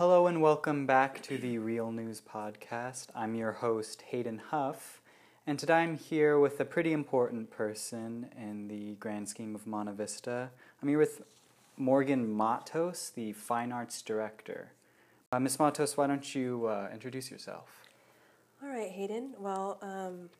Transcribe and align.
Hello 0.00 0.26
and 0.26 0.40
welcome 0.40 0.86
back 0.86 1.20
to 1.24 1.36
the 1.36 1.58
Real 1.58 1.92
News 1.92 2.22
Podcast. 2.22 3.08
I'm 3.14 3.34
your 3.34 3.52
host, 3.52 4.00
Hayden 4.08 4.40
Huff, 4.48 5.02
and 5.46 5.58
today 5.58 5.74
I'm 5.74 5.98
here 5.98 6.38
with 6.38 6.58
a 6.58 6.64
pretty 6.64 6.94
important 6.94 7.50
person 7.50 8.30
in 8.34 8.68
the 8.68 8.92
grand 8.92 9.28
scheme 9.28 9.54
of 9.54 9.66
Monte 9.66 9.92
Vista. 9.92 10.48
I'm 10.80 10.88
here 10.88 10.96
with 10.96 11.20
Morgan 11.76 12.32
Matos, 12.32 13.10
the 13.14 13.34
Fine 13.34 13.72
Arts 13.72 14.00
Director. 14.00 14.72
Uh, 15.32 15.38
Ms. 15.38 15.58
Matos, 15.58 15.98
why 15.98 16.06
don't 16.06 16.34
you 16.34 16.64
uh, 16.64 16.88
introduce 16.90 17.30
yourself? 17.30 17.86
All 18.62 18.70
right, 18.70 18.90
Hayden. 18.90 19.34
Well, 19.38 19.76
um, 19.82 20.30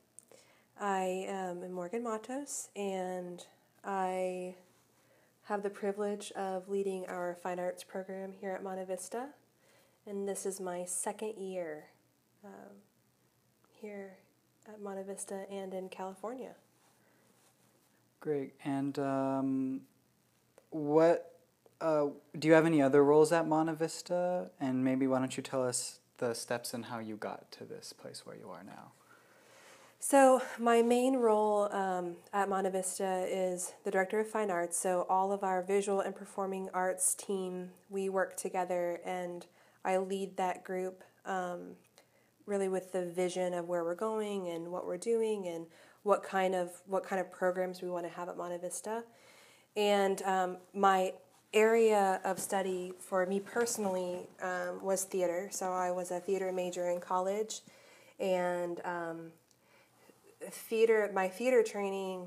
I 0.80 1.26
am 1.28 1.70
Morgan 1.70 2.02
Matos, 2.02 2.70
and 2.74 3.44
I 3.84 4.54
have 5.44 5.62
the 5.62 5.68
privilege 5.68 6.32
of 6.32 6.70
leading 6.70 7.04
our 7.08 7.36
fine 7.42 7.58
arts 7.58 7.84
program 7.84 8.32
here 8.40 8.52
at 8.52 8.62
Monte 8.62 8.84
Vista, 8.84 9.26
and 10.06 10.28
this 10.28 10.46
is 10.46 10.60
my 10.60 10.84
second 10.84 11.34
year 11.36 11.84
um, 12.44 12.76
here 13.80 14.16
at 14.68 14.80
Monte 14.80 15.02
Vista 15.02 15.44
and 15.50 15.74
in 15.74 15.88
California. 15.88 16.54
Great. 18.20 18.52
And 18.64 18.98
um, 18.98 19.80
what 20.70 21.38
uh, 21.80 22.06
do 22.38 22.48
you 22.48 22.54
have 22.54 22.66
any 22.66 22.82
other 22.82 23.02
roles 23.02 23.32
at 23.32 23.46
Monte 23.48 23.74
Vista? 23.74 24.50
And 24.60 24.84
maybe 24.84 25.06
why 25.06 25.18
don't 25.18 25.36
you 25.36 25.42
tell 25.42 25.64
us 25.64 26.00
the 26.18 26.34
steps 26.34 26.74
and 26.74 26.84
how 26.84 26.98
you 26.98 27.16
got 27.16 27.50
to 27.52 27.64
this 27.64 27.92
place 27.92 28.26
where 28.26 28.36
you 28.36 28.50
are 28.50 28.62
now? 28.62 28.92
So, 30.02 30.40
my 30.58 30.80
main 30.80 31.16
role 31.16 31.70
um, 31.74 32.16
at 32.32 32.48
Monte 32.48 32.70
Vista 32.70 33.26
is 33.28 33.74
the 33.84 33.90
Director 33.90 34.18
of 34.20 34.28
Fine 34.28 34.50
Arts. 34.50 34.78
So, 34.78 35.04
all 35.10 35.30
of 35.30 35.44
our 35.44 35.62
visual 35.62 36.00
and 36.00 36.16
performing 36.16 36.70
arts 36.72 37.14
team, 37.14 37.70
we 37.90 38.08
work 38.08 38.34
together, 38.34 39.00
and 39.04 39.46
I 39.84 39.98
lead 39.98 40.36
that 40.36 40.64
group 40.64 41.02
um, 41.24 41.76
really 42.46 42.68
with 42.68 42.92
the 42.92 43.06
vision 43.06 43.54
of 43.54 43.68
where 43.68 43.84
we're 43.84 43.94
going 43.94 44.48
and 44.48 44.70
what 44.70 44.86
we're 44.86 44.98
doing 44.98 45.46
and 45.46 45.66
what 46.02 46.22
kind 46.22 46.54
of 46.54 46.70
what 46.86 47.04
kind 47.04 47.20
of 47.20 47.30
programs 47.30 47.82
we 47.82 47.90
want 47.90 48.06
to 48.06 48.12
have 48.12 48.28
at 48.28 48.36
Monte 48.36 48.58
Vista. 48.58 49.04
And 49.76 50.22
um, 50.22 50.56
my 50.74 51.12
area 51.52 52.20
of 52.24 52.38
study 52.38 52.92
for 52.98 53.26
me 53.26 53.40
personally 53.40 54.28
um, 54.42 54.82
was 54.82 55.04
theater. 55.04 55.48
So, 55.50 55.72
I 55.72 55.90
was 55.90 56.10
a 56.10 56.20
theater 56.20 56.52
major 56.52 56.90
in 56.90 57.00
college, 57.00 57.60
and 58.18 58.80
um, 58.84 59.32
theater, 60.50 61.10
my 61.14 61.28
theater 61.28 61.62
training 61.62 62.26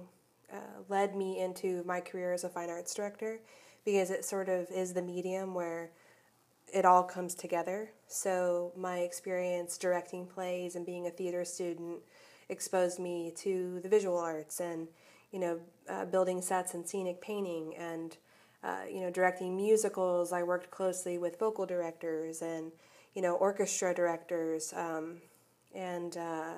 uh, 0.52 0.58
led 0.90 1.16
me 1.16 1.40
into 1.40 1.84
my 1.86 2.00
career 2.00 2.34
as 2.34 2.44
a 2.44 2.50
fine 2.50 2.70
arts 2.70 2.94
director 2.94 3.40
because 3.86 4.12
it 4.12 4.24
sort 4.24 4.50
of 4.50 4.68
is 4.72 4.94
the 4.94 5.02
medium 5.02 5.54
where 5.54 5.92
it 6.74 6.86
all 6.86 7.04
comes 7.04 7.36
together. 7.36 7.92
So, 8.08 8.74
my 8.76 9.00
experience 9.00 9.78
directing 9.78 10.26
plays 10.26 10.76
and 10.76 10.86
being 10.86 11.08
a 11.08 11.12
theater 11.12 11.46
student 11.46 12.00
exposed 12.50 13.00
me 13.00 13.32
to 13.38 13.80
the 13.82 13.90
visual 13.90 14.18
arts 14.18 14.60
and, 14.60 14.88
you 15.32 15.40
know, 15.40 15.60
uh, 15.90 16.06
building 16.06 16.42
sets 16.42 16.74
and 16.74 16.88
scenic 16.88 17.22
painting 17.22 17.76
and, 17.78 18.18
uh, 18.64 18.82
you 18.92 19.02
know, 19.02 19.12
directing 19.12 19.56
musicals. 19.56 20.34
I 20.34 20.44
worked 20.44 20.72
closely 20.72 21.18
with 21.18 21.40
vocal 21.40 21.66
directors 21.66 22.42
and, 22.42 22.72
you 23.14 23.22
know, 23.22 23.36
orchestra 23.36 23.94
directors 23.94 24.74
um, 24.76 25.18
and, 25.76 26.18
uh, 26.18 26.54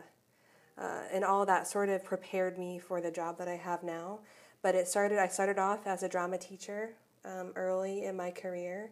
uh, 0.78 1.02
and 1.12 1.24
all 1.24 1.46
that 1.46 1.68
sort 1.68 1.90
of 1.90 2.04
prepared 2.04 2.58
me 2.58 2.80
for 2.80 3.02
the 3.02 3.12
job 3.12 3.38
that 3.38 3.48
I 3.48 3.56
have 3.56 3.84
now. 3.84 4.20
But 4.62 4.76
it 4.76 4.88
started. 4.88 5.20
I 5.20 5.28
started 5.28 5.60
off 5.60 5.86
as 5.86 6.04
a 6.04 6.10
drama 6.10 6.38
teacher 6.38 6.96
um, 7.24 7.52
early 7.56 8.06
in 8.06 8.16
my 8.16 8.32
career, 8.32 8.92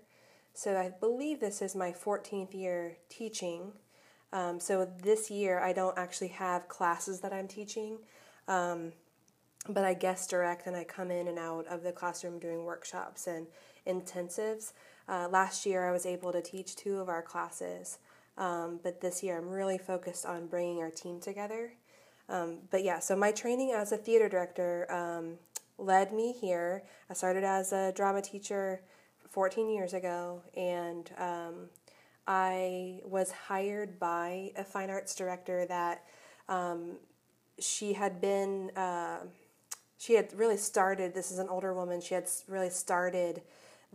so 0.54 0.78
I 0.78 0.92
believe 1.00 1.40
this 1.40 1.62
is 1.62 1.76
my 1.76 1.92
14th 1.92 2.54
year 2.54 2.98
teaching. 3.10 3.72
Um, 4.32 4.60
so 4.60 4.88
this 5.04 5.30
year 5.30 5.60
I 5.60 5.74
don't 5.74 5.98
actually 5.98 6.30
have 6.30 6.68
classes 6.68 7.20
that 7.22 7.34
I'm 7.34 7.48
teaching, 7.48 7.98
um, 8.48 8.94
but 9.70 9.84
I 9.84 9.94
guest 9.94 10.30
direct 10.30 10.68
and 10.68 10.76
I 10.76 10.84
come 10.84 11.12
in 11.12 11.28
and 11.28 11.40
out 11.40 11.68
of 11.68 11.84
the 11.84 11.92
classroom 11.92 12.40
doing 12.40 12.66
workshops 12.66 13.28
and 13.28 13.48
intensives. 13.88 14.74
Uh, 15.08 15.28
last 15.30 15.66
year 15.66 15.88
I 15.88 15.92
was 15.92 16.06
able 16.06 16.32
to 16.32 16.42
teach 16.42 16.76
two 16.76 17.00
of 17.00 17.10
our 17.10 17.22
classes. 17.22 17.98
Um, 18.38 18.80
but 18.82 19.02
this 19.02 19.22
year 19.22 19.38
I'm 19.38 19.50
really 19.50 19.78
focused 19.78 20.26
on 20.26 20.48
bringing 20.48 20.80
our 20.80 20.90
team 20.90 21.20
together. 21.20 21.74
Um, 22.30 22.60
but 22.72 22.84
yeah, 22.84 23.00
so 23.00 23.16
my 23.16 23.32
training 23.32 23.72
as 23.72 23.92
a 23.92 23.98
theater 23.98 24.30
director 24.30 24.92
um, 24.92 25.36
led 25.78 26.14
me 26.14 26.34
here. 26.34 26.84
I 27.10 27.14
started 27.14 27.44
as 27.44 27.74
a 27.74 27.92
drama 27.92 28.22
teacher 28.22 28.82
14 29.34 29.68
years 29.68 29.96
ago, 29.96 30.44
and 30.56 31.10
um, 31.18 31.56
I 32.28 33.02
was 33.04 33.32
hired 33.32 34.00
by 34.00 34.52
a 34.56 34.64
fine 34.64 34.92
arts 34.92 35.16
director 35.16 35.66
that 35.66 36.04
um, 36.48 36.98
she 37.60 37.94
had 37.94 38.22
been. 38.22 38.70
Uh, 38.78 39.22
she 39.98 40.14
had 40.14 40.32
really 40.38 40.58
started. 40.58 41.16
This 41.16 41.32
is 41.32 41.40
an 41.40 41.48
older 41.50 41.74
woman. 41.74 42.00
She 42.00 42.14
had 42.14 42.30
really 42.48 42.70
started 42.70 43.42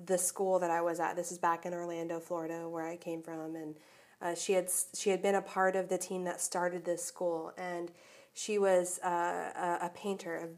the 0.06 0.19
school 0.19 0.59
that 0.59 0.72
I 0.72 0.81
was 0.81 0.99
at. 0.99 1.15
This 1.15 1.31
is 1.31 1.38
back 1.38 1.66
in 1.66 1.72
Orlando, 1.72 2.19
Florida, 2.19 2.69
where 2.69 2.87
I 2.87 2.97
came 2.97 3.22
from, 3.22 3.55
and 3.55 3.76
uh, 4.20 4.34
she 4.34 4.55
had 4.55 4.69
she 4.93 5.10
had 5.10 5.22
been 5.22 5.37
a 5.37 5.43
part 5.43 5.76
of 5.76 5.88
the 5.88 5.99
team 5.99 6.25
that 6.25 6.41
started 6.41 6.84
this 6.84 7.05
school, 7.05 7.53
and 7.56 7.93
she 8.34 8.59
was 8.59 8.99
uh, 9.05 9.09
a, 9.09 9.87
a, 9.87 9.91
painter, 9.94 10.50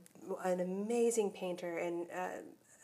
a, 0.42 0.48
an 0.48 0.60
amazing 0.60 1.32
painter, 1.32 1.76
and 1.76 2.06
uh, 2.16 2.28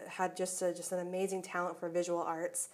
had 0.09 0.37
just 0.37 0.61
a, 0.63 0.73
just 0.75 0.93
an 0.93 1.01
amazing 1.01 1.43
talent 1.43 1.79
for 1.79 1.89
visual 1.89 2.23
arts. 2.23 2.69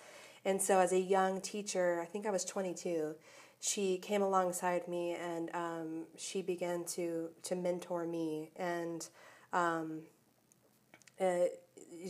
And 0.44 0.60
so, 0.60 0.78
as 0.80 0.92
a 0.92 0.98
young 0.98 1.40
teacher, 1.40 2.00
I 2.02 2.04
think 2.04 2.26
I 2.26 2.30
was 2.30 2.44
22, 2.44 3.14
she 3.60 3.98
came 3.98 4.22
alongside 4.22 4.88
me 4.88 5.14
and 5.14 5.48
um, 5.54 6.04
she 6.16 6.42
began 6.42 6.84
to 6.84 7.30
to 7.44 7.54
mentor 7.54 8.06
me. 8.06 8.50
And 8.56 9.08
um, 9.52 10.00
uh, 11.20 11.44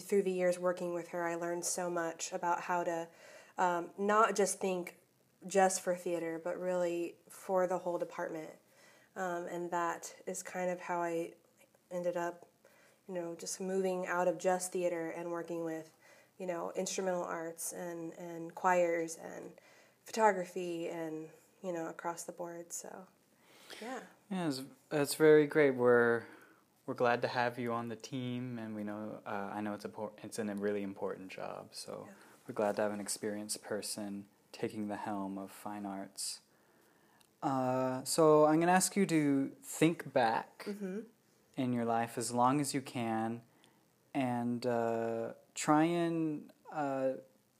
through 0.00 0.23
the 0.23 0.33
years 0.33 0.59
working 0.59 0.95
with 0.95 1.09
her, 1.09 1.27
I 1.29 1.34
learned 1.34 1.65
so 1.65 1.91
much 1.91 2.31
about 2.33 2.62
how 2.62 2.84
to 2.84 3.06
um, 3.59 3.91
not 3.99 4.34
just 4.34 4.61
think 4.61 4.97
just 5.47 5.83
for 5.83 5.94
theater, 5.94 6.41
but 6.43 6.59
really 6.59 7.17
for 7.29 7.67
the 7.67 7.79
whole 7.79 7.99
department. 7.99 8.50
Um, 9.17 9.47
and 9.50 9.71
that 9.71 10.12
is 10.27 10.43
kind 10.43 10.71
of 10.71 10.81
how 10.81 11.03
I 11.03 11.33
ended 11.91 12.17
up, 12.17 12.47
you 13.09 13.15
know, 13.15 13.37
just 13.39 13.61
moving 13.61 14.07
out 14.07 14.29
of 14.29 14.39
just 14.39 14.73
theater 14.73 15.15
and 15.17 15.31
working 15.31 15.65
with, 15.65 15.91
you 16.39 16.47
know, 16.47 16.73
instrumental 16.77 17.25
arts 17.25 17.73
and, 17.73 18.13
and 18.19 18.55
choirs 18.55 19.19
and 19.23 19.45
photography 20.05 20.89
and, 20.89 21.27
you 21.62 21.73
know, 21.73 21.89
across 21.89 22.25
the 22.25 22.33
board. 22.33 22.73
So, 22.73 22.89
yeah. 23.81 23.99
Yeah, 24.31 24.49
it's, 24.49 24.62
it's 24.91 25.15
very 25.15 25.47
great. 25.47 25.75
We're 25.75 26.23
we're 26.87 26.95
glad 26.95 27.23
to 27.23 27.29
have 27.29 27.59
you 27.59 27.73
on 27.73 27.89
the 27.89 27.97
team, 27.97 28.59
and 28.59 28.75
we 28.75 28.83
know 28.83 29.21
uh, 29.27 29.51
I 29.55 29.61
know 29.61 29.75
it's 29.75 29.85
a 29.85 29.91
it's 30.23 30.39
a 30.39 30.45
really 30.45 30.83
important 30.83 31.29
job. 31.29 31.69
So 31.71 32.05
yeah. 32.07 32.12
we're 32.47 32.55
glad 32.55 32.77
to 32.77 32.83
have 32.83 32.93
an 32.93 33.01
experienced 33.01 33.62
person 33.62 34.25
taking 34.53 34.89
the 34.89 34.97
helm 34.97 35.39
of 35.39 35.51
fine 35.51 35.87
arts. 35.87 36.41
Uh, 37.43 38.03
so 38.05 38.45
I'm 38.45 38.57
going 38.57 38.69
to 38.69 38.73
ask 38.73 38.95
you 38.95 39.05
to 39.07 39.51
think 39.65 40.12
back 40.12 40.65
mm-hmm. 40.69 41.01
In 41.57 41.73
your 41.73 41.85
life 41.85 42.17
as 42.17 42.33
long 42.33 42.61
as 42.61 42.75
you 42.75 42.81
can 42.81 43.41
and 44.15 44.67
uh, 44.67 45.29
try 45.55 45.85
and 45.85 46.51
uh, 46.75 47.09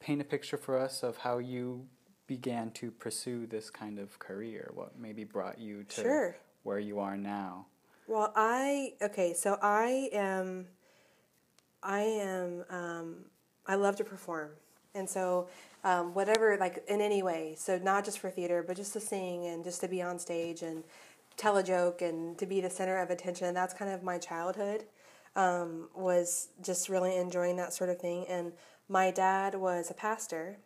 paint 0.01 0.21
a 0.21 0.25
picture 0.25 0.57
for 0.57 0.79
us 0.79 1.03
of 1.03 1.19
how 1.19 1.39
you 1.39 1.87
began 2.27 2.71
to 2.71 2.91
pursue 2.91 3.47
this 3.47 3.71
kind 3.71 3.99
of 3.99 4.19
career. 4.19 4.71
What 4.75 4.99
maybe 4.99 5.25
brought 5.25 5.59
you 5.59 5.85
to 5.85 6.01
sure. 6.01 6.37
where 6.63 6.79
you 6.79 6.99
are 6.99 7.17
now? 7.17 7.67
Well, 8.07 8.33
I, 8.35 8.95
okay, 9.01 9.33
so 9.35 9.59
I 9.63 10.09
am, 10.13 10.67
I 11.83 12.01
am, 12.01 12.65
um, 12.69 13.17
I 13.67 13.77
love 13.77 13.97
to 13.97 14.05
perform. 14.05 14.51
And 14.95 15.09
so 15.09 15.49
um, 15.85 16.15
whatever, 16.15 16.57
like 16.59 16.85
in 16.89 17.01
any 17.01 17.23
way. 17.23 17.55
So 17.57 17.79
not 17.79 18.05
just 18.05 18.19
for 18.19 18.31
theater, 18.31 18.65
but 18.67 18.77
just 18.77 18.93
to 18.95 19.01
sing 19.01 19.47
and 19.47 19.65
just 19.65 19.81
to 19.81 19.89
be 19.89 20.03
on 20.03 20.19
stage 20.19 20.63
and 20.63 20.85
tell 21.37 21.57
a 21.57 21.63
joke 21.63 22.03
and 22.03 22.37
to 22.39 22.47
be 22.47 22.61
the 22.61 22.71
center 22.71 22.99
of 22.99 23.11
attention. 23.11 23.55
That's 23.55 23.75
kind 23.75 23.91
of 23.91 24.03
my 24.03 24.19
childhood. 24.19 24.85
Um, 25.35 25.89
was 25.95 26.49
just 26.63 26.91
really 26.91 27.17
enjoying 27.17 27.57
that 27.57 27.73
sort 27.73 27.89
of 27.89 27.99
thing. 27.99 28.27
And 28.29 28.53
my 28.89 29.11
dad 29.11 29.55
was 29.55 29.91
a 29.91 29.95
pastor 29.95 30.59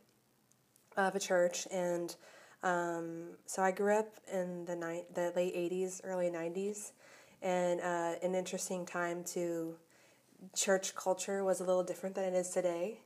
of 0.97 1.15
a 1.15 1.21
church, 1.21 1.69
and 1.71 2.17
um, 2.65 3.27
so 3.45 3.63
I 3.63 3.71
grew 3.71 3.95
up 3.95 4.17
in 4.33 4.65
the 4.65 4.75
ni- 4.75 5.05
the 5.15 5.33
late 5.37 5.55
'80s, 5.55 6.01
early 6.03 6.31
'90s, 6.31 6.91
and 7.43 7.81
uh, 7.81 8.15
an 8.25 8.35
interesting 8.35 8.85
time 8.87 9.23
to 9.35 9.77
church 10.57 10.97
culture 10.97 11.45
was 11.45 11.61
a 11.61 11.65
little 11.65 11.85
different 11.85 12.17
than 12.17 12.25
it 12.25 12.35
is 12.35 12.51
today 12.51 12.99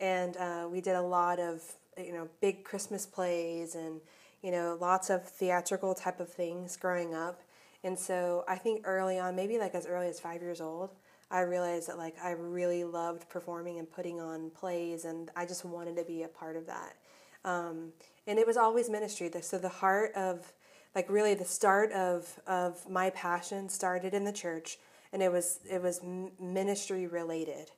and 0.00 0.36
uh, 0.38 0.66
we 0.70 0.80
did 0.80 0.96
a 0.96 1.02
lot 1.02 1.38
of 1.38 1.62
you 1.96 2.12
know 2.12 2.28
big 2.40 2.64
Christmas 2.64 3.06
plays 3.06 3.74
and 3.74 4.00
you 4.42 4.50
know 4.50 4.76
lots 4.80 5.10
of 5.10 5.28
theatrical 5.28 5.94
type 5.94 6.20
of 6.20 6.28
things 6.28 6.76
growing 6.76 7.14
up. 7.14 7.40
And 7.82 7.98
so 7.98 8.44
I 8.46 8.56
think 8.56 8.82
early 8.84 9.18
on, 9.18 9.34
maybe 9.34 9.58
like 9.58 9.74
as 9.74 9.86
early 9.86 10.08
as 10.08 10.20
five 10.20 10.42
years 10.42 10.60
old, 10.60 10.90
I 11.30 11.40
realized 11.40 11.88
that 11.88 11.96
like 11.96 12.16
I 12.22 12.32
really 12.32 12.84
loved 12.84 13.28
performing 13.28 13.78
and 13.78 13.90
putting 13.90 14.20
on 14.20 14.50
plays, 14.50 15.04
and 15.04 15.30
I 15.34 15.46
just 15.46 15.64
wanted 15.64 15.96
to 15.96 16.04
be 16.04 16.22
a 16.24 16.28
part 16.28 16.56
of 16.56 16.66
that. 16.66 16.96
Um, 17.44 17.92
and 18.26 18.38
it 18.38 18.46
was 18.46 18.56
always 18.56 18.90
ministry. 18.90 19.30
So 19.42 19.58
the 19.58 19.68
heart 19.68 20.12
of, 20.14 20.52
like 20.94 21.08
really 21.08 21.34
the 21.34 21.44
start 21.44 21.92
of, 21.92 22.38
of 22.46 22.88
my 22.88 23.10
passion 23.10 23.68
started 23.68 24.14
in 24.14 24.24
the 24.24 24.32
church 24.32 24.78
and 25.12 25.22
it 25.22 25.32
was, 25.32 25.60
it 25.68 25.82
was 25.82 26.00
ministry 26.38 27.06
related. 27.06 27.70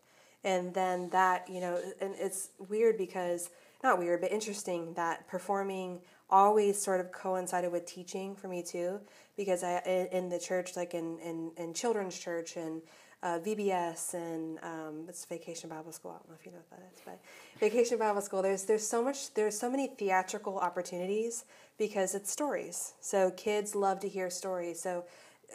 And 0.44 0.74
then 0.74 1.08
that, 1.10 1.48
you 1.48 1.60
know, 1.60 1.78
and 2.00 2.14
it's 2.18 2.50
weird 2.68 2.98
because, 2.98 3.50
not 3.82 3.98
weird, 3.98 4.20
but 4.20 4.32
interesting 4.32 4.92
that 4.94 5.28
performing 5.28 6.00
always 6.32 6.80
sort 6.80 6.98
of 6.98 7.12
coincided 7.12 7.70
with 7.70 7.86
teaching 7.86 8.34
for 8.34 8.48
me 8.48 8.62
too, 8.62 8.98
because 9.36 9.62
I 9.62 10.08
in 10.10 10.28
the 10.28 10.38
church, 10.40 10.74
like 10.74 10.94
in 10.94 11.18
in, 11.20 11.52
in 11.56 11.74
children's 11.74 12.18
church 12.18 12.56
and 12.56 12.82
uh, 13.22 13.38
VBS 13.38 14.14
and 14.14 14.58
um, 14.64 15.04
it's 15.08 15.24
Vacation 15.26 15.70
Bible 15.70 15.92
School. 15.92 16.10
I 16.10 16.14
don't 16.14 16.30
know 16.30 16.36
if 16.40 16.44
you 16.44 16.52
know 16.52 16.58
what 16.58 16.70
that 16.70 16.90
is, 16.92 17.00
but 17.04 17.20
Vacation 17.60 17.98
Bible 17.98 18.20
School. 18.20 18.42
There's 18.42 18.64
there's 18.64 18.86
so 18.86 19.04
much 19.04 19.32
there's 19.34 19.56
so 19.56 19.70
many 19.70 19.86
theatrical 19.86 20.58
opportunities 20.58 21.44
because 21.78 22.14
it's 22.16 22.32
stories. 22.32 22.94
So 23.00 23.30
kids 23.32 23.76
love 23.76 24.00
to 24.00 24.08
hear 24.08 24.28
stories. 24.28 24.80
So 24.80 25.04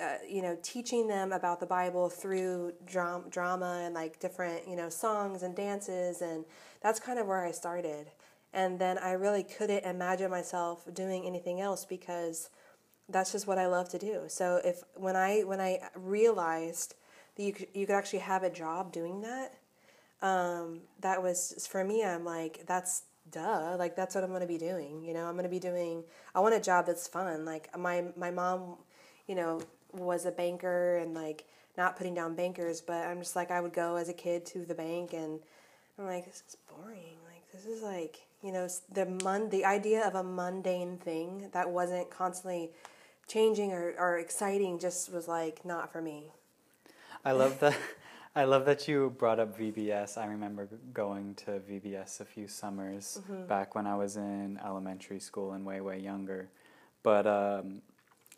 uh, 0.01 0.17
you 0.29 0.41
know, 0.43 0.55
teaching 0.61 1.07
them 1.07 1.31
about 1.31 1.59
the 1.59 1.65
Bible 1.65 2.07
through 2.07 2.71
drama, 2.85 3.23
drama 3.31 3.81
and 3.83 3.95
like 3.95 4.19
different, 4.19 4.67
you 4.67 4.75
know, 4.75 4.89
songs 4.89 5.41
and 5.41 5.55
dances, 5.55 6.21
and 6.21 6.45
that's 6.81 6.99
kind 6.99 7.17
of 7.17 7.25
where 7.25 7.43
I 7.43 7.51
started 7.51 8.07
and 8.53 8.79
then 8.79 8.97
I 8.97 9.11
really 9.11 9.43
couldn't 9.43 9.83
imagine 9.83 10.31
myself 10.31 10.87
doing 10.93 11.25
anything 11.25 11.61
else 11.61 11.85
because 11.85 12.49
that's 13.09 13.31
just 13.31 13.47
what 13.47 13.57
I 13.57 13.67
love 13.67 13.89
to 13.89 13.99
do. 13.99 14.23
So 14.27 14.61
if 14.63 14.83
when 14.95 15.15
I 15.15 15.41
when 15.41 15.61
I 15.61 15.79
realized 15.95 16.95
that 17.35 17.43
you 17.43 17.53
could, 17.53 17.67
you 17.73 17.85
could 17.85 17.95
actually 17.95 18.19
have 18.19 18.43
a 18.43 18.49
job 18.49 18.91
doing 18.91 19.21
that, 19.21 19.53
um, 20.21 20.81
that 21.01 21.21
was 21.21 21.67
for 21.69 21.83
me. 21.83 22.03
I'm 22.03 22.25
like 22.25 22.65
that's 22.67 23.03
duh. 23.31 23.75
Like 23.77 23.95
that's 23.95 24.15
what 24.15 24.23
I'm 24.23 24.37
to 24.39 24.47
be 24.47 24.57
doing. 24.57 25.03
You 25.03 25.13
know, 25.13 25.25
I'm 25.25 25.37
to 25.37 25.49
be 25.49 25.59
doing. 25.59 26.03
I 26.35 26.39
want 26.39 26.55
a 26.55 26.59
job 26.59 26.85
that's 26.85 27.07
fun. 27.07 27.45
Like 27.45 27.75
my 27.77 28.05
my 28.15 28.31
mom, 28.31 28.77
you 29.27 29.35
know, 29.35 29.61
was 29.93 30.25
a 30.25 30.31
banker 30.31 30.97
and 30.97 31.13
like 31.13 31.45
not 31.77 31.95
putting 31.95 32.13
down 32.13 32.35
bankers, 32.35 32.81
but 32.81 33.05
I'm 33.05 33.19
just 33.19 33.35
like 33.35 33.51
I 33.51 33.61
would 33.61 33.73
go 33.73 33.95
as 33.95 34.09
a 34.09 34.13
kid 34.13 34.45
to 34.47 34.65
the 34.65 34.73
bank 34.73 35.13
and 35.13 35.39
I'm 35.97 36.05
like 36.05 36.25
this 36.25 36.43
is 36.47 36.57
boring. 36.69 37.17
Like 37.25 37.51
this 37.53 37.65
is 37.65 37.83
like 37.83 38.26
you 38.43 38.51
know 38.51 38.67
the 38.91 39.05
mon- 39.23 39.49
the 39.49 39.65
idea 39.65 40.05
of 40.05 40.15
a 40.15 40.23
mundane 40.23 40.97
thing 40.97 41.49
that 41.53 41.69
wasn't 41.69 42.09
constantly 42.09 42.71
changing 43.27 43.71
or, 43.71 43.93
or 43.97 44.17
exciting 44.17 44.79
just 44.79 45.11
was 45.11 45.27
like 45.27 45.65
not 45.65 45.91
for 45.91 46.01
me 46.01 46.31
i 47.25 47.31
love 47.31 47.59
that 47.59 47.77
i 48.35 48.43
love 48.43 48.65
that 48.65 48.87
you 48.87 49.13
brought 49.17 49.39
up 49.39 49.57
vbs 49.57 50.17
i 50.17 50.25
remember 50.25 50.67
going 50.93 51.33
to 51.35 51.59
vbs 51.69 52.21
a 52.21 52.25
few 52.25 52.47
summers 52.47 53.19
mm-hmm. 53.21 53.45
back 53.47 53.75
when 53.75 53.87
i 53.87 53.95
was 53.95 54.17
in 54.17 54.59
elementary 54.63 55.19
school 55.19 55.53
and 55.53 55.65
way 55.65 55.81
way 55.81 55.99
younger 55.99 56.49
but 57.03 57.25
um, 57.25 57.81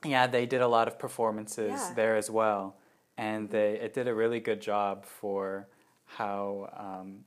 yeah 0.06 0.28
they 0.28 0.46
did 0.46 0.62
a 0.62 0.68
lot 0.68 0.88
of 0.88 0.98
performances 0.98 1.72
yeah. 1.72 1.94
there 1.96 2.16
as 2.16 2.30
well 2.30 2.76
and 3.18 3.50
mm-hmm. 3.50 3.58
they 3.58 3.74
it 3.74 3.94
did 3.94 4.08
a 4.08 4.14
really 4.14 4.40
good 4.40 4.62
job 4.62 5.06
for 5.06 5.68
how 6.06 6.70
um, 6.76 7.20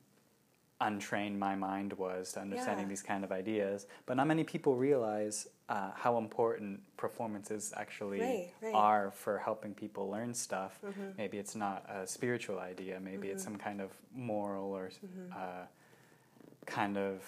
untrained 0.82 1.38
my 1.38 1.54
mind 1.54 1.92
was 1.94 2.32
to 2.32 2.40
understanding 2.40 2.86
yeah. 2.86 2.88
these 2.90 3.02
kind 3.02 3.24
of 3.24 3.32
ideas. 3.32 3.86
But 4.06 4.16
not 4.16 4.26
many 4.26 4.44
people 4.44 4.74
realize 4.74 5.48
uh, 5.68 5.92
how 5.94 6.18
important 6.18 6.80
performances 6.96 7.72
actually 7.76 8.20
right, 8.20 8.48
right. 8.60 8.74
are 8.74 9.10
for 9.12 9.38
helping 9.38 9.72
people 9.74 10.10
learn 10.10 10.34
stuff. 10.34 10.78
Mm-hmm. 10.84 11.02
Maybe 11.16 11.38
it's 11.38 11.54
not 11.54 11.84
a 11.88 12.06
spiritual 12.06 12.58
idea, 12.58 13.00
maybe 13.00 13.28
mm-hmm. 13.28 13.36
it's 13.36 13.44
some 13.44 13.56
kind 13.56 13.80
of 13.80 13.90
moral 14.14 14.72
or 14.72 14.90
mm-hmm. 14.90 15.32
uh, 15.32 15.64
kind 16.66 16.98
of 16.98 17.22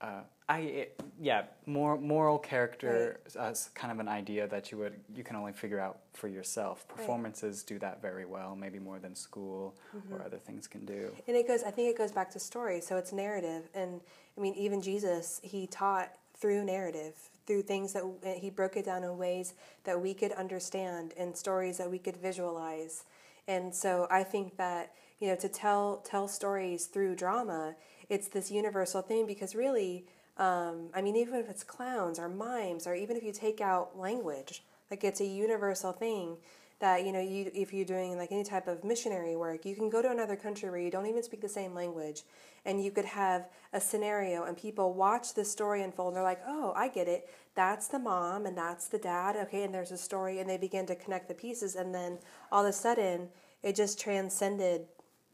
uh, 0.00 0.22
I 0.52 0.58
it, 0.58 1.02
yeah, 1.18 1.44
more 1.64 1.98
moral 1.98 2.38
character 2.38 3.20
right. 3.34 3.50
as 3.50 3.70
kind 3.74 3.90
of 3.90 4.00
an 4.00 4.08
idea 4.08 4.46
that 4.48 4.70
you 4.70 4.76
would 4.78 4.94
you 5.14 5.24
can 5.24 5.34
only 5.36 5.52
figure 5.52 5.80
out 5.80 6.00
for 6.12 6.28
yourself. 6.28 6.86
Performances 6.88 7.60
right. 7.62 7.74
do 7.74 7.78
that 7.78 8.02
very 8.02 8.26
well, 8.26 8.54
maybe 8.54 8.78
more 8.78 8.98
than 8.98 9.14
school 9.14 9.74
mm-hmm. 9.96 10.14
or 10.14 10.22
other 10.22 10.36
things 10.36 10.68
can 10.68 10.84
do. 10.84 11.10
And 11.26 11.36
it 11.36 11.48
goes. 11.48 11.62
I 11.62 11.70
think 11.70 11.88
it 11.88 11.96
goes 11.96 12.12
back 12.12 12.30
to 12.32 12.38
story. 12.38 12.82
So 12.82 12.98
it's 12.98 13.12
narrative, 13.12 13.70
and 13.74 14.00
I 14.36 14.40
mean, 14.40 14.54
even 14.54 14.82
Jesus, 14.82 15.40
he 15.42 15.66
taught 15.66 16.10
through 16.36 16.64
narrative, 16.64 17.14
through 17.46 17.62
things 17.62 17.94
that 17.94 18.36
he 18.36 18.50
broke 18.50 18.76
it 18.76 18.84
down 18.84 19.04
in 19.04 19.16
ways 19.16 19.54
that 19.84 19.98
we 19.98 20.12
could 20.12 20.32
understand, 20.32 21.14
and 21.16 21.34
stories 21.34 21.78
that 21.78 21.90
we 21.90 21.98
could 21.98 22.18
visualize. 22.18 23.04
And 23.48 23.74
so 23.74 24.06
I 24.10 24.22
think 24.22 24.58
that 24.58 24.92
you 25.18 25.28
know 25.28 25.36
to 25.36 25.48
tell 25.48 26.02
tell 26.04 26.28
stories 26.28 26.86
through 26.86 27.16
drama 27.16 27.74
it's 28.12 28.28
this 28.28 28.50
universal 28.50 29.00
thing 29.00 29.26
because 29.26 29.54
really, 29.54 30.04
um, 30.38 30.88
I 30.94 31.02
mean, 31.02 31.16
even 31.16 31.34
if 31.34 31.48
it's 31.48 31.62
clowns 31.62 32.18
or 32.18 32.28
mimes, 32.28 32.86
or 32.86 32.94
even 32.94 33.16
if 33.16 33.22
you 33.22 33.32
take 33.32 33.60
out 33.60 33.98
language, 33.98 34.62
like 34.90 35.04
it's 35.04 35.20
a 35.20 35.26
universal 35.26 35.92
thing 35.92 36.36
that 36.82 37.06
you 37.06 37.12
know 37.12 37.20
you 37.20 37.48
if 37.54 37.72
you're 37.72 37.84
doing 37.84 38.18
like 38.18 38.32
any 38.32 38.42
type 38.42 38.66
of 38.66 38.82
missionary 38.82 39.36
work 39.36 39.64
you 39.64 39.76
can 39.76 39.88
go 39.88 40.02
to 40.02 40.10
another 40.10 40.34
country 40.34 40.68
where 40.68 40.80
you 40.80 40.90
don't 40.90 41.06
even 41.06 41.22
speak 41.22 41.40
the 41.40 41.48
same 41.48 41.74
language 41.74 42.24
and 42.64 42.84
you 42.84 42.90
could 42.90 43.04
have 43.04 43.48
a 43.72 43.80
scenario 43.80 44.42
and 44.42 44.56
people 44.56 44.92
watch 44.92 45.32
the 45.34 45.44
story 45.44 45.80
unfold 45.82 46.08
and 46.08 46.16
they're 46.16 46.24
like 46.24 46.42
oh 46.46 46.72
i 46.76 46.88
get 46.88 47.08
it. 47.08 47.28
That's 47.54 47.86
the 47.86 47.98
mom 47.98 48.46
and 48.46 48.56
that's 48.56 48.88
the 48.88 48.98
dad. 48.98 49.36
Okay 49.36 49.62
and 49.62 49.72
there's 49.72 49.92
a 49.92 49.96
story 49.96 50.40
and 50.40 50.50
they 50.50 50.58
begin 50.58 50.84
to 50.86 50.96
connect 50.96 51.28
the 51.28 51.34
pieces 51.34 51.76
and 51.76 51.94
then 51.94 52.18
all 52.50 52.64
of 52.64 52.68
a 52.68 52.72
sudden 52.72 53.28
it 53.62 53.76
just 53.76 54.00
transcended 54.00 54.86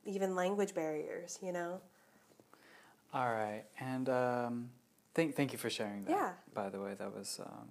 even 0.05 0.37
language 0.37 0.75
barriers 0.75 1.39
you 1.43 1.53
know? 1.53 1.81
All 3.15 3.33
right, 3.33 3.65
and 3.81 4.11
um, 4.11 4.69
thank 5.19 5.35
thank 5.35 5.53
you 5.53 5.59
for 5.59 5.69
sharing 5.69 6.05
that. 6.05 6.13
Yeah. 6.13 6.31
By 6.55 6.69
the 6.71 6.81
way, 6.81 6.95
that 6.95 7.13
was 7.15 7.41
um, 7.45 7.69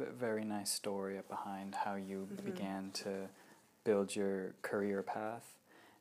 a 0.00 0.12
very 0.12 0.44
nice 0.44 0.70
story 0.70 1.18
behind 1.28 1.74
how 1.74 1.94
you 1.94 2.28
mm-hmm. 2.30 2.44
began 2.44 2.90
to 3.02 3.28
build 3.84 4.14
your 4.14 4.54
career 4.60 5.02
path, 5.02 5.54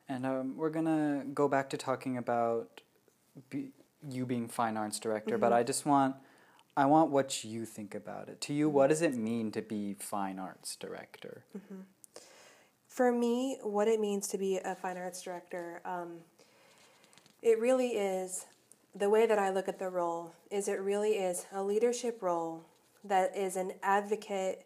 and 0.09 0.25
um, 0.25 0.57
we're 0.57 0.69
gonna 0.69 1.23
go 1.33 1.47
back 1.47 1.69
to 1.69 1.77
talking 1.77 2.17
about 2.17 2.81
be, 3.49 3.69
you 4.09 4.25
being 4.25 4.49
fine 4.49 4.75
arts 4.75 4.99
director. 4.99 5.35
Mm-hmm. 5.35 5.41
But 5.41 5.53
I 5.53 5.63
just 5.63 5.85
want 5.85 6.15
I 6.75 6.85
want 6.85 7.09
what 7.09 7.43
you 7.45 7.65
think 7.65 7.95
about 7.95 8.27
it. 8.27 8.41
To 8.41 8.53
you, 8.53 8.69
what 8.69 8.87
does 8.87 9.01
it 9.01 9.15
mean 9.15 9.51
to 9.51 9.61
be 9.61 9.95
fine 9.97 10.39
arts 10.39 10.75
director? 10.75 11.45
Mm-hmm. 11.57 11.81
For 12.89 13.13
me, 13.13 13.59
what 13.63 13.87
it 13.87 14.01
means 14.01 14.27
to 14.27 14.37
be 14.37 14.57
a 14.57 14.75
fine 14.75 14.97
arts 14.97 15.21
director. 15.21 15.81
Um, 15.85 16.17
it 17.41 17.57
really 17.59 17.91
is 17.91 18.45
the 18.95 19.09
way 19.09 19.25
that 19.25 19.39
I 19.39 19.49
look 19.49 19.67
at 19.67 19.79
the 19.79 19.89
role 19.89 20.33
is 20.49 20.67
it 20.67 20.79
really 20.79 21.11
is 21.11 21.45
a 21.53 21.63
leadership 21.63 22.21
role 22.21 22.65
that 23.03 23.35
is 23.35 23.55
an 23.55 23.73
advocate 23.83 24.65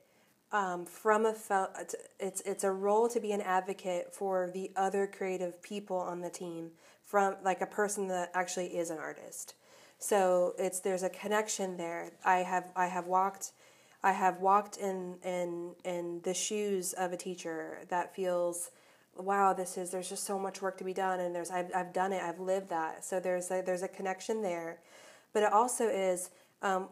um, 0.52 0.86
from 0.86 1.26
a 1.26 1.34
fel- 1.34 1.74
it's 2.20 2.42
it's 2.42 2.64
a 2.64 2.72
role 2.72 3.10
to 3.10 3.20
be 3.20 3.32
an 3.32 3.42
advocate 3.42 4.14
for 4.14 4.52
the 4.54 4.72
other 4.76 5.08
creative 5.08 5.62
people 5.64 5.98
on 5.98 6.22
the 6.22 6.30
team 6.30 6.72
from 7.04 7.36
like 7.44 7.62
a 7.62 7.66
person 7.66 8.08
that 8.10 8.32
actually 8.34 8.68
is 8.68 8.92
an 8.92 9.00
artist. 9.00 9.56
So 9.98 10.54
it's 10.60 10.80
there's 10.80 11.04
a 11.04 11.10
connection 11.10 11.78
there. 11.78 12.12
I 12.24 12.38
have 12.38 12.66
I 12.76 12.88
have 12.88 13.08
walked 13.08 13.52
I 14.04 14.12
have 14.12 14.42
walked 14.42 14.78
in 14.78 15.16
in 15.24 15.74
in 15.84 16.22
the 16.24 16.34
shoes 16.34 16.94
of 16.94 17.14
a 17.14 17.18
teacher 17.18 17.80
that 17.90 18.16
feels 18.16 18.70
wow, 19.18 19.54
this 19.54 19.78
is 19.78 19.92
there's 19.92 20.10
just 20.10 20.24
so 20.24 20.40
much 20.40 20.62
work 20.62 20.78
to 20.78 20.84
be 20.84 20.94
done, 20.94 21.20
and 21.20 21.36
there's 21.36 21.52
I've 21.52 21.72
I've 21.76 21.94
done 21.94 22.14
it, 22.14 22.22
I've 22.22 22.40
lived 22.40 22.70
that. 22.70 23.06
So 23.06 23.20
there's 23.20 23.52
a, 23.52 23.62
there's 23.66 23.84
a 23.84 23.88
connection 23.88 24.42
there, 24.42 24.80
but 25.34 25.44
it 25.44 25.54
also 25.54 25.88
is 25.88 26.30
um, 26.62 26.88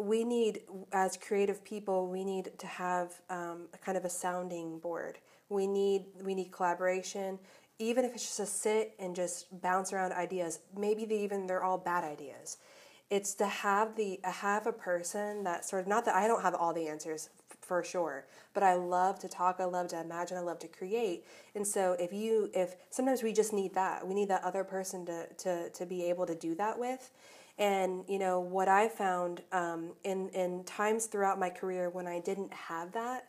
we 0.00 0.24
need 0.24 0.62
as 0.92 1.16
creative 1.16 1.64
people 1.64 2.08
we 2.08 2.24
need 2.24 2.50
to 2.58 2.66
have 2.66 3.14
um, 3.30 3.68
a 3.72 3.78
kind 3.78 3.96
of 3.96 4.04
a 4.04 4.10
sounding 4.10 4.78
board. 4.78 5.18
We 5.48 5.66
need 5.66 6.06
we 6.22 6.34
need 6.34 6.50
collaboration, 6.50 7.38
even 7.78 8.04
if 8.04 8.14
it's 8.14 8.24
just 8.24 8.36
to 8.38 8.46
sit 8.46 8.94
and 8.98 9.14
just 9.14 9.60
bounce 9.62 9.92
around 9.92 10.12
ideas. 10.12 10.60
Maybe 10.76 11.04
they 11.04 11.18
even 11.20 11.46
they're 11.46 11.62
all 11.62 11.78
bad 11.78 12.04
ideas. 12.04 12.58
It's 13.08 13.34
to 13.34 13.46
have 13.46 13.94
the 13.94 14.18
have 14.24 14.66
a 14.66 14.72
person 14.72 15.44
that 15.44 15.64
sort 15.64 15.82
of 15.82 15.88
not 15.88 16.04
that 16.06 16.16
I 16.16 16.26
don't 16.26 16.42
have 16.42 16.54
all 16.54 16.72
the 16.72 16.88
answers 16.88 17.30
for 17.66 17.82
sure. 17.82 18.26
But 18.54 18.62
I 18.62 18.74
love 18.74 19.18
to 19.20 19.28
talk, 19.28 19.56
I 19.58 19.64
love 19.64 19.88
to 19.88 20.00
imagine, 20.00 20.36
I 20.36 20.40
love 20.40 20.58
to 20.60 20.68
create. 20.68 21.24
And 21.54 21.66
so 21.66 21.96
if 21.98 22.12
you 22.12 22.50
if 22.54 22.76
sometimes 22.90 23.22
we 23.22 23.32
just 23.32 23.52
need 23.52 23.74
that. 23.74 24.06
We 24.06 24.14
need 24.14 24.28
that 24.28 24.44
other 24.44 24.64
person 24.64 25.04
to 25.06 25.26
to 25.38 25.70
to 25.70 25.86
be 25.86 26.04
able 26.04 26.26
to 26.26 26.34
do 26.34 26.54
that 26.56 26.78
with. 26.78 27.10
And 27.58 28.04
you 28.08 28.18
know 28.18 28.40
what 28.40 28.68
I 28.68 28.88
found 28.88 29.42
um, 29.52 29.92
in 30.04 30.28
in 30.30 30.64
times 30.64 31.06
throughout 31.06 31.38
my 31.38 31.50
career 31.50 31.90
when 31.90 32.06
I 32.06 32.20
didn't 32.20 32.52
have 32.52 32.92
that, 32.92 33.28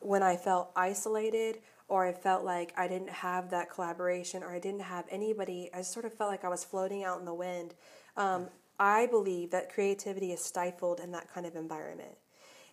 when 0.00 0.22
I 0.22 0.36
felt 0.36 0.70
isolated 0.76 1.58
or 1.88 2.06
I 2.06 2.12
felt 2.12 2.44
like 2.44 2.72
I 2.76 2.88
didn't 2.88 3.10
have 3.10 3.50
that 3.50 3.70
collaboration 3.70 4.42
or 4.42 4.54
I 4.54 4.58
didn't 4.58 4.80
have 4.80 5.04
anybody, 5.10 5.70
I 5.74 5.82
sort 5.82 6.06
of 6.06 6.14
felt 6.14 6.30
like 6.30 6.44
I 6.44 6.48
was 6.48 6.64
floating 6.64 7.04
out 7.04 7.18
in 7.18 7.26
the 7.26 7.34
wind. 7.34 7.74
Um, 8.16 8.48
I 8.78 9.06
believe 9.06 9.50
that 9.50 9.72
creativity 9.72 10.32
is 10.32 10.40
stifled 10.40 10.98
in 11.00 11.12
that 11.12 11.32
kind 11.32 11.46
of 11.46 11.54
environment. 11.56 12.16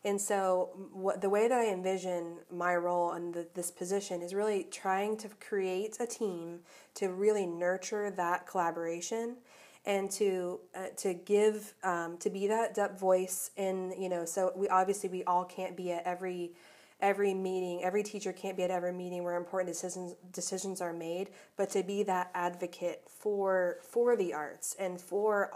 And 0.04 0.20
so, 0.20 0.70
what, 0.92 1.22
the 1.22 1.30
way 1.30 1.48
that 1.48 1.60
I 1.60 1.72
envision 1.72 2.38
my 2.52 2.76
role 2.76 3.14
in 3.14 3.46
this 3.54 3.70
position 3.70 4.22
is 4.22 4.34
really 4.34 4.68
trying 4.72 5.16
to 5.18 5.30
create 5.40 5.98
a 6.00 6.08
team 6.08 6.62
to 6.96 7.10
really 7.10 7.46
nurture 7.46 8.10
that 8.10 8.48
collaboration 8.48 9.38
and 9.86 10.10
to 10.12 10.60
uh, 10.76 10.88
to 10.98 11.14
give 11.14 11.74
um, 11.84 12.18
to 12.18 12.30
be 12.30 12.48
that, 12.48 12.76
that 12.76 13.00
voice 13.00 13.52
in 13.58 13.94
you 13.98 14.10
know 14.10 14.26
so 14.26 14.52
we 14.56 14.68
obviously 14.70 15.10
we 15.10 15.24
all 15.24 15.44
can't 15.44 15.76
be 15.76 15.92
at 15.92 16.04
every 16.06 16.52
every 17.00 17.34
meeting 17.34 17.84
every 17.84 18.04
teacher 18.04 18.32
can't 18.32 18.56
be 18.56 18.64
at 18.64 18.70
every 18.70 18.94
meeting 18.94 19.24
where 19.24 19.36
important 19.36 19.74
decisions 19.74 20.14
decisions 20.32 20.82
are 20.82 20.94
made 20.94 21.30
but 21.58 21.70
to 21.70 21.82
be 21.82 22.04
that 22.04 22.30
advocate 22.36 23.02
for 23.08 23.78
for 23.82 24.16
the 24.16 24.34
arts 24.34 24.76
and 24.80 25.02
for 25.02 25.52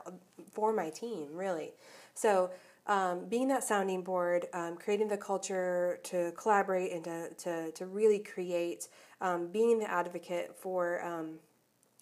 for 0.51 0.73
my 0.73 0.89
team 0.89 1.27
really. 1.31 1.71
So 2.15 2.49
um, 2.87 3.25
being 3.27 3.47
that 3.47 3.63
sounding 3.63 4.03
board, 4.03 4.47
um, 4.53 4.75
creating 4.75 5.07
the 5.07 5.17
culture 5.17 5.99
to 6.03 6.31
collaborate 6.37 6.91
and 6.91 7.03
to, 7.03 7.29
to, 7.37 7.71
to 7.71 7.85
really 7.85 8.19
create, 8.19 8.87
um, 9.21 9.47
being 9.47 9.79
the 9.79 9.89
advocate 9.89 10.55
for 10.55 11.03
um, 11.03 11.39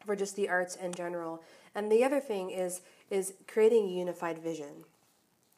for 0.06 0.16
just 0.16 0.36
the 0.36 0.50
arts 0.50 0.76
in 0.76 0.94
general. 0.94 1.42
And 1.76 1.92
the 1.92 2.04
other 2.04 2.20
thing 2.20 2.50
is 2.50 2.82
is 3.10 3.34
creating 3.48 3.86
a 3.86 3.92
unified 3.92 4.40
vision. 4.40 4.86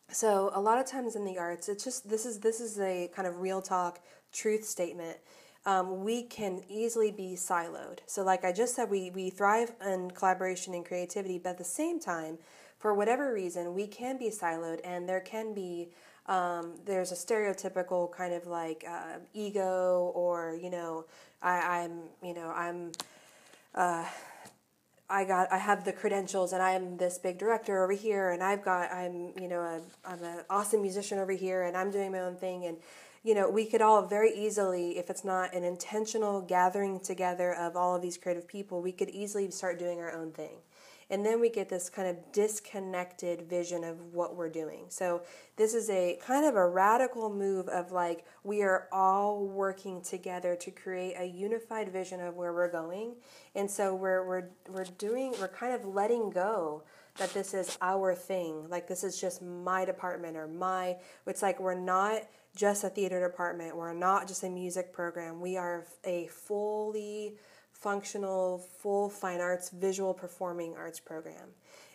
So 0.10 0.52
a 0.54 0.62
lot 0.62 0.78
of 0.78 0.86
times 0.86 1.16
in 1.16 1.26
the 1.26 1.38
arts, 1.38 1.68
it's 1.68 1.84
just 1.84 2.10
this 2.10 2.26
is 2.26 2.40
this 2.40 2.60
is 2.60 2.80
a 2.80 3.10
kind 3.16 3.28
of 3.28 3.40
real 3.40 3.62
talk 3.62 4.00
truth 4.32 4.64
statement. 4.66 5.18
Um, 5.66 6.04
we 6.04 6.22
can 6.22 6.62
easily 6.70 7.10
be 7.10 7.34
siloed. 7.36 8.00
So, 8.06 8.24
like 8.24 8.46
I 8.46 8.52
just 8.52 8.76
said, 8.76 8.88
we, 8.92 9.10
we 9.10 9.32
thrive 9.32 9.72
in 9.84 10.12
collaboration 10.12 10.76
and 10.76 10.86
creativity, 10.86 11.40
but 11.40 11.52
at 11.52 11.58
the 11.58 11.64
same 11.64 12.00
time, 12.00 12.38
for 12.86 12.94
whatever 12.94 13.34
reason, 13.34 13.74
we 13.74 13.88
can 13.88 14.16
be 14.16 14.30
siloed, 14.30 14.80
and 14.84 15.10
there 15.10 15.20
can 15.20 15.56
be 15.56 15.90
um, 16.28 16.76
there's 16.86 17.12
a 17.12 17.16
stereotypical 17.16 18.12
kind 18.12 18.32
of 18.32 18.46
like 18.46 18.86
uh, 18.88 19.18
ego, 19.34 20.12
or 20.14 20.56
you 20.62 20.70
know, 20.70 21.06
I, 21.42 21.82
I'm 21.82 22.02
you 22.22 22.36
know 22.36 22.52
I'm. 22.56 22.92
Uh, 23.74 24.06
I 25.10 25.26
got 25.26 25.52
I 25.52 25.58
have 25.58 25.84
the 25.84 25.94
credentials 25.94 26.54
and 26.54 26.62
I'm 26.62 26.98
this 26.98 27.18
big 27.18 27.40
director 27.40 27.84
over 27.84 27.94
here 27.94 28.32
and 28.32 28.44
I've 28.44 28.64
got 28.64 28.92
I'm 28.92 29.34
you 29.40 29.48
know 29.48 29.62
a, 29.62 29.82
I'm 30.04 30.24
an 30.24 30.44
awesome 30.50 30.82
musician 30.84 31.18
over 31.18 31.32
here 31.32 31.64
and 31.64 31.78
I'm 31.78 31.92
doing 31.92 32.12
my 32.12 32.22
own 32.22 32.36
thing 32.36 32.66
and 32.66 32.78
you 33.24 33.36
know 33.36 33.48
we 33.48 33.66
could 33.66 33.82
all 33.82 34.02
very 34.02 34.32
easily 34.36 34.98
if 34.98 35.12
it's 35.12 35.24
not 35.24 35.54
an 35.54 35.64
intentional 35.64 36.42
gathering 36.42 37.00
together 37.00 37.54
of 37.54 37.76
all 37.76 37.96
of 37.96 38.02
these 38.02 38.18
creative 38.18 38.48
people 38.48 38.82
we 38.82 38.92
could 38.92 39.10
easily 39.10 39.52
start 39.52 39.78
doing 39.78 40.00
our 40.00 40.12
own 40.12 40.32
thing 40.32 40.58
and 41.10 41.26
then 41.26 41.40
we 41.40 41.50
get 41.50 41.70
this 41.70 41.90
kind 41.90 42.08
of 42.08 42.18
disconnected 42.32 43.44
vision 43.50 43.84
of 43.84 44.14
what 44.14 44.36
we're 44.36 44.50
doing. 44.50 44.86
So 44.90 45.22
this 45.56 45.74
is 45.74 45.90
a 45.90 46.20
kind 46.26 46.46
of 46.46 46.56
a 46.56 46.68
radical 46.68 47.30
move 47.30 47.68
of 47.70 47.92
like 47.92 48.26
we 48.44 48.62
are 48.64 48.88
all 48.92 49.46
working 49.46 50.02
together 50.02 50.56
to 50.56 50.72
create 50.72 51.16
a 51.18 51.26
unified 51.26 51.92
vision 51.92 52.20
of 52.20 52.36
where 52.36 52.54
we're 52.54 52.72
going. 52.72 53.16
And 53.54 53.70
so 53.70 53.94
we're 53.94 54.26
we're 54.26 54.50
we're 54.70 54.86
doing 54.98 55.34
we're 55.40 55.48
kind 55.48 55.74
of 55.74 55.86
letting 55.86 56.32
go 56.32 56.84
that 57.18 57.34
this 57.34 57.54
is 57.54 57.78
our 57.82 58.14
thing. 58.16 58.68
Like 58.70 58.88
this 58.88 59.04
is 59.04 59.20
just 59.20 59.42
my 59.42 59.86
department 59.86 60.36
or 60.36 60.48
my 60.48 60.98
it's 61.28 61.42
like 61.42 61.60
we're 61.60 61.80
not 61.80 62.24
just 62.56 62.84
a 62.84 62.90
theater 62.90 63.26
department. 63.26 63.76
We're 63.76 63.94
not 63.94 64.28
just 64.28 64.44
a 64.44 64.50
music 64.50 64.94
program. 64.94 65.40
We 65.40 65.58
are 65.58 65.86
a 66.04 66.28
fully 66.28 67.36
functional, 67.80 68.58
full 68.58 69.10
fine 69.10 69.42
arts, 69.42 69.70
visual 69.70 70.14
performing 70.14 70.76
arts 70.76 71.00
program. 71.00 71.50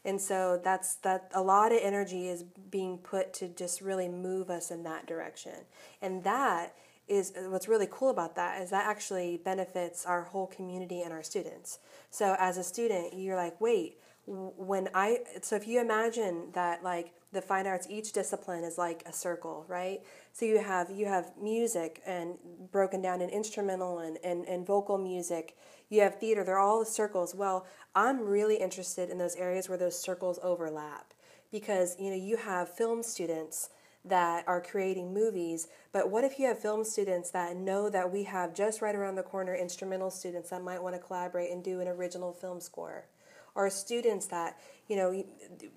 And 0.05 0.21
so 0.21 0.61
that's 0.63 0.95
that 0.97 1.31
a 1.35 1.43
lot 1.43 1.73
of 1.73 1.79
energy 1.83 2.29
is 2.29 2.45
being 2.71 2.99
put 2.99 3.33
to 3.35 3.49
just 3.49 3.81
really 3.81 4.09
move 4.09 4.51
us 4.51 4.71
in 4.71 4.83
that 4.85 5.07
direction. 5.07 5.67
And 6.01 6.23
that 6.25 6.75
is 7.09 7.33
what's 7.49 7.67
really 7.67 7.89
cool 7.91 8.11
about 8.11 8.37
that 8.37 8.63
is 8.63 8.71
that 8.71 8.87
actually 8.87 9.41
benefits 9.45 10.07
our 10.07 10.23
whole 10.23 10.47
community 10.47 11.03
and 11.03 11.13
our 11.13 11.23
students. 11.23 11.81
So 12.11 12.37
as 12.39 12.57
a 12.57 12.63
student, 12.63 13.15
you're 13.15 13.37
like, 13.37 13.61
wait, 13.61 13.99
when 14.27 14.89
I 14.95 15.19
so 15.43 15.57
if 15.57 15.67
you 15.67 15.81
imagine 15.81 16.51
that 16.53 16.85
like 16.85 17.13
the 17.33 17.41
fine 17.43 17.67
arts 17.67 17.87
each 17.89 18.13
discipline 18.13 18.65
is 18.65 18.77
like 18.79 19.03
a 19.07 19.13
circle 19.13 19.65
right? 19.69 20.01
So 20.33 20.47
you 20.47 20.59
have 20.59 20.91
you 20.91 21.07
have 21.07 21.33
music 21.41 22.03
and 22.07 22.37
broken 22.73 23.01
down 23.03 23.21
in 23.21 23.31
instrumental 23.31 23.99
and, 23.99 24.19
and, 24.25 24.47
and 24.47 24.67
vocal 24.67 24.99
music. 24.99 25.57
You 25.89 26.03
have 26.03 26.21
theater. 26.21 26.45
They're 26.45 26.59
all 26.59 26.81
the 26.81 26.87
circles. 26.87 27.35
Well 27.35 27.67
i'm 27.95 28.21
really 28.21 28.57
interested 28.57 29.11
in 29.11 29.19
those 29.19 29.37
areas 29.37 29.69
where 29.69 29.79
those 29.79 30.01
circles 30.01 30.39
overlap 30.43 31.13
because 31.51 31.97
you 31.99 32.11
know 32.11 32.17
you 32.17 32.37
have 32.37 32.75
film 32.75 33.03
students 33.03 33.71
that 34.05 34.47
are 34.47 34.61
creating 34.63 35.13
movies 35.13 35.69
but 35.93 36.09
what 36.11 36.25
if 36.25 36.39
you 36.39 36.47
have 36.47 36.59
film 36.59 36.85
students 36.85 37.31
that 37.31 37.57
know 37.57 37.91
that 37.91 38.11
we 38.11 38.25
have 38.25 38.55
just 38.55 38.81
right 38.81 38.95
around 38.95 39.17
the 39.17 39.23
corner 39.23 39.55
instrumental 39.55 40.11
students 40.11 40.51
that 40.51 40.63
might 40.63 40.83
want 40.83 40.95
to 40.95 41.01
collaborate 41.01 41.51
and 41.51 41.63
do 41.65 41.81
an 41.81 41.89
original 41.89 42.33
film 42.33 42.61
score 42.61 43.07
or 43.54 43.69
students 43.71 44.26
that 44.26 44.59
you 44.88 44.97
know 44.97 45.25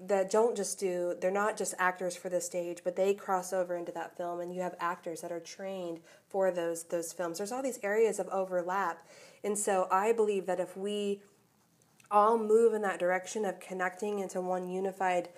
that 0.06 0.32
don't 0.32 0.56
just 0.56 0.80
do 0.80 1.16
they're 1.22 1.32
not 1.32 1.56
just 1.58 1.74
actors 1.78 2.16
for 2.16 2.30
the 2.30 2.42
stage 2.42 2.80
but 2.84 2.96
they 2.96 3.14
cross 3.14 3.54
over 3.54 3.76
into 3.76 3.92
that 3.92 4.18
film 4.18 4.40
and 4.40 4.54
you 4.54 4.62
have 4.62 4.76
actors 4.80 5.22
that 5.22 5.32
are 5.32 5.40
trained 5.40 6.00
for 6.34 6.50
those 6.50 6.84
those 6.86 7.14
films. 7.14 7.38
There's 7.38 7.52
all 7.52 7.62
these 7.62 7.80
areas 7.84 8.20
of 8.20 8.28
overlap. 8.30 9.06
And 9.44 9.58
so 9.58 9.88
I 9.92 10.12
believe 10.12 10.48
that 10.48 10.60
if 10.60 10.76
we 10.76 11.22
all 12.10 12.38
move 12.38 12.74
in 12.74 12.82
that 12.82 13.00
direction 13.00 13.46
of 13.46 13.60
connecting 13.60 14.20
into 14.20 14.42
one 14.42 14.68
unified 14.68 15.30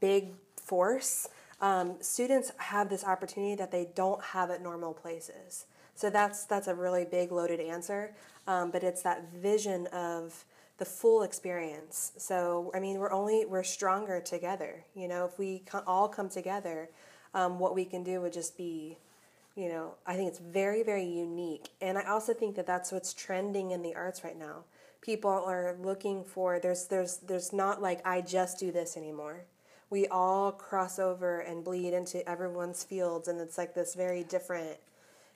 big 0.00 0.32
force, 0.60 1.28
um, 1.60 1.96
students 2.00 2.50
have 2.56 2.88
this 2.88 3.04
opportunity 3.04 3.54
that 3.54 3.70
they 3.70 3.88
don't 3.94 4.22
have 4.22 4.50
at 4.50 4.62
normal 4.62 4.92
places. 4.92 5.66
So 5.94 6.10
that's 6.10 6.44
that's 6.44 6.66
a 6.66 6.74
really 6.74 7.04
big 7.04 7.30
loaded 7.30 7.60
answer, 7.60 8.14
um, 8.48 8.72
but 8.72 8.82
it's 8.82 9.02
that 9.02 9.32
vision 9.32 9.86
of 9.88 10.44
the 10.80 10.84
full 10.84 11.22
experience. 11.22 12.12
So 12.16 12.72
I 12.74 12.80
mean, 12.80 12.98
we're 12.98 13.12
only 13.12 13.44
we're 13.44 13.62
stronger 13.62 14.20
together. 14.20 14.84
You 14.96 15.06
know, 15.06 15.26
if 15.26 15.38
we 15.38 15.62
all 15.86 16.08
come 16.08 16.28
together, 16.28 16.88
um, 17.34 17.60
what 17.60 17.76
we 17.76 17.84
can 17.84 18.02
do 18.02 18.20
would 18.22 18.32
just 18.32 18.56
be 18.56 18.98
you 19.56 19.68
know, 19.68 19.94
I 20.06 20.16
think 20.16 20.28
it's 20.28 20.38
very, 20.38 20.82
very 20.82 21.04
unique. 21.04 21.70
And 21.82 21.98
I 21.98 22.04
also 22.04 22.32
think 22.32 22.56
that 22.56 22.66
that's 22.66 22.92
what's 22.92 23.12
trending 23.12 23.72
in 23.72 23.82
the 23.82 23.94
arts 23.94 24.24
right 24.24 24.38
now. 24.38 24.64
People 25.02 25.30
are 25.30 25.76
looking 25.80 26.24
for 26.24 26.58
there's 26.58 26.86
there's 26.86 27.18
there's 27.18 27.52
not 27.52 27.82
like 27.82 28.00
I 28.06 28.22
just 28.22 28.58
do 28.58 28.72
this 28.72 28.96
anymore. 28.96 29.44
We 29.90 30.06
all 30.06 30.52
cross 30.52 30.98
over 30.98 31.40
and 31.40 31.64
bleed 31.64 31.92
into 31.92 32.26
everyone's 32.28 32.84
fields 32.84 33.28
and 33.28 33.40
it's 33.40 33.58
like 33.58 33.74
this 33.74 33.94
very 33.94 34.22
different, 34.24 34.78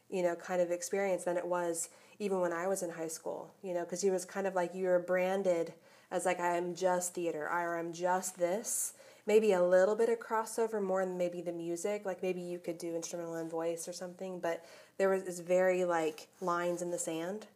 you 0.09 0.23
know, 0.23 0.35
kind 0.37 0.63
of 0.63 0.71
experience 0.71 1.25
than 1.25 1.37
it 1.37 1.47
was 1.47 1.91
even 2.19 2.41
when 2.41 2.53
I 2.53 2.67
was 2.67 2.83
in 2.83 2.91
high 2.91 3.09
school, 3.09 3.53
you 3.63 3.75
know, 3.75 3.81
because 3.81 4.03
he 4.03 4.11
was 4.11 4.25
kind 4.25 4.47
of 4.47 4.55
like 4.55 4.75
you 4.75 4.87
were 4.87 4.99
branded 4.99 5.73
as 6.11 6.25
like 6.25 6.41
I 6.41 6.57
am 6.57 6.75
just 6.75 7.15
theater 7.15 7.49
or 7.49 7.79
I'm 7.79 7.93
just 7.93 8.39
this 8.39 8.95
maybe 9.27 9.53
a 9.53 9.63
little 9.63 9.97
bit 9.97 10.09
of 10.09 10.19
crossover 10.19 10.83
more 10.83 11.05
than 11.05 11.17
maybe 11.17 11.41
the 11.41 11.53
music. 11.53 12.05
Like 12.05 12.23
maybe 12.23 12.41
you 12.41 12.59
could 12.59 12.79
do 12.79 12.95
instrumental 12.95 13.35
and 13.35 13.51
voice 13.51 13.89
or 13.89 13.93
something, 13.93 14.41
but 14.41 14.65
there 14.99 15.09
was 15.09 15.25
this 15.25 15.41
very 15.41 15.85
like 15.85 16.29
lines 16.41 16.83
in 16.83 16.91
the 16.91 16.99
sand, 16.99 17.47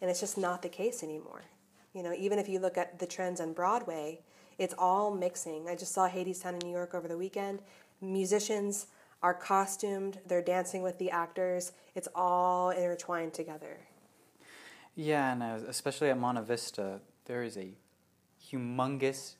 and 0.00 0.10
it's 0.10 0.20
just 0.20 0.38
not 0.38 0.62
the 0.62 0.68
case 0.68 1.02
anymore. 1.02 1.42
You 1.94 2.02
know, 2.02 2.14
even 2.16 2.38
if 2.38 2.48
you 2.48 2.58
look 2.58 2.78
at 2.78 2.98
the 2.98 3.06
trends 3.06 3.40
on 3.40 3.52
Broadway, 3.52 4.20
it's 4.58 4.74
all 4.78 5.14
mixing. 5.14 5.68
I 5.68 5.74
just 5.74 5.92
saw 5.92 6.08
Hadestown 6.08 6.60
in 6.60 6.68
New 6.68 6.72
York 6.72 6.94
over 6.94 7.08
the 7.08 7.18
weekend. 7.18 7.60
Musicians 8.00 8.86
are 9.22 9.34
costumed, 9.34 10.18
they're 10.26 10.40
dancing 10.40 10.82
with 10.82 10.98
the 10.98 11.10
actors. 11.10 11.72
It's 11.94 12.08
all 12.14 12.70
intertwined 12.70 13.34
together. 13.34 13.78
Yeah, 14.94 15.32
and 15.32 15.42
especially 15.66 16.10
at 16.10 16.18
Monte 16.18 16.42
Vista, 16.42 17.00
there 17.24 17.42
is 17.42 17.56
a 17.56 17.70
humongous 18.50 19.34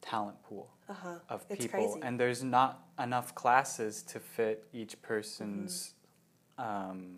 talent 0.00 0.42
pool 0.42 0.70
uh-huh. 0.88 1.16
of 1.28 1.44
it's 1.48 1.66
people, 1.66 1.88
crazy. 1.92 2.00
and 2.02 2.18
there's 2.18 2.42
not 2.42 2.82
enough 2.98 3.34
classes 3.34 4.02
to 4.02 4.18
fit 4.18 4.66
each 4.72 5.00
person's 5.02 5.94
mm-hmm. 6.58 6.90
um, 6.90 7.16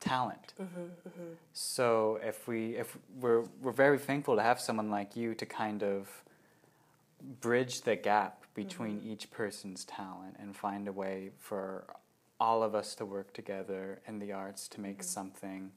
talent. 0.00 0.54
Mm-hmm, 0.60 0.80
mm-hmm. 0.80 1.32
So 1.52 2.18
if 2.22 2.48
we 2.48 2.76
if 2.76 2.96
we're 3.20 3.44
we're 3.60 3.72
very 3.72 3.98
thankful 3.98 4.36
to 4.36 4.42
have 4.42 4.60
someone 4.60 4.90
like 4.90 5.16
you 5.16 5.34
to 5.34 5.46
kind 5.46 5.82
of 5.82 6.08
bridge 7.40 7.82
the 7.82 7.96
gap 7.96 8.44
between 8.54 8.98
mm-hmm. 8.98 9.12
each 9.12 9.30
person's 9.30 9.84
talent 9.84 10.36
and 10.40 10.56
find 10.56 10.88
a 10.88 10.92
way 10.92 11.30
for 11.38 11.84
all 12.40 12.62
of 12.62 12.74
us 12.74 12.94
to 12.94 13.04
work 13.04 13.32
together 13.34 14.00
in 14.06 14.18
the 14.18 14.32
arts 14.32 14.66
to 14.68 14.80
make 14.80 14.98
mm-hmm. 14.98 15.04
something 15.04 15.72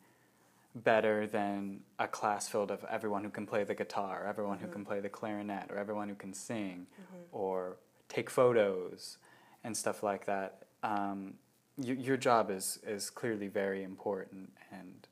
better 0.75 1.27
than 1.27 1.81
a 1.99 2.07
class 2.07 2.47
filled 2.47 2.71
of 2.71 2.83
everyone 2.89 3.23
who 3.23 3.29
can 3.29 3.45
play 3.45 3.63
the 3.63 3.75
guitar, 3.75 4.25
everyone 4.27 4.57
mm-hmm. 4.57 4.67
who 4.67 4.71
can 4.71 4.85
play 4.85 4.99
the 4.99 5.09
clarinet, 5.09 5.69
or 5.69 5.77
everyone 5.77 6.09
who 6.09 6.15
can 6.15 6.33
sing, 6.33 6.87
mm-hmm. 6.93 7.23
or 7.31 7.77
take 8.09 8.29
photos 8.29 9.17
and 9.63 9.75
stuff 9.75 10.03
like 10.03 10.25
that. 10.25 10.63
Um, 10.81 11.35
you, 11.77 11.93
your 11.95 12.17
job 12.17 12.51
is 12.51 12.79
is 12.85 13.09
clearly 13.09 13.47
very 13.47 13.83
important, 13.83 14.51
and 14.71 15.07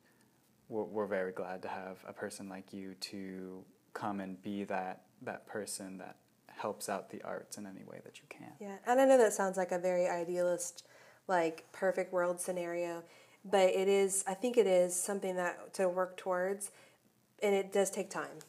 we're, 0.70 0.84
we're 0.84 1.08
very 1.08 1.32
glad 1.32 1.62
to 1.64 1.68
have 1.68 2.04
a 2.08 2.14
person 2.14 2.50
like 2.50 2.74
you 2.74 2.96
to 2.96 3.64
come 3.94 4.20
and 4.20 4.42
be 4.42 4.64
that 4.66 5.04
that 5.22 5.48
person 5.48 5.98
that 6.00 6.18
helps 6.48 6.90
out 6.90 7.10
the 7.10 7.22
arts 7.24 7.58
in 7.58 7.66
any 7.66 7.84
way 7.84 8.00
that 8.04 8.18
you 8.18 8.26
can. 8.30 8.52
Yeah, 8.60 8.78
and 8.86 9.00
I 9.00 9.06
know 9.06 9.18
that 9.18 9.34
sounds 9.34 9.58
like 9.58 9.72
a 9.72 9.80
very 9.80 10.08
idealist, 10.08 10.86
like 11.28 11.66
perfect 11.72 12.12
world 12.14 12.40
scenario 12.40 13.04
but 13.44 13.70
it 13.70 13.88
is 13.88 14.24
i 14.28 14.34
think 14.34 14.58
it 14.58 14.68
is 14.68 14.96
something 14.96 15.36
that 15.36 15.74
to 15.74 15.88
work 15.90 16.18
towards 16.18 16.72
and 17.44 17.56
it 17.56 17.72
does 17.74 17.90
take 17.90 18.10
time 18.10 18.40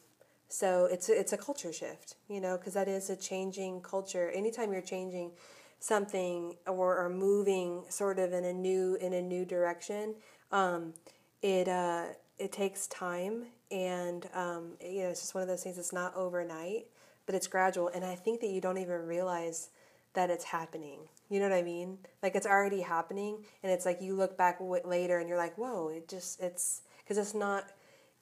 So 0.49 0.85
it's 0.91 1.09
it's 1.09 1.33
a 1.33 1.37
culture 1.37 1.73
shift, 1.73 2.15
you 2.29 2.41
know, 2.41 2.57
because 2.57 2.75
that 2.75 2.87
is 2.87 3.09
a 3.09 3.15
changing 3.17 3.81
culture. 3.81 4.31
Anytime 4.31 4.71
you're 4.73 4.81
changing 4.95 5.31
something 5.79 6.55
or, 6.67 6.97
or 7.05 7.09
moving 7.09 7.83
sort 7.89 8.19
of 8.19 8.33
in 8.33 8.45
a 8.45 8.53
new 8.53 8.95
in 9.01 9.13
a 9.13 9.21
new 9.21 9.45
direction, 9.45 10.15
um, 10.51 10.93
it 11.41 11.67
uh, 11.67 12.05
it 12.37 12.51
takes 12.51 12.87
time, 12.87 13.45
and 13.71 14.27
um, 14.33 14.73
you 14.81 15.03
know, 15.03 15.09
it's 15.09 15.21
just 15.21 15.35
one 15.35 15.41
of 15.43 15.47
those 15.47 15.63
things. 15.63 15.77
It's 15.77 15.93
not 15.93 16.15
overnight, 16.15 16.85
but 17.25 17.35
it's 17.35 17.47
gradual, 17.47 17.89
and 17.89 18.03
I 18.05 18.15
think 18.15 18.41
that 18.41 18.49
you 18.49 18.61
don't 18.61 18.77
even 18.77 19.05
realize 19.05 19.69
that 20.13 20.29
it's 20.29 20.45
happening. 20.45 20.99
You 21.29 21.39
know 21.39 21.49
what 21.49 21.57
I 21.57 21.63
mean? 21.63 21.97
Like 22.21 22.35
it's 22.35 22.47
already 22.47 22.81
happening, 22.81 23.37
and 23.63 23.71
it's 23.71 23.85
like 23.85 24.01
you 24.01 24.15
look 24.15 24.37
back 24.37 24.59
w- 24.59 24.81
later 24.85 25.19
and 25.19 25.27
you're 25.29 25.37
like, 25.37 25.57
whoa! 25.57 25.89
It 25.89 26.07
just 26.07 26.41
it's 26.41 26.81
because 27.03 27.17
it's 27.17 27.33
not. 27.33 27.71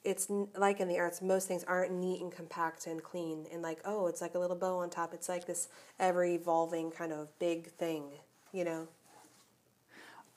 It's 0.04 0.28
like 0.56 0.80
in 0.80 0.88
the 0.88 0.98
arts, 0.98 1.22
most 1.22 1.48
things 1.48 1.64
aren't 1.64 1.92
neat 1.92 2.20
and 2.22 2.32
compact 2.32 2.86
and 2.86 3.02
clean, 3.02 3.46
and 3.52 3.62
like 3.62 3.80
oh, 3.84 4.06
it's 4.08 4.20
like 4.20 4.34
a 4.34 4.38
little 4.38 4.56
bow 4.56 4.78
on 4.78 4.90
top. 4.90 5.14
It's 5.14 5.28
like 5.28 5.46
this 5.46 5.68
ever 6.00 6.24
evolving 6.24 6.90
kind 6.90 7.12
of 7.12 7.28
big 7.38 7.68
thing, 7.72 8.04
you 8.52 8.64
know. 8.64 8.88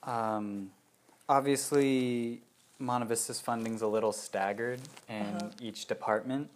Um, 0.03 0.71
obviously, 1.29 2.41
Monte 2.79 3.07
Vista's 3.07 3.39
funding's 3.41 3.81
a 3.81 3.87
little 3.87 4.11
staggered 4.11 4.81
in 5.09 5.25
Uh-huh. 5.35 5.49
each 5.61 5.85
department. 5.87 6.49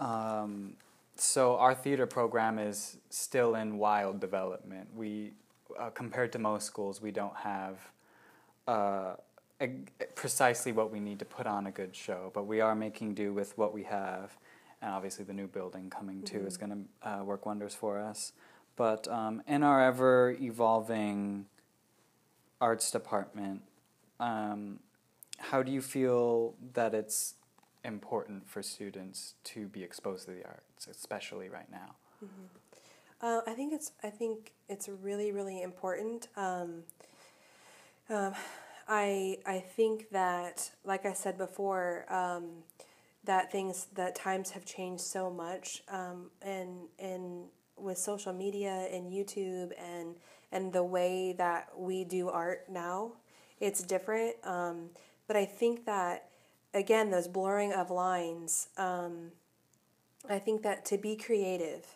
Um, 0.00 0.74
so 1.20 1.56
our 1.56 1.74
theater 1.74 2.06
program 2.06 2.58
is 2.58 2.98
still 3.10 3.54
in 3.54 3.78
wild 3.78 4.20
development. 4.20 4.88
We, 4.94 5.32
uh, 5.78 5.90
compared 5.90 6.32
to 6.32 6.38
most 6.38 6.66
schools, 6.66 7.02
we 7.02 7.10
don't 7.10 7.36
have 7.36 7.78
uh, 8.66 9.14
a, 9.60 9.68
precisely 10.14 10.72
what 10.72 10.92
we 10.92 11.00
need 11.00 11.18
to 11.18 11.24
put 11.24 11.46
on 11.46 11.66
a 11.66 11.70
good 11.70 11.94
show, 11.94 12.30
but 12.34 12.46
we 12.46 12.60
are 12.60 12.74
making 12.74 13.14
do 13.14 13.32
with 13.32 13.56
what 13.58 13.72
we 13.74 13.82
have. 13.84 14.36
And 14.80 14.92
obviously, 14.92 15.24
the 15.24 15.32
new 15.32 15.48
building 15.48 15.90
coming 15.90 16.22
too 16.22 16.46
is 16.46 16.56
going 16.56 16.86
to 17.02 17.08
uh, 17.08 17.24
work 17.24 17.46
wonders 17.46 17.74
for 17.74 17.98
us. 17.98 18.32
But 18.76 19.08
um, 19.08 19.42
in 19.48 19.64
our 19.64 19.84
ever 19.84 20.36
evolving 20.40 21.46
arts 22.60 22.92
department, 22.92 23.62
um, 24.20 24.78
how 25.38 25.64
do 25.64 25.72
you 25.72 25.80
feel 25.80 26.54
that 26.74 26.94
it's 26.94 27.34
important 27.84 28.48
for 28.48 28.62
students 28.62 29.34
to 29.44 29.66
be 29.66 29.82
exposed 29.82 30.26
to 30.26 30.32
the 30.32 30.44
arts, 30.44 30.86
especially 30.86 31.48
right 31.48 31.70
now? 31.70 31.96
Uh, 33.20 33.40
I 33.46 33.52
think 33.52 33.72
it's 33.72 33.92
I 34.02 34.10
think 34.10 34.52
it's 34.68 34.88
really 34.88 35.32
really 35.32 35.62
important. 35.62 36.28
Um, 36.36 36.82
um, 38.08 38.34
I 38.86 39.38
I 39.44 39.58
think 39.58 40.10
that 40.10 40.70
like 40.84 41.04
I 41.04 41.12
said 41.12 41.36
before, 41.36 42.06
um, 42.12 42.62
that 43.24 43.50
things 43.50 43.88
that 43.94 44.14
times 44.14 44.50
have 44.50 44.64
changed 44.64 45.02
so 45.02 45.30
much, 45.30 45.82
um, 45.88 46.30
and 46.42 46.88
and 46.98 47.46
with 47.76 47.98
social 47.98 48.32
media 48.32 48.88
and 48.92 49.12
YouTube 49.12 49.72
and 49.78 50.16
and 50.52 50.72
the 50.72 50.84
way 50.84 51.34
that 51.36 51.68
we 51.76 52.04
do 52.04 52.28
art 52.28 52.66
now, 52.70 53.12
it's 53.60 53.82
different. 53.82 54.36
Um, 54.44 54.90
but 55.26 55.36
I 55.36 55.44
think 55.44 55.84
that 55.84 56.27
again, 56.74 57.10
those 57.10 57.28
blurring 57.28 57.72
of 57.72 57.90
lines. 57.90 58.68
Um, 58.76 59.32
I 60.28 60.38
think 60.38 60.62
that 60.62 60.84
to 60.86 60.98
be 60.98 61.16
creative 61.16 61.86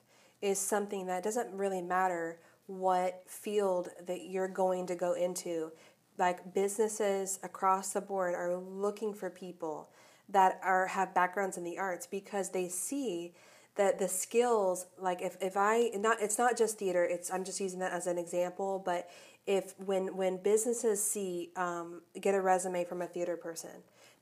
is 0.40 0.58
something 0.58 1.06
that 1.06 1.22
doesn't 1.22 1.52
really 1.52 1.82
matter 1.82 2.38
what 2.66 3.22
field 3.26 3.88
that 4.06 4.26
you're 4.26 4.48
going 4.48 4.86
to 4.86 4.94
go 4.94 5.12
into. 5.12 5.72
Like 6.18 6.54
businesses 6.54 7.38
across 7.42 7.92
the 7.92 8.00
board 8.00 8.34
are 8.34 8.56
looking 8.56 9.14
for 9.14 9.30
people 9.30 9.88
that 10.28 10.60
are 10.62 10.86
have 10.86 11.14
backgrounds 11.14 11.56
in 11.56 11.64
the 11.64 11.78
arts 11.78 12.06
because 12.06 12.50
they 12.50 12.68
see 12.68 13.32
that 13.74 13.98
the 13.98 14.08
skills 14.08 14.86
like 14.98 15.22
if, 15.22 15.36
if 15.40 15.56
I 15.56 15.90
not 15.94 16.20
it's 16.20 16.38
not 16.38 16.56
just 16.56 16.78
theater 16.78 17.04
it's 17.04 17.30
I'm 17.30 17.44
just 17.44 17.60
using 17.60 17.78
that 17.80 17.92
as 17.92 18.06
an 18.06 18.18
example 18.18 18.82
but 18.84 19.08
if 19.46 19.74
when 19.78 20.14
when 20.16 20.36
businesses 20.42 21.02
see 21.02 21.50
um, 21.56 22.02
get 22.20 22.34
a 22.34 22.40
resume 22.40 22.84
from 22.84 23.02
a 23.02 23.06
theater 23.06 23.36
person 23.36 23.70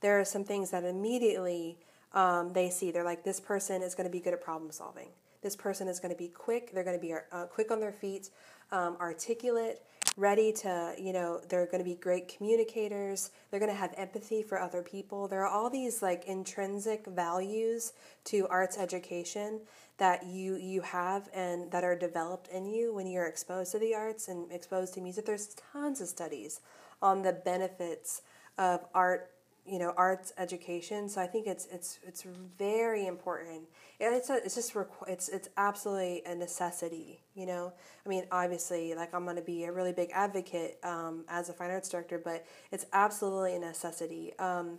there 0.00 0.20
are 0.20 0.24
some 0.24 0.44
things 0.44 0.70
that 0.70 0.84
immediately 0.84 1.78
um, 2.12 2.52
they 2.52 2.70
see. 2.70 2.90
They're 2.90 3.04
like 3.04 3.24
this 3.24 3.40
person 3.40 3.82
is 3.82 3.94
going 3.94 4.08
to 4.08 4.12
be 4.12 4.20
good 4.20 4.34
at 4.34 4.42
problem 4.42 4.70
solving. 4.70 5.08
This 5.42 5.56
person 5.56 5.88
is 5.88 6.00
going 6.00 6.12
to 6.12 6.18
be 6.18 6.28
quick. 6.28 6.72
They're 6.72 6.84
going 6.84 6.98
to 6.98 7.02
be 7.02 7.14
uh, 7.14 7.44
quick 7.44 7.70
on 7.70 7.80
their 7.80 7.92
feet 7.92 8.30
um, 8.72 8.96
articulate 9.00 9.80
ready 10.16 10.52
to 10.52 10.94
you 10.98 11.12
know 11.12 11.40
they're 11.48 11.66
going 11.66 11.82
to 11.82 11.84
be 11.84 11.94
great 11.94 12.28
communicators. 12.36 13.30
They're 13.50 13.60
going 13.60 13.72
to 13.72 13.78
have 13.78 13.94
empathy 13.96 14.42
for 14.42 14.60
other 14.60 14.82
people. 14.82 15.28
There 15.28 15.44
are 15.44 15.48
all 15.48 15.70
these 15.70 16.02
like 16.02 16.24
intrinsic 16.26 17.06
values 17.06 17.92
to 18.24 18.46
arts 18.48 18.78
education 18.78 19.60
that 19.98 20.26
you 20.26 20.56
you 20.56 20.80
have 20.82 21.28
and 21.34 21.70
that 21.70 21.84
are 21.84 21.96
developed 21.96 22.48
in 22.48 22.66
you 22.66 22.94
when 22.94 23.06
you're 23.06 23.26
exposed 23.26 23.72
to 23.72 23.78
the 23.78 23.94
arts 23.94 24.28
and 24.28 24.50
exposed 24.52 24.94
to 24.94 25.00
music. 25.00 25.26
There's 25.26 25.54
tons 25.72 26.00
of 26.00 26.08
studies 26.08 26.60
on 27.02 27.22
the 27.22 27.32
benefits 27.32 28.22
of 28.58 28.84
art 28.94 29.30
you 29.70 29.78
know 29.78 29.92
arts 29.96 30.32
education. 30.38 31.08
So 31.08 31.20
i 31.20 31.26
think 31.26 31.46
it's 31.46 31.66
it's 31.70 31.98
it's 32.06 32.24
very 32.58 33.06
important. 33.06 33.62
And 34.00 34.14
it's 34.14 34.30
a, 34.30 34.36
it's 34.44 34.54
just 34.54 34.74
requ- 34.74 35.08
it's 35.08 35.28
it's 35.28 35.48
absolutely 35.56 36.22
a 36.26 36.34
necessity 36.34 37.20
you 37.34 37.46
know? 37.46 37.72
I 38.04 38.08
mean 38.08 38.24
obviously 38.32 38.94
like 38.94 39.14
i'm 39.14 39.24
going 39.24 39.36
to 39.36 39.42
be 39.42 39.64
a 39.64 39.72
really 39.72 39.92
big 39.92 40.10
advocate 40.12 40.78
um, 40.82 41.24
as 41.28 41.48
a 41.48 41.52
fine 41.52 41.70
arts 41.70 41.88
director 41.88 42.18
but 42.22 42.44
it's 42.72 42.86
absolutely 42.92 43.54
a 43.56 43.58
necessity. 43.58 44.32
Um, 44.38 44.78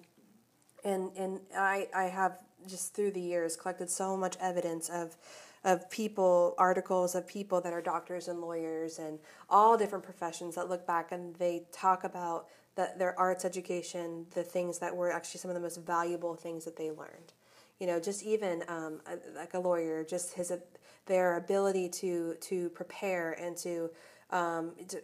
and 0.83 1.11
and 1.15 1.39
i 1.55 1.87
i 1.95 2.05
have 2.05 2.39
just 2.67 2.93
through 2.93 3.11
the 3.11 3.21
years 3.21 3.55
collected 3.55 3.89
so 3.89 4.17
much 4.17 4.35
evidence 4.39 4.89
of 4.89 5.15
of 5.63 5.89
people 5.91 6.55
articles 6.57 7.13
of 7.13 7.27
people 7.27 7.61
that 7.61 7.71
are 7.71 7.81
doctors 7.81 8.27
and 8.27 8.41
lawyers 8.41 8.97
and 8.97 9.19
all 9.49 9.77
different 9.77 10.03
professions 10.03 10.55
that 10.55 10.69
look 10.69 10.87
back 10.87 11.11
and 11.11 11.35
they 11.35 11.65
talk 11.71 12.03
about 12.03 12.47
that 12.75 12.97
their 12.97 13.19
arts 13.19 13.45
education, 13.45 14.25
the 14.33 14.43
things 14.43 14.79
that 14.79 14.95
were 14.95 15.11
actually 15.11 15.39
some 15.39 15.51
of 15.51 15.55
the 15.55 15.61
most 15.61 15.77
valuable 15.77 16.35
things 16.35 16.65
that 16.65 16.77
they 16.77 16.89
learned. 16.89 17.33
You 17.79 17.87
know, 17.87 17.99
just 17.99 18.23
even 18.23 18.63
um, 18.67 19.01
like 19.35 19.53
a 19.53 19.59
lawyer, 19.59 20.03
just 20.03 20.33
his 20.33 20.53
their 21.07 21.37
ability 21.37 21.89
to 21.89 22.35
to 22.35 22.69
prepare 22.69 23.31
and 23.33 23.57
to, 23.57 23.89
um, 24.29 24.71
to 24.87 25.01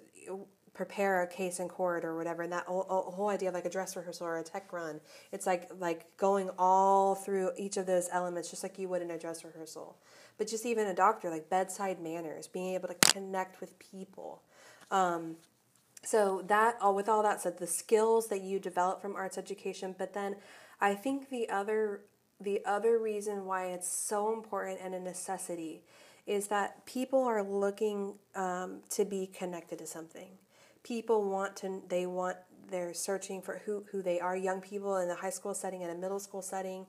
prepare 0.73 1.23
a 1.23 1.27
case 1.27 1.59
in 1.59 1.67
court 1.67 2.05
or 2.05 2.15
whatever, 2.15 2.43
and 2.43 2.53
that 2.53 2.65
whole, 2.65 2.83
whole 2.83 3.29
idea 3.29 3.49
of 3.49 3.55
like 3.55 3.65
a 3.65 3.69
dress 3.69 3.95
rehearsal 3.95 4.27
or 4.27 4.37
a 4.37 4.43
tech 4.43 4.71
run. 4.71 5.01
It's 5.31 5.47
like 5.47 5.69
like 5.79 6.15
going 6.17 6.51
all 6.59 7.15
through 7.15 7.51
each 7.57 7.77
of 7.77 7.87
those 7.87 8.07
elements, 8.11 8.51
just 8.51 8.61
like 8.61 8.77
you 8.77 8.87
would 8.89 9.01
in 9.01 9.09
a 9.09 9.17
dress 9.17 9.43
rehearsal. 9.43 9.97
But 10.37 10.47
just 10.47 10.65
even 10.67 10.85
a 10.85 10.93
doctor, 10.93 11.31
like 11.31 11.49
bedside 11.49 11.99
manners, 11.99 12.47
being 12.47 12.75
able 12.75 12.89
to 12.89 13.11
connect 13.11 13.59
with 13.59 13.77
people. 13.79 14.43
Um, 14.91 15.37
so 16.07 16.43
that 16.47 16.75
all 16.81 16.95
with 16.95 17.09
all 17.09 17.23
that 17.23 17.41
said 17.41 17.57
the 17.57 17.67
skills 17.67 18.27
that 18.27 18.41
you 18.41 18.59
develop 18.59 19.01
from 19.01 19.15
arts 19.15 19.37
education 19.37 19.95
but 19.97 20.13
then 20.13 20.35
i 20.79 20.93
think 20.93 21.29
the 21.29 21.49
other 21.49 22.01
the 22.39 22.61
other 22.65 22.99
reason 22.99 23.45
why 23.45 23.67
it's 23.67 23.91
so 23.91 24.31
important 24.33 24.79
and 24.81 24.93
a 24.93 24.99
necessity 24.99 25.81
is 26.27 26.47
that 26.47 26.85
people 26.85 27.23
are 27.23 27.41
looking 27.41 28.15
um, 28.35 28.81
to 28.89 29.05
be 29.05 29.27
connected 29.27 29.79
to 29.79 29.87
something. 29.87 30.29
People 30.83 31.29
want 31.29 31.55
to 31.57 31.81
they 31.87 32.05
want 32.05 32.37
they're 32.69 32.93
searching 32.93 33.41
for 33.41 33.61
who, 33.65 33.85
who 33.91 34.01
they 34.01 34.19
are. 34.19 34.35
Young 34.35 34.59
people 34.59 34.97
in 34.97 35.09
a 35.09 35.15
high 35.15 35.29
school 35.29 35.53
setting 35.53 35.83
and 35.83 35.91
a 35.91 35.95
middle 35.95 36.19
school 36.19 36.41
setting 36.41 36.85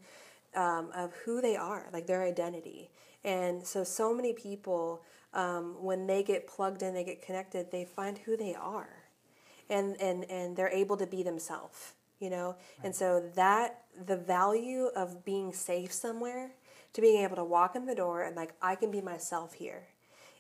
um, 0.57 0.91
of 0.95 1.15
who 1.25 1.41
they 1.41 1.57
are 1.57 1.89
like 1.93 2.07
their 2.07 2.25
identity. 2.25 2.91
And 3.25 3.65
so 3.65 3.85
so 3.85 4.13
many 4.13 4.33
people 4.33 5.03
um, 5.33 5.77
when 5.81 6.07
they 6.07 6.23
get 6.23 6.47
plugged 6.47 6.83
in 6.83 6.95
they 6.95 7.05
get 7.05 7.23
connected 7.23 7.71
they 7.71 7.85
find 7.85 8.19
who 8.19 8.37
they 8.37 8.55
are 8.55 8.98
and 9.71 10.01
and 10.01 10.25
and 10.31 10.57
they're 10.57 10.69
able 10.71 10.97
to 10.97 11.07
be 11.07 11.23
themselves 11.23 11.93
you 12.21 12.31
know? 12.31 12.57
And 12.83 12.95
so 12.95 13.23
that 13.37 13.85
the 14.07 14.17
value 14.17 14.87
of 14.97 15.25
being 15.25 15.53
safe 15.53 15.93
somewhere 15.93 16.51
to 16.93 17.01
being 17.01 17.23
able 17.23 17.37
to 17.37 17.45
walk 17.45 17.77
in 17.77 17.87
the 17.87 17.95
door 17.95 18.23
and 18.23 18.35
like 18.37 18.53
i 18.63 18.75
can 18.75 18.91
be 18.91 19.01
myself 19.01 19.55
here 19.55 19.83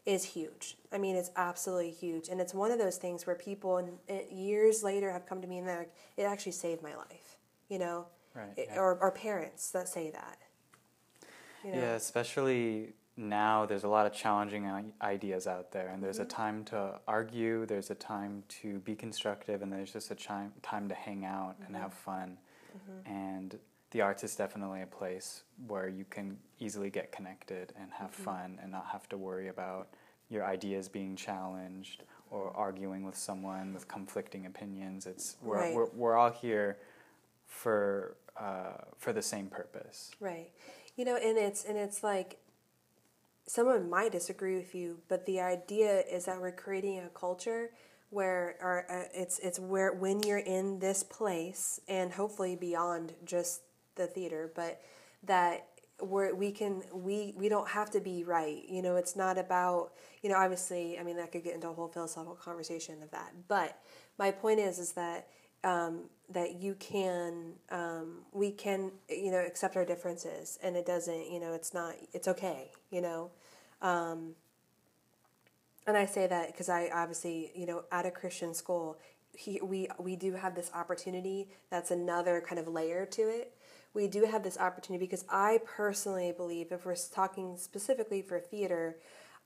is 0.06 0.24
huge. 0.24 0.76
I 0.92 0.98
mean 0.98 1.16
it's 1.16 1.30
absolutely 1.36 1.90
huge. 1.90 2.28
And 2.30 2.40
it's 2.40 2.54
one 2.54 2.70
of 2.70 2.78
those 2.78 2.96
things 2.96 3.26
where 3.26 3.36
people 3.36 3.76
in 3.78 3.98
years 4.30 4.82
later 4.82 5.12
have 5.12 5.26
come 5.26 5.40
to 5.42 5.46
me 5.46 5.58
and 5.58 5.68
they're 5.68 5.78
like 5.78 5.94
it 6.16 6.22
actually 6.22 6.52
saved 6.52 6.82
my 6.82 6.96
life 6.96 7.36
you 7.68 7.78
know? 7.78 8.06
Right, 8.34 8.54
It- 8.56 8.68
yeah. 8.72 8.80
or, 8.80 8.98
or 9.00 9.10
parents 9.12 9.70
that 9.72 9.88
say 9.88 10.10
that 10.10 10.38
you 11.64 11.72
know? 11.72 11.78
Yeah, 11.78 11.94
especially 11.94 12.94
now 13.18 13.66
there's 13.66 13.84
a 13.84 13.88
lot 13.88 14.06
of 14.06 14.12
challenging 14.12 14.92
ideas 15.02 15.46
out 15.46 15.72
there, 15.72 15.88
and 15.88 16.02
there's 16.02 16.20
a 16.20 16.22
mm-hmm. 16.22 16.36
time 16.36 16.64
to 16.66 17.00
argue, 17.08 17.66
there's 17.66 17.90
a 17.90 17.94
time 17.94 18.44
to 18.48 18.78
be 18.80 18.94
constructive, 18.94 19.60
and 19.60 19.72
there's 19.72 19.92
just 19.92 20.10
a 20.10 20.14
time, 20.14 20.52
time 20.62 20.88
to 20.88 20.94
hang 20.94 21.24
out 21.24 21.56
and 21.58 21.74
mm-hmm. 21.74 21.82
have 21.82 21.92
fun. 21.92 22.38
Mm-hmm. 22.76 23.12
And 23.12 23.58
the 23.90 24.02
arts 24.02 24.22
is 24.22 24.36
definitely 24.36 24.82
a 24.82 24.86
place 24.86 25.42
where 25.66 25.88
you 25.88 26.04
can 26.08 26.36
easily 26.60 26.90
get 26.90 27.10
connected 27.10 27.72
and 27.80 27.90
have 27.92 28.12
fun 28.12 28.58
and 28.62 28.70
not 28.70 28.86
have 28.92 29.08
to 29.08 29.16
worry 29.16 29.48
about 29.48 29.88
your 30.28 30.44
ideas 30.44 30.88
being 30.88 31.16
challenged 31.16 32.04
or 32.30 32.52
arguing 32.54 33.04
with 33.04 33.16
someone 33.16 33.72
with 33.72 33.88
conflicting 33.88 34.46
opinions. 34.46 35.06
It's 35.06 35.36
we're, 35.42 35.56
Right. 35.56 35.74
we're, 35.74 35.88
we're 35.94 36.16
all 36.16 36.30
here 36.30 36.78
for 37.46 38.16
uh, 38.36 38.84
for 38.96 39.12
the 39.12 39.22
same 39.22 39.46
purpose. 39.48 40.10
Right. 40.20 40.50
You 40.96 41.04
know, 41.04 41.16
and 41.16 41.38
it's 41.38 41.64
and 41.64 41.78
it's 41.78 42.04
like 42.04 42.38
someone 43.48 43.88
might 43.88 44.12
disagree 44.12 44.56
with 44.56 44.74
you, 44.74 44.98
but 45.08 45.26
the 45.26 45.40
idea 45.40 46.02
is 46.02 46.26
that 46.26 46.40
we're 46.40 46.52
creating 46.52 46.98
a 46.98 47.08
culture 47.08 47.70
where 48.10 48.56
or 48.60 48.86
uh, 48.90 49.04
it's 49.14 49.38
it's 49.40 49.58
where 49.58 49.92
when 49.92 50.22
you're 50.22 50.38
in 50.38 50.78
this 50.78 51.02
place 51.02 51.80
and 51.88 52.12
hopefully 52.12 52.56
beyond 52.56 53.12
just 53.24 53.62
the 53.96 54.06
theater, 54.06 54.52
but 54.54 54.80
that 55.24 55.66
where 56.00 56.34
we 56.34 56.52
can 56.52 56.82
we 56.92 57.34
we 57.36 57.48
don't 57.48 57.68
have 57.68 57.90
to 57.90 58.00
be 58.00 58.22
right. 58.22 58.62
You 58.68 58.82
know, 58.82 58.96
it's 58.96 59.16
not 59.16 59.38
about 59.38 59.92
you 60.22 60.30
know 60.30 60.36
obviously. 60.36 60.98
I 60.98 61.02
mean, 61.02 61.16
that 61.16 61.32
could 61.32 61.44
get 61.44 61.54
into 61.54 61.68
a 61.68 61.72
whole 61.72 61.88
philosophical 61.88 62.36
conversation 62.36 63.02
of 63.02 63.10
that, 63.10 63.32
but 63.48 63.78
my 64.18 64.30
point 64.30 64.60
is 64.60 64.78
is 64.78 64.92
that 64.92 65.28
um, 65.64 66.04
that 66.30 66.60
you 66.60 66.74
can 66.74 67.54
um, 67.70 68.18
we 68.32 68.50
can 68.50 68.92
you 69.08 69.30
know 69.30 69.38
accept 69.38 69.76
our 69.76 69.84
differences 69.84 70.58
and 70.62 70.76
it 70.76 70.86
doesn't 70.86 71.30
you 71.30 71.40
know 71.40 71.52
it's 71.52 71.72
not 71.72 71.94
it's 72.12 72.28
okay 72.28 72.70
you 72.90 73.00
know? 73.00 73.30
Um, 73.82 74.34
and 75.86 75.96
I 75.96 76.04
say 76.06 76.26
that 76.26 76.48
because 76.48 76.68
I 76.68 76.90
obviously 76.92 77.52
you 77.54 77.66
know 77.66 77.84
at 77.90 78.06
a 78.06 78.10
Christian 78.10 78.54
school 78.54 78.98
he, 79.36 79.60
we 79.62 79.88
we 79.98 80.16
do 80.16 80.32
have 80.32 80.54
this 80.54 80.70
opportunity 80.74 81.48
that's 81.70 81.90
another 81.90 82.42
kind 82.46 82.58
of 82.58 82.68
layer 82.68 83.06
to 83.06 83.22
it. 83.22 83.54
We 83.94 84.06
do 84.06 84.24
have 84.24 84.42
this 84.42 84.58
opportunity 84.58 85.04
because 85.04 85.24
I 85.28 85.60
personally 85.64 86.32
believe 86.36 86.72
if 86.72 86.84
we're 86.84 86.96
talking 87.12 87.56
specifically 87.56 88.22
for 88.22 88.38
theater 88.38 88.96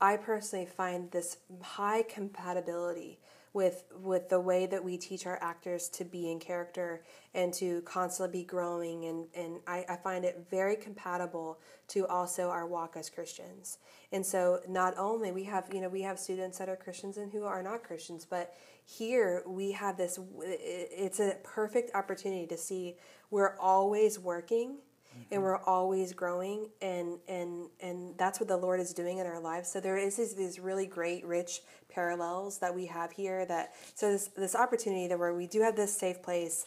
I 0.00 0.16
personally 0.16 0.66
find 0.66 1.12
this 1.12 1.36
high 1.62 2.02
compatibility 2.02 3.20
with 3.54 3.84
with 4.00 4.28
the 4.28 4.40
way 4.40 4.66
that 4.66 4.82
we 4.82 4.96
teach 4.96 5.26
our 5.26 5.38
actors 5.42 5.88
to 5.88 6.04
be 6.04 6.30
in 6.30 6.38
character 6.38 7.02
and 7.34 7.52
to 7.52 7.82
constantly 7.82 8.40
be 8.40 8.44
growing 8.44 9.04
and, 9.04 9.26
and 9.34 9.60
I, 9.66 9.84
I 9.88 9.96
find 9.96 10.24
it 10.24 10.46
very 10.50 10.76
compatible 10.76 11.58
to 11.88 12.06
also 12.06 12.48
our 12.48 12.66
walk 12.66 12.96
as 12.96 13.10
Christians. 13.10 13.78
And 14.10 14.24
so 14.24 14.60
not 14.68 14.94
only 14.96 15.32
we 15.32 15.44
have 15.44 15.68
you 15.72 15.80
know 15.80 15.88
we 15.88 16.02
have 16.02 16.18
students 16.18 16.58
that 16.58 16.68
are 16.68 16.76
Christians 16.76 17.18
and 17.18 17.30
who 17.30 17.44
are 17.44 17.62
not 17.62 17.82
Christians, 17.82 18.26
but 18.28 18.54
here 18.84 19.42
we 19.46 19.72
have 19.72 19.96
this 19.96 20.18
it's 20.34 21.20
a 21.20 21.36
perfect 21.44 21.94
opportunity 21.94 22.46
to 22.46 22.56
see 22.56 22.96
we're 23.30 23.56
always 23.58 24.18
working 24.18 24.76
and 25.14 25.24
mm-hmm. 25.30 25.42
we're 25.42 25.58
always 25.58 26.12
growing 26.12 26.68
and 26.80 27.18
and 27.28 27.68
and 27.80 28.16
that's 28.18 28.40
what 28.40 28.48
the 28.48 28.56
lord 28.56 28.80
is 28.80 28.92
doing 28.92 29.18
in 29.18 29.26
our 29.26 29.40
lives. 29.40 29.70
So 29.70 29.80
there 29.80 29.96
is 29.96 30.16
these, 30.16 30.34
these 30.34 30.58
really 30.58 30.86
great 30.86 31.24
rich 31.24 31.60
parallels 31.88 32.58
that 32.58 32.74
we 32.74 32.86
have 32.86 33.12
here 33.12 33.44
that 33.46 33.74
so 33.94 34.12
this 34.12 34.28
this 34.28 34.54
opportunity 34.54 35.06
that 35.08 35.18
where 35.18 35.34
we 35.34 35.46
do 35.46 35.60
have 35.60 35.76
this 35.76 35.96
safe 35.96 36.22
place 36.22 36.66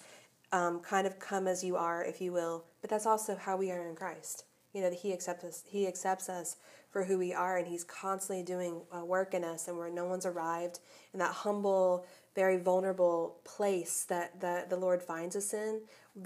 um, 0.52 0.80
kind 0.80 1.08
of 1.08 1.20
come 1.20 1.48
as 1.48 1.64
you 1.64 1.76
are 1.76 2.04
if 2.04 2.22
you 2.22 2.32
will. 2.32 2.66
But 2.82 2.90
that's 2.90 3.06
also 3.06 3.36
how 3.36 3.58
we 3.58 3.72
are 3.72 3.88
in 3.88 3.96
christ. 3.96 4.46
You 4.74 4.82
know 4.82 4.90
that 4.90 5.00
he 5.00 5.14
accepts 5.14 5.44
us 5.44 5.64
he 5.66 5.88
accepts 5.88 6.30
us 6.30 6.58
for 6.92 7.04
who 7.04 7.18
we 7.18 7.34
are 7.34 7.58
and 7.58 7.68
he's 7.68 7.84
constantly 7.84 8.44
doing 8.44 8.82
uh, 8.96 9.04
work 9.04 9.34
in 9.34 9.44
us 9.44 9.68
and 9.68 9.78
where 9.78 9.90
no 9.90 10.06
one's 10.06 10.26
arrived. 10.26 10.80
In 11.14 11.20
that 11.20 11.32
humble 11.32 12.06
very 12.36 12.58
vulnerable 12.58 13.38
place 13.44 14.06
that, 14.10 14.40
that 14.42 14.70
the 14.70 14.76
lord 14.76 15.02
finds 15.02 15.36
us 15.36 15.54
in 15.54 15.82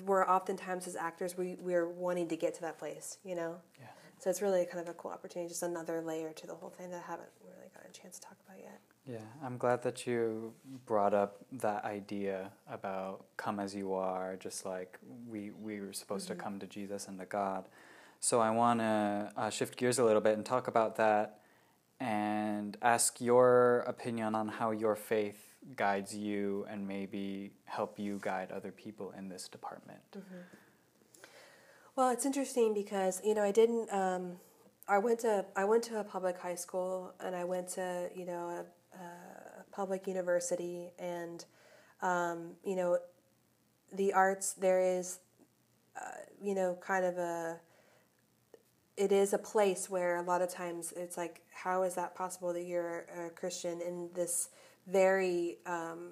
where 0.05 0.29
oftentimes 0.29 0.87
as 0.87 0.95
actors 0.95 1.37
we, 1.37 1.55
we're 1.61 1.87
wanting 1.87 2.27
to 2.27 2.35
get 2.35 2.53
to 2.53 2.61
that 2.61 2.77
place 2.77 3.17
you 3.23 3.35
know 3.35 3.55
yeah. 3.79 3.85
so 4.19 4.29
it's 4.29 4.41
really 4.41 4.65
kind 4.65 4.79
of 4.79 4.87
a 4.87 4.93
cool 4.93 5.11
opportunity 5.11 5.47
just 5.47 5.63
another 5.63 6.01
layer 6.01 6.31
to 6.31 6.47
the 6.47 6.53
whole 6.53 6.69
thing 6.69 6.89
that 6.89 7.03
i 7.07 7.11
haven't 7.11 7.29
really 7.43 7.69
got 7.73 7.83
a 7.87 7.91
chance 7.91 8.19
to 8.19 8.27
talk 8.27 8.37
about 8.47 8.59
yet 8.59 8.79
yeah 9.05 9.45
i'm 9.45 9.57
glad 9.57 9.81
that 9.81 10.05
you 10.05 10.53
brought 10.85 11.13
up 11.13 11.37
that 11.51 11.83
idea 11.85 12.51
about 12.71 13.25
come 13.37 13.59
as 13.59 13.73
you 13.73 13.93
are 13.93 14.35
just 14.37 14.65
like 14.65 14.97
we 15.27 15.51
we 15.61 15.79
were 15.79 15.93
supposed 15.93 16.27
mm-hmm. 16.27 16.37
to 16.37 16.43
come 16.43 16.59
to 16.59 16.67
jesus 16.67 17.07
and 17.07 17.17
to 17.19 17.25
god 17.25 17.65
so 18.19 18.39
i 18.39 18.49
want 18.49 18.79
to 18.79 19.31
uh, 19.37 19.49
shift 19.49 19.77
gears 19.77 19.97
a 19.97 20.03
little 20.03 20.21
bit 20.21 20.35
and 20.35 20.45
talk 20.45 20.67
about 20.67 20.97
that 20.97 21.39
and 21.99 22.77
ask 22.81 23.19
your 23.19 23.79
opinion 23.79 24.35
on 24.35 24.47
how 24.47 24.71
your 24.71 24.95
faith 24.95 25.48
guides 25.75 26.15
you 26.15 26.65
and 26.69 26.87
maybe 26.87 27.51
help 27.65 27.99
you 27.99 28.19
guide 28.21 28.51
other 28.51 28.71
people 28.71 29.13
in 29.17 29.29
this 29.29 29.47
department? 29.47 29.99
Mm-hmm. 30.17 30.41
Well, 31.95 32.09
it's 32.11 32.25
interesting 32.25 32.73
because 32.73 33.21
you 33.23 33.33
know 33.33 33.43
I 33.43 33.51
didn't. 33.51 33.91
Um, 33.91 34.37
I 34.87 34.97
went 34.97 35.19
to 35.19 35.45
I 35.55 35.65
went 35.65 35.83
to 35.85 35.99
a 35.99 36.03
public 36.03 36.37
high 36.37 36.55
school 36.55 37.13
and 37.19 37.35
I 37.35 37.43
went 37.43 37.67
to 37.69 38.09
you 38.15 38.25
know 38.25 38.65
a, 38.93 38.97
a 38.97 39.63
public 39.71 40.07
university 40.07 40.91
and 40.97 41.45
um, 42.01 42.51
you 42.63 42.75
know 42.75 42.97
the 43.93 44.13
arts 44.13 44.53
there 44.53 44.79
is 44.79 45.19
uh, 45.95 46.21
you 46.41 46.55
know 46.55 46.77
kind 46.81 47.05
of 47.05 47.17
a 47.17 47.59
it 48.97 49.11
is 49.11 49.33
a 49.33 49.37
place 49.37 49.89
where 49.89 50.17
a 50.17 50.21
lot 50.23 50.41
of 50.41 50.49
times 50.49 50.93
it's 50.95 51.17
like 51.17 51.41
how 51.51 51.83
is 51.83 51.95
that 51.95 52.15
possible 52.15 52.51
that 52.53 52.63
you're 52.63 53.05
a 53.25 53.29
Christian 53.29 53.81
in 53.81 54.09
this 54.13 54.49
very 54.87 55.57
um, 55.65 56.11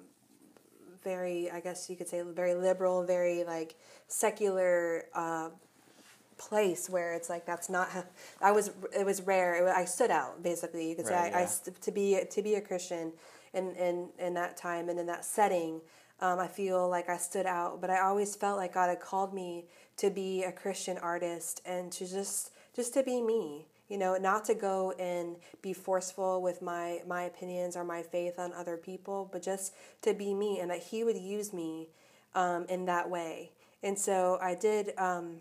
very 1.02 1.50
I 1.50 1.60
guess 1.60 1.88
you 1.88 1.96
could 1.96 2.08
say 2.08 2.22
very 2.22 2.54
liberal, 2.54 3.04
very 3.04 3.44
like 3.44 3.76
secular 4.08 5.06
uh, 5.14 5.50
place 6.36 6.88
where 6.88 7.14
it's 7.14 7.28
like 7.28 7.46
that's 7.46 7.68
not. 7.68 7.88
I 8.40 8.52
was 8.52 8.70
it 8.96 9.04
was 9.04 9.22
rare. 9.22 9.68
I 9.74 9.84
stood 9.84 10.10
out 10.10 10.42
basically. 10.42 10.88
You 10.88 10.96
could 10.96 11.06
right, 11.06 11.32
say 11.32 11.38
I, 11.38 11.40
yeah. 11.40 11.48
I, 11.66 11.70
to 11.80 11.92
be 11.92 12.20
to 12.30 12.42
be 12.42 12.54
a 12.54 12.60
Christian 12.60 13.12
in 13.52 13.74
in 13.74 14.08
in 14.18 14.34
that 14.34 14.56
time 14.56 14.88
and 14.88 14.98
in 14.98 15.06
that 15.06 15.24
setting. 15.24 15.80
Um, 16.20 16.40
I 16.40 16.48
feel 16.48 16.88
like 16.88 17.08
I 17.08 17.16
stood 17.16 17.46
out, 17.46 17.80
but 17.80 17.90
I 17.90 18.00
always 18.00 18.34
felt 18.34 18.56
like 18.56 18.74
God 18.74 18.88
had 18.88 18.98
called 18.98 19.32
me 19.32 19.66
to 19.98 20.10
be 20.10 20.42
a 20.42 20.50
Christian 20.50 20.98
artist 20.98 21.60
and 21.64 21.92
to 21.92 22.08
just 22.08 22.50
just 22.74 22.92
to 22.94 23.02
be 23.02 23.22
me 23.22 23.66
you 23.88 23.98
know 23.98 24.16
not 24.16 24.44
to 24.44 24.54
go 24.54 24.92
and 24.92 25.36
be 25.62 25.72
forceful 25.72 26.42
with 26.42 26.62
my 26.62 27.00
my 27.06 27.22
opinions 27.22 27.76
or 27.76 27.84
my 27.84 28.02
faith 28.02 28.38
on 28.38 28.52
other 28.52 28.76
people 28.76 29.28
but 29.32 29.42
just 29.42 29.74
to 30.02 30.14
be 30.14 30.34
me 30.34 30.60
and 30.60 30.70
that 30.70 30.82
he 30.82 31.04
would 31.04 31.16
use 31.16 31.52
me 31.52 31.88
um, 32.34 32.66
in 32.68 32.84
that 32.86 33.08
way. 33.08 33.50
And 33.82 33.98
so 33.98 34.38
i 34.42 34.54
did 34.54 34.92
um, 34.98 35.40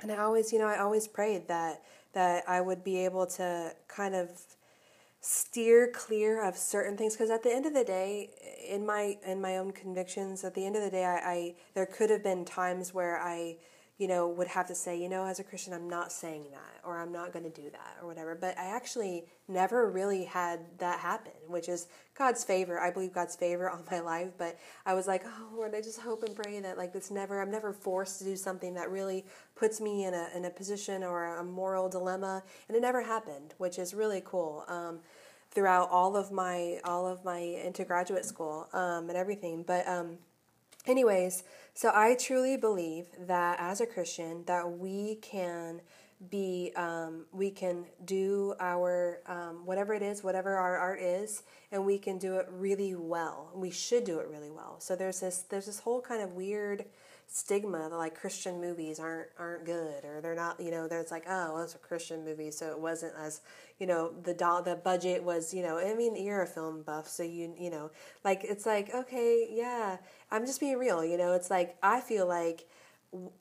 and 0.00 0.10
i 0.10 0.16
always 0.18 0.52
you 0.52 0.58
know 0.58 0.66
i 0.66 0.78
always 0.78 1.06
prayed 1.06 1.48
that 1.48 1.82
that 2.12 2.44
i 2.48 2.60
would 2.60 2.84
be 2.84 3.04
able 3.04 3.26
to 3.26 3.72
kind 3.88 4.14
of 4.14 4.30
steer 5.20 5.90
clear 5.94 6.42
of 6.46 6.56
certain 6.56 6.96
things 6.96 7.14
because 7.14 7.30
at 7.30 7.42
the 7.42 7.50
end 7.50 7.64
of 7.64 7.72
the 7.72 7.84
day 7.84 8.30
in 8.68 8.84
my 8.84 9.16
in 9.26 9.40
my 9.40 9.56
own 9.56 9.72
convictions 9.72 10.44
at 10.44 10.54
the 10.54 10.66
end 10.66 10.76
of 10.76 10.82
the 10.82 10.90
day 10.90 11.04
I, 11.04 11.16
I 11.16 11.54
there 11.74 11.86
could 11.86 12.10
have 12.10 12.22
been 12.22 12.44
times 12.44 12.92
where 12.92 13.18
i 13.18 13.56
you 13.96 14.08
know, 14.08 14.26
would 14.26 14.48
have 14.48 14.66
to 14.66 14.74
say, 14.74 15.00
you 15.00 15.08
know, 15.08 15.24
as 15.24 15.38
a 15.38 15.44
Christian, 15.44 15.72
I'm 15.72 15.88
not 15.88 16.10
saying 16.10 16.46
that, 16.50 16.80
or 16.84 16.98
I'm 16.98 17.12
not 17.12 17.32
going 17.32 17.44
to 17.44 17.62
do 17.62 17.70
that, 17.70 17.96
or 18.02 18.08
whatever. 18.08 18.34
But 18.34 18.58
I 18.58 18.74
actually 18.74 19.26
never 19.46 19.88
really 19.88 20.24
had 20.24 20.60
that 20.78 20.98
happen, 20.98 21.32
which 21.46 21.68
is 21.68 21.86
God's 22.18 22.42
favor. 22.42 22.80
I 22.80 22.90
believe 22.90 23.12
God's 23.12 23.36
favor 23.36 23.70
on 23.70 23.84
my 23.90 24.00
life. 24.00 24.30
But 24.36 24.58
I 24.84 24.94
was 24.94 25.06
like, 25.06 25.22
oh 25.24 25.54
Lord, 25.54 25.74
I 25.76 25.80
just 25.80 26.00
hope 26.00 26.24
and 26.24 26.34
pray 26.34 26.58
that 26.58 26.76
like 26.76 26.92
this 26.92 27.12
never, 27.12 27.40
I'm 27.40 27.52
never 27.52 27.72
forced 27.72 28.18
to 28.18 28.24
do 28.24 28.34
something 28.34 28.74
that 28.74 28.90
really 28.90 29.24
puts 29.54 29.80
me 29.80 30.04
in 30.04 30.14
a 30.14 30.28
in 30.34 30.44
a 30.44 30.50
position 30.50 31.04
or 31.04 31.36
a 31.36 31.44
moral 31.44 31.88
dilemma, 31.88 32.42
and 32.68 32.76
it 32.76 32.80
never 32.80 33.02
happened, 33.02 33.54
which 33.58 33.78
is 33.78 33.94
really 33.94 34.22
cool. 34.24 34.64
Um, 34.66 34.98
throughout 35.52 35.88
all 35.88 36.16
of 36.16 36.32
my 36.32 36.80
all 36.84 37.06
of 37.06 37.24
my 37.24 37.38
into 37.38 37.84
graduate 37.84 38.24
school 38.24 38.66
um, 38.72 39.08
and 39.08 39.16
everything, 39.16 39.62
but 39.64 39.86
um, 39.86 40.18
anyways 40.84 41.44
so 41.74 41.90
I 41.92 42.14
truly 42.14 42.56
believe 42.56 43.06
that 43.26 43.58
as 43.60 43.80
a 43.80 43.86
Christian 43.86 44.44
that 44.46 44.78
we 44.78 45.16
can 45.16 45.80
be 46.30 46.72
um, 46.76 47.26
we 47.32 47.50
can 47.50 47.84
do 48.04 48.54
our 48.60 49.20
um, 49.26 49.66
whatever 49.66 49.92
it 49.94 50.02
is 50.02 50.22
whatever 50.22 50.56
our 50.56 50.78
art 50.78 51.00
is 51.00 51.42
and 51.72 51.84
we 51.84 51.98
can 51.98 52.18
do 52.18 52.36
it 52.36 52.46
really 52.50 52.94
well. 52.94 53.50
We 53.54 53.70
should 53.70 54.04
do 54.04 54.20
it 54.20 54.28
really 54.28 54.50
well. 54.50 54.76
So 54.78 54.94
there's 54.94 55.20
this 55.20 55.42
there's 55.42 55.66
this 55.66 55.80
whole 55.80 56.00
kind 56.00 56.22
of 56.22 56.32
weird 56.32 56.84
stigma 57.28 57.88
that 57.88 57.96
like 57.96 58.14
Christian 58.14 58.60
movies 58.60 59.00
aren't 59.00 59.28
aren't 59.38 59.64
good 59.64 60.04
or 60.04 60.20
they're 60.20 60.34
not 60.34 60.60
you 60.60 60.70
know 60.70 60.86
there's 60.86 61.10
like 61.10 61.24
oh 61.28 61.54
well, 61.54 61.62
it's 61.62 61.74
a 61.74 61.78
Christian 61.78 62.24
movie 62.24 62.50
so 62.50 62.70
it 62.70 62.78
wasn't 62.78 63.12
as 63.18 63.40
you 63.78 63.86
know 63.86 64.12
the 64.22 64.34
do- 64.34 64.62
the 64.64 64.76
budget 64.82 65.22
was 65.22 65.52
you 65.52 65.62
know 65.62 65.78
I 65.78 65.94
mean 65.94 66.16
you're 66.16 66.42
a 66.42 66.46
film 66.46 66.82
buff 66.82 67.08
so 67.08 67.22
you 67.22 67.54
you 67.58 67.70
know 67.70 67.90
like 68.24 68.44
it's 68.44 68.66
like 68.66 68.94
okay 68.94 69.48
yeah 69.50 69.96
I'm 70.30 70.46
just 70.46 70.60
being 70.60 70.78
real 70.78 71.04
you 71.04 71.16
know 71.16 71.32
it's 71.32 71.50
like 71.50 71.76
I 71.82 72.00
feel 72.00 72.26
like 72.28 72.66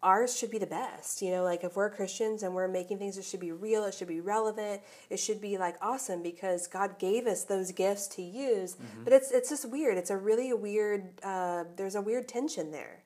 ours 0.02 0.38
should 0.38 0.52
be 0.52 0.60
the 0.60 0.67
best 0.67 1.22
you 1.22 1.32
know 1.32 1.43
like 1.43 1.63
if 1.63 1.76
we're 1.76 1.89
Christians 1.89 2.43
and 2.43 2.54
we're 2.54 2.67
making 2.67 3.00
things 3.00 3.17
it 3.17 3.26
should 3.26 3.39
be 3.39 3.52
real 3.52 3.84
it 3.86 3.93
should 3.93 4.08
be 4.08 4.22
relevant 4.22 4.82
it 5.10 5.17
should 5.17 5.41
be 5.41 5.58
like 5.58 5.76
awesome 5.82 6.22
because 6.22 6.67
God 6.67 7.00
gave 7.00 7.26
us 7.26 7.43
those 7.43 7.72
gifts 7.72 8.08
to 8.10 8.22
use 8.22 8.76
mm-hmm. 8.76 9.04
but 9.04 9.13
it's 9.13 9.32
it's 9.32 9.50
just 9.50 9.69
weird 9.69 9.98
it's 9.98 10.12
a 10.12 10.17
really 10.17 10.54
weird 10.54 11.10
uh, 11.24 11.63
there's 11.76 11.96
a 11.96 12.02
weird 12.02 12.28
tension 12.28 12.72
there 12.72 13.03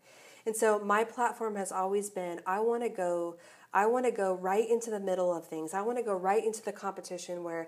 and 0.47 0.55
so 0.55 0.79
my 0.79 1.03
platform 1.03 1.57
has 1.57 1.71
always 1.71 2.09
been 2.09 2.39
I 2.47 2.61
want 2.61 2.81
to 2.81 2.89
go 2.89 3.35
I 3.73 3.85
want 3.85 4.05
to 4.05 4.11
go 4.11 4.33
right 4.33 4.67
into 4.67 4.89
the 4.89 4.99
middle 4.99 5.35
of 5.35 5.45
things. 5.45 5.73
I 5.73 5.81
want 5.81 5.97
to 5.97 6.03
go 6.03 6.15
right 6.15 6.43
into 6.43 6.63
the 6.63 6.71
competition 6.71 7.43
where 7.43 7.67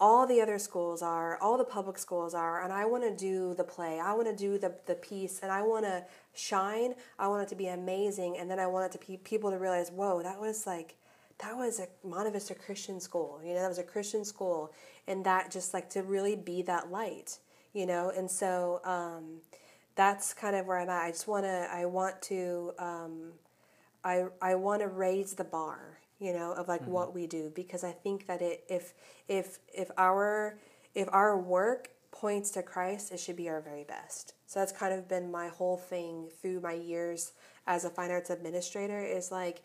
all 0.00 0.26
the 0.26 0.40
other 0.40 0.58
schools 0.58 1.02
are, 1.02 1.38
all 1.38 1.56
the 1.56 1.64
public 1.64 1.98
schools 1.98 2.34
are, 2.34 2.64
and 2.64 2.72
I 2.72 2.86
want 2.86 3.04
to 3.04 3.14
do 3.14 3.54
the 3.54 3.62
play. 3.62 4.00
I 4.00 4.14
want 4.14 4.26
to 4.26 4.34
do 4.34 4.58
the, 4.58 4.74
the 4.86 4.94
piece, 4.96 5.40
and 5.40 5.52
I 5.52 5.62
want 5.62 5.84
to 5.84 6.04
shine. 6.34 6.94
I 7.18 7.28
want 7.28 7.42
it 7.44 7.48
to 7.50 7.54
be 7.54 7.68
amazing, 7.68 8.36
and 8.38 8.50
then 8.50 8.58
I 8.58 8.66
want 8.66 8.92
it 8.92 8.98
to 8.98 9.16
people 9.18 9.50
to 9.50 9.58
realize, 9.58 9.90
whoa, 9.90 10.22
that 10.22 10.40
was 10.40 10.66
like, 10.66 10.96
that 11.38 11.56
was 11.56 11.78
a 11.78 11.86
Monte 12.06 12.30
Vista 12.32 12.54
Christian 12.54 12.98
school. 12.98 13.40
You 13.44 13.54
know, 13.54 13.60
that 13.60 13.68
was 13.68 13.78
a 13.78 13.84
Christian 13.84 14.24
school, 14.24 14.72
and 15.06 15.24
that 15.26 15.52
just 15.52 15.72
like 15.74 15.90
to 15.90 16.02
really 16.02 16.34
be 16.34 16.62
that 16.62 16.90
light. 16.90 17.38
You 17.72 17.86
know, 17.86 18.10
and 18.16 18.30
so 18.30 18.80
um, 18.84 19.40
that's 19.94 20.34
kind 20.34 20.56
of 20.56 20.66
where 20.66 20.78
I'm 20.78 20.88
at. 20.88 21.02
I 21.02 21.10
just 21.10 21.28
want 21.28 21.44
to. 21.44 21.68
I 21.70 21.86
want 21.86 22.20
to. 22.22 22.72
Um, 22.78 23.32
I 24.02 24.24
I 24.40 24.54
want 24.54 24.82
to 24.82 24.88
raise 24.88 25.34
the 25.34 25.44
bar. 25.44 25.98
You 26.20 26.32
know, 26.32 26.52
of 26.52 26.68
like 26.68 26.82
mm-hmm. 26.82 26.92
what 26.92 27.14
we 27.14 27.26
do 27.26 27.52
because 27.54 27.84
I 27.84 27.90
think 27.90 28.26
that 28.28 28.40
it 28.40 28.64
if 28.68 28.94
if 29.28 29.58
if 29.74 29.90
our 29.98 30.58
if 30.94 31.08
our 31.12 31.36
work 31.36 31.90
points 32.12 32.50
to 32.52 32.62
Christ, 32.62 33.12
it 33.12 33.18
should 33.18 33.36
be 33.36 33.48
our 33.48 33.60
very 33.60 33.84
best. 33.84 34.34
So 34.46 34.60
that's 34.60 34.72
kind 34.72 34.94
of 34.94 35.08
been 35.08 35.30
my 35.30 35.48
whole 35.48 35.76
thing 35.76 36.28
through 36.40 36.60
my 36.60 36.72
years 36.72 37.32
as 37.66 37.84
a 37.84 37.90
fine 37.90 38.10
arts 38.12 38.30
administrator 38.30 39.02
is 39.04 39.32
like 39.32 39.62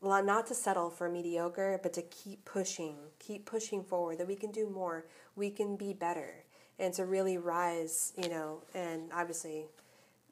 not 0.00 0.46
to 0.46 0.54
settle 0.54 0.90
for 0.90 1.08
mediocre, 1.08 1.80
but 1.82 1.92
to 1.94 2.02
keep 2.02 2.44
pushing, 2.44 2.96
keep 3.18 3.46
pushing 3.46 3.82
forward, 3.82 4.18
that 4.18 4.28
we 4.28 4.36
can 4.36 4.52
do 4.52 4.68
more, 4.68 5.06
we 5.34 5.50
can 5.50 5.76
be 5.76 5.92
better, 5.92 6.44
and 6.78 6.94
to 6.94 7.04
really 7.04 7.38
rise, 7.38 8.12
you 8.16 8.28
know, 8.28 8.62
and 8.74 9.10
obviously 9.12 9.66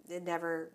it 0.08 0.22
never 0.22 0.70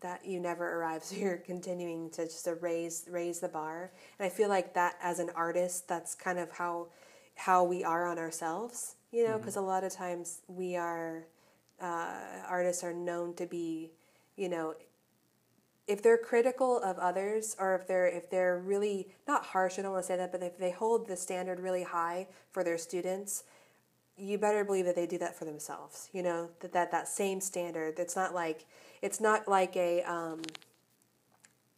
that 0.00 0.24
you 0.24 0.38
never 0.40 0.78
arrive 0.78 1.02
so 1.04 1.16
you're 1.16 1.36
continuing 1.38 2.10
to 2.10 2.24
just 2.24 2.44
to 2.44 2.54
raise 2.56 3.06
raise 3.10 3.40
the 3.40 3.48
bar 3.48 3.90
and 4.18 4.26
i 4.26 4.28
feel 4.28 4.48
like 4.48 4.74
that 4.74 4.96
as 5.02 5.18
an 5.18 5.30
artist 5.34 5.88
that's 5.88 6.14
kind 6.14 6.38
of 6.38 6.50
how 6.50 6.86
how 7.34 7.64
we 7.64 7.84
are 7.84 8.06
on 8.06 8.18
ourselves 8.18 8.96
you 9.12 9.26
know 9.26 9.38
because 9.38 9.54
mm-hmm. 9.54 9.64
a 9.64 9.66
lot 9.66 9.84
of 9.84 9.92
times 9.92 10.42
we 10.48 10.76
are 10.76 11.26
uh, 11.80 12.16
artists 12.48 12.82
are 12.82 12.92
known 12.92 13.34
to 13.34 13.46
be 13.46 13.90
you 14.36 14.48
know 14.48 14.74
if 15.86 16.02
they're 16.02 16.18
critical 16.18 16.80
of 16.82 16.98
others 16.98 17.56
or 17.58 17.74
if 17.74 17.86
they're 17.86 18.08
if 18.08 18.28
they're 18.30 18.58
really 18.58 19.08
not 19.26 19.44
harsh 19.44 19.78
i 19.78 19.82
don't 19.82 19.92
want 19.92 20.02
to 20.02 20.06
say 20.06 20.16
that 20.16 20.32
but 20.32 20.42
if 20.42 20.58
they 20.58 20.70
hold 20.70 21.06
the 21.06 21.16
standard 21.16 21.60
really 21.60 21.84
high 21.84 22.26
for 22.50 22.64
their 22.64 22.78
students 22.78 23.44
you 24.18 24.38
better 24.38 24.64
believe 24.64 24.84
that 24.84 24.96
they 24.96 25.06
do 25.06 25.18
that 25.18 25.36
for 25.36 25.44
themselves 25.44 26.08
you 26.12 26.22
know 26.22 26.48
that 26.60 26.72
that, 26.72 26.90
that 26.90 27.08
same 27.08 27.40
standard. 27.40 27.98
It's 27.98 28.16
not 28.16 28.34
like 28.34 28.66
it's 29.02 29.20
not 29.20 29.48
like 29.48 29.76
a 29.76 30.02
um, 30.02 30.42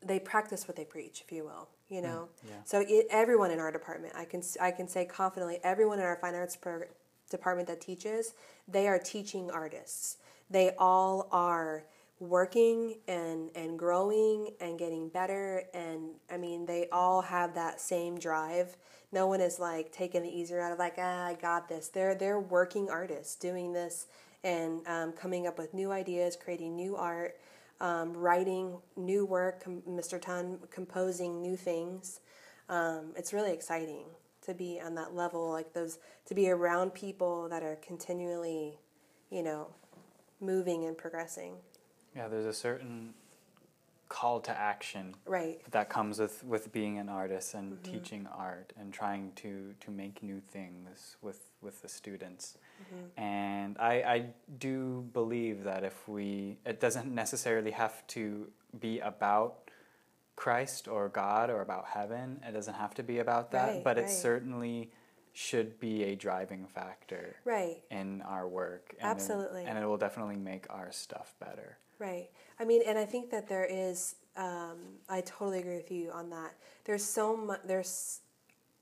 they 0.05 0.19
practice 0.19 0.67
what 0.67 0.77
they 0.77 0.85
preach 0.85 1.23
if 1.25 1.33
you 1.33 1.45
will 1.45 1.69
you 1.89 2.01
know? 2.01 2.29
Mm, 2.47 2.49
yeah. 2.51 2.55
so 2.65 2.85
it, 2.87 3.07
everyone 3.11 3.51
in 3.51 3.59
our 3.59 3.73
department 3.73 4.15
i 4.17 4.25
can 4.25 4.43
i 4.61 4.71
can 4.71 4.87
say 4.87 5.05
confidently 5.05 5.59
everyone 5.65 5.99
in 5.99 6.05
our 6.05 6.17
fine 6.17 6.37
arts 6.37 6.55
pro- 6.55 6.83
department 7.31 7.67
that 7.69 7.81
teaches 7.81 8.33
they 8.71 8.87
are 8.87 8.99
teaching 8.99 9.51
artists. 9.51 10.17
They 10.49 10.73
all 10.79 11.29
are 11.33 11.85
working 12.21 12.97
and 13.09 13.51
and 13.57 13.79
growing 13.79 14.51
and 14.61 14.79
getting 14.79 15.09
better 15.09 15.65
and 15.73 16.11
I 16.31 16.37
mean 16.37 16.67
they 16.67 16.87
all 16.93 17.23
have 17.23 17.55
that 17.55 17.81
same 17.81 18.19
drive. 18.19 18.77
No 19.11 19.27
one 19.27 19.41
is 19.41 19.59
like 19.59 19.91
taking 19.91 20.23
the 20.23 20.29
easier 20.29 20.61
out 20.61 20.71
of 20.73 20.79
like 20.79 20.95
ah 20.99 21.27
I 21.27 21.35
got 21.35 21.69
this. 21.69 21.89
They're 21.89 22.15
they're 22.15 22.39
working 22.39 22.91
artists 22.91 23.35
doing 23.35 23.73
this 23.73 24.07
and 24.45 24.87
um, 24.87 25.13
coming 25.13 25.47
up 25.47 25.59
with 25.59 25.75
new 25.75 25.91
ideas, 25.93 26.37
creating 26.37 26.77
new 26.77 26.97
art, 26.97 27.39
um, 27.81 28.17
writing 28.17 28.79
new 28.97 29.25
work. 29.25 29.65
Mr. 29.65 30.21
Tun 30.21 30.59
composing 30.71 31.41
new 31.41 31.57
things. 31.57 32.21
Um, 32.69 33.13
it's 33.17 33.33
really 33.33 33.53
exciting 33.53 34.05
to 34.43 34.55
be 34.55 34.81
on 34.81 34.95
that 34.95 35.15
level, 35.15 35.51
like 35.51 35.73
those 35.73 35.99
to 36.27 36.35
be 36.35 36.51
around 36.51 36.95
people 36.95 37.49
that 37.49 37.63
are 37.63 37.77
continually, 37.77 38.79
you 39.31 39.43
know, 39.43 39.69
moving 40.41 40.85
and 40.85 40.97
progressing. 40.97 41.55
Yeah, 42.15 42.29
there's 42.29 42.47
a 42.47 42.53
certain 42.53 43.15
call 44.09 44.41
to 44.41 44.51
action 44.51 45.15
right. 45.25 45.61
that 45.71 45.89
comes 45.89 46.19
with 46.19 46.43
with 46.43 46.73
being 46.73 46.99
an 46.99 47.09
artist 47.09 47.55
and 47.55 47.73
mm-hmm. 47.75 47.93
teaching 47.93 48.29
art 48.37 48.73
and 48.79 48.93
trying 48.93 49.31
to 49.37 49.73
to 49.81 49.91
make 49.93 50.21
new 50.21 50.41
things 50.41 51.17
with 51.23 51.41
with 51.63 51.81
the 51.81 51.89
students. 51.89 52.59
Mm-hmm. 52.83 53.21
and 53.21 53.77
i 53.79 53.95
i 54.17 54.25
do 54.59 55.07
believe 55.13 55.65
that 55.65 55.85
if 55.85 56.09
we 56.09 56.57
it 56.65 56.81
doesn't 56.81 57.15
necessarily 57.15 57.73
have 57.73 58.07
to 58.07 58.49
be 58.81 59.01
about 59.01 59.71
christ 60.35 60.89
or 60.89 61.11
god 61.11 61.51
or 61.51 61.61
about 61.61 61.87
heaven. 61.87 62.41
It 62.47 62.53
doesn't 62.53 62.75
have 62.75 62.95
to 62.95 63.03
be 63.03 63.19
about 63.19 63.51
that 63.53 63.69
right, 63.69 63.85
but 63.85 63.99
it 63.99 64.09
certainly 64.09 64.91
should 65.35 65.79
be 65.79 66.05
a 66.05 66.17
driving 66.17 66.67
factor 66.67 67.37
right. 67.45 67.77
in 67.91 68.23
our 68.23 68.49
work. 68.49 68.95
And 68.99 69.11
absolutely. 69.11 69.63
it, 69.63 69.69
and 69.69 69.79
it 69.79 69.87
will 69.87 69.99
definitely 69.99 70.37
make 70.37 70.67
our 70.71 70.91
stuff 70.93 71.35
better 71.39 71.77
Right. 72.01 72.31
I 72.59 72.65
mean, 72.65 72.83
and 72.87 72.99
I 72.99 73.05
think 73.05 73.31
that 73.31 73.49
there 73.49 73.67
is. 73.71 74.17
Um, 74.37 74.79
I 75.09 75.21
totally 75.21 75.61
agree 75.61 75.77
with 75.77 75.93
you 75.93 76.11
on 76.13 76.31
that. 76.31 76.55
There's 76.85 77.05
so 77.05 77.37
much. 77.37 77.61
There's. 77.67 78.21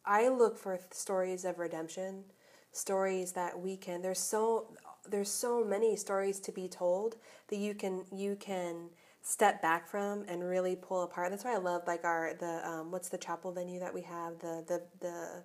I 0.07 0.29
look 0.29 0.57
for 0.57 0.79
stories 0.93 1.45
of 1.45 1.59
redemption, 1.59 2.25
stories 2.73 3.33
that 3.33 3.59
we 3.61 3.77
can. 3.77 4.03
There's 4.03 4.21
so. 4.21 4.69
There's 5.09 5.31
so 5.31 5.65
many 5.65 5.97
stories 5.97 6.39
to 6.41 6.53
be 6.53 6.69
told 6.69 7.17
that 7.49 7.57
you 7.57 7.75
can 7.75 8.05
you 8.15 8.37
can 8.37 8.91
step 9.23 9.61
back 9.63 9.89
from 9.89 10.25
and 10.29 10.49
really 10.49 10.77
pull 10.77 11.03
apart. 11.03 11.31
That's 11.31 11.45
why 11.45 11.55
I 11.55 11.59
love 11.59 11.83
like 11.89 12.05
our 12.05 12.35
the 12.39 12.69
um, 12.69 12.93
what's 12.93 13.09
the 13.09 13.19
chapel 13.19 13.53
venue 13.53 13.81
that 13.81 13.93
we 13.93 14.03
have 14.03 14.39
the 14.39 14.65
the 14.69 14.83
the 15.01 15.43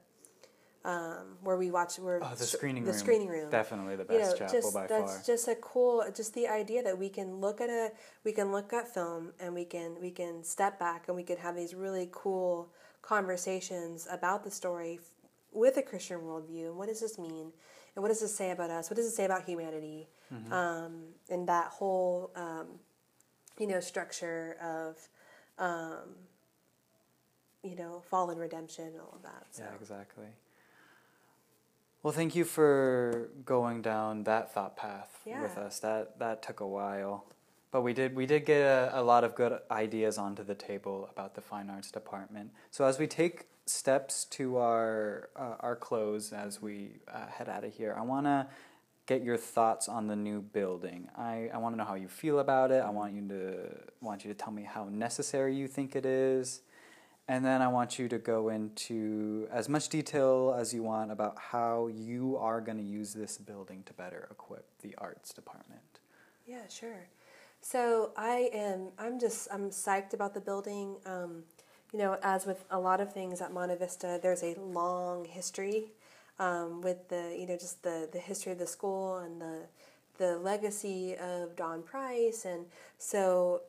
um, 0.85 1.37
where 1.41 1.57
we 1.57 1.71
watch 1.71 1.97
where 1.97 2.21
oh, 2.21 2.35
the 2.35 2.43
screening 2.43 2.83
the 2.83 2.91
room. 2.91 2.99
screening 2.99 3.27
room 3.29 3.49
definitely 3.49 3.95
the 3.95 4.03
best 4.03 4.19
you 4.19 4.25
know, 4.25 4.35
chapel 4.35 4.61
just, 4.61 4.73
by 4.73 4.87
that's 4.87 5.15
far. 5.15 5.23
just 5.25 5.47
a 5.47 5.55
cool 5.55 6.03
just 6.13 6.33
the 6.33 6.47
idea 6.47 6.83
that 6.83 6.97
we 6.97 7.07
can 7.09 7.39
look 7.39 7.61
at 7.61 7.69
a 7.69 7.91
we 8.25 8.33
can 8.33 8.51
look 8.51 8.73
at 8.73 8.93
film 8.93 9.31
and 9.39 9.53
we 9.53 9.63
can 9.63 9.95
we 10.01 10.11
can 10.11 10.43
step 10.43 10.77
back 10.79 11.07
and 11.07 11.15
we 11.15 11.23
can 11.23 11.37
have 11.37 11.55
these 11.55 11.73
really 11.73 12.09
cool 12.11 12.69
conversations 13.01 14.07
about 14.11 14.43
the 14.43 14.51
story 14.51 14.99
with 15.53 15.77
a 15.77 15.81
Christian 15.81 16.19
worldview 16.19 16.67
and 16.67 16.75
what 16.75 16.89
does 16.89 16.99
this 16.99 17.17
mean 17.17 17.51
and 17.95 18.01
what 18.01 18.09
does 18.09 18.19
this 18.19 18.35
say 18.35 18.51
about 18.51 18.69
us 18.69 18.89
what 18.89 18.97
does 18.97 19.05
it 19.05 19.11
say 19.11 19.23
about 19.23 19.45
humanity 19.45 20.09
mm-hmm. 20.33 20.51
um, 20.51 21.03
and 21.29 21.47
that 21.47 21.67
whole 21.67 22.31
um, 22.35 22.67
you 23.57 23.67
know 23.67 23.79
structure 23.79 24.57
of 24.61 24.97
um, 25.59 26.15
you 27.63 27.75
know 27.77 28.01
fallen 28.09 28.37
redemption 28.37 28.87
and 28.87 28.99
all 28.99 29.13
of 29.15 29.23
that 29.23 29.45
so. 29.51 29.63
yeah 29.63 29.69
exactly 29.79 30.27
well, 32.03 32.13
thank 32.13 32.35
you 32.35 32.43
for 32.43 33.29
going 33.45 33.81
down 33.81 34.23
that 34.23 34.53
thought 34.53 34.75
path 34.75 35.21
yeah. 35.25 35.41
with 35.41 35.57
us. 35.57 35.79
That 35.79 36.19
that 36.19 36.43
took 36.43 36.59
a 36.59 36.67
while, 36.67 37.25
but 37.71 37.81
we 37.81 37.93
did 37.93 38.13
we 38.13 38.25
did 38.25 38.45
get 38.45 38.61
a, 38.61 38.91
a 38.93 39.01
lot 39.01 39.23
of 39.23 39.35
good 39.35 39.57
ideas 39.71 40.17
onto 40.17 40.43
the 40.43 40.55
table 40.55 41.09
about 41.09 41.33
the 41.33 41.41
fine 41.41 41.69
arts 41.69 41.91
department. 41.91 42.51
So 42.71 42.85
as 42.85 42.99
we 42.99 43.07
take 43.07 43.47
steps 43.65 44.25
to 44.25 44.57
our 44.57 45.29
uh, 45.37 45.55
our 45.61 45.77
close 45.77 46.33
as 46.33 46.61
we 46.61 46.99
uh, 47.11 47.27
head 47.27 47.47
out 47.47 47.63
of 47.63 47.73
here, 47.73 47.95
I 47.97 48.01
want 48.01 48.25
to 48.25 48.47
get 49.05 49.23
your 49.23 49.37
thoughts 49.37 49.87
on 49.87 50.07
the 50.07 50.15
new 50.15 50.41
building. 50.41 51.09
I, 51.17 51.49
I 51.53 51.57
want 51.57 51.73
to 51.73 51.77
know 51.77 51.85
how 51.85 51.95
you 51.95 52.07
feel 52.07 52.39
about 52.39 52.71
it. 52.71 52.83
I 52.83 52.89
want 52.89 53.13
you 53.13 53.27
to 53.29 53.69
want 54.01 54.25
you 54.25 54.33
to 54.33 54.37
tell 54.37 54.51
me 54.51 54.63
how 54.63 54.89
necessary 54.89 55.55
you 55.55 55.69
think 55.69 55.95
it 55.95 56.05
is. 56.05 56.61
And 57.27 57.45
then 57.45 57.61
I 57.61 57.69
want 57.69 57.97
you 57.97 58.09
to 58.09 58.17
go 58.17 58.49
into 58.49 59.47
as 59.51 59.69
much 59.69 59.87
detail 59.87 60.55
as 60.57 60.73
you 60.73 60.83
want 60.83 61.09
about 61.11 61.37
how 61.37 61.87
you 61.87 62.37
are 62.37 62.59
going 62.59 62.77
to 62.77 62.83
use 62.83 63.13
this 63.13 63.37
building 63.37 63.83
to 63.85 63.93
better 63.93 64.27
equip 64.29 64.65
the 64.81 64.93
arts 64.97 65.33
department. 65.33 65.99
Yeah, 66.45 66.67
sure. 66.69 67.07
So 67.61 68.11
I 68.17 68.49
am. 68.53 68.89
I'm 68.99 69.19
just. 69.19 69.47
I'm 69.51 69.69
psyched 69.69 70.13
about 70.13 70.33
the 70.33 70.41
building. 70.41 70.97
Um, 71.05 71.43
you 71.93 71.99
know, 71.99 72.17
as 72.21 72.45
with 72.45 72.65
a 72.69 72.79
lot 72.79 72.99
of 72.99 73.13
things 73.13 73.39
at 73.39 73.53
Monte 73.53 73.75
Vista, 73.75 74.19
there's 74.21 74.43
a 74.43 74.55
long 74.59 75.23
history 75.23 75.93
um, 76.39 76.81
with 76.81 77.07
the. 77.07 77.33
You 77.39 77.47
know, 77.47 77.55
just 77.55 77.81
the 77.83 78.09
the 78.11 78.19
history 78.19 78.51
of 78.51 78.59
the 78.59 78.67
school 78.67 79.19
and 79.19 79.39
the 79.39 79.59
the 80.17 80.37
legacy 80.39 81.15
of 81.15 81.55
Don 81.55 81.83
Price, 81.83 82.43
and 82.43 82.65
so 82.97 83.61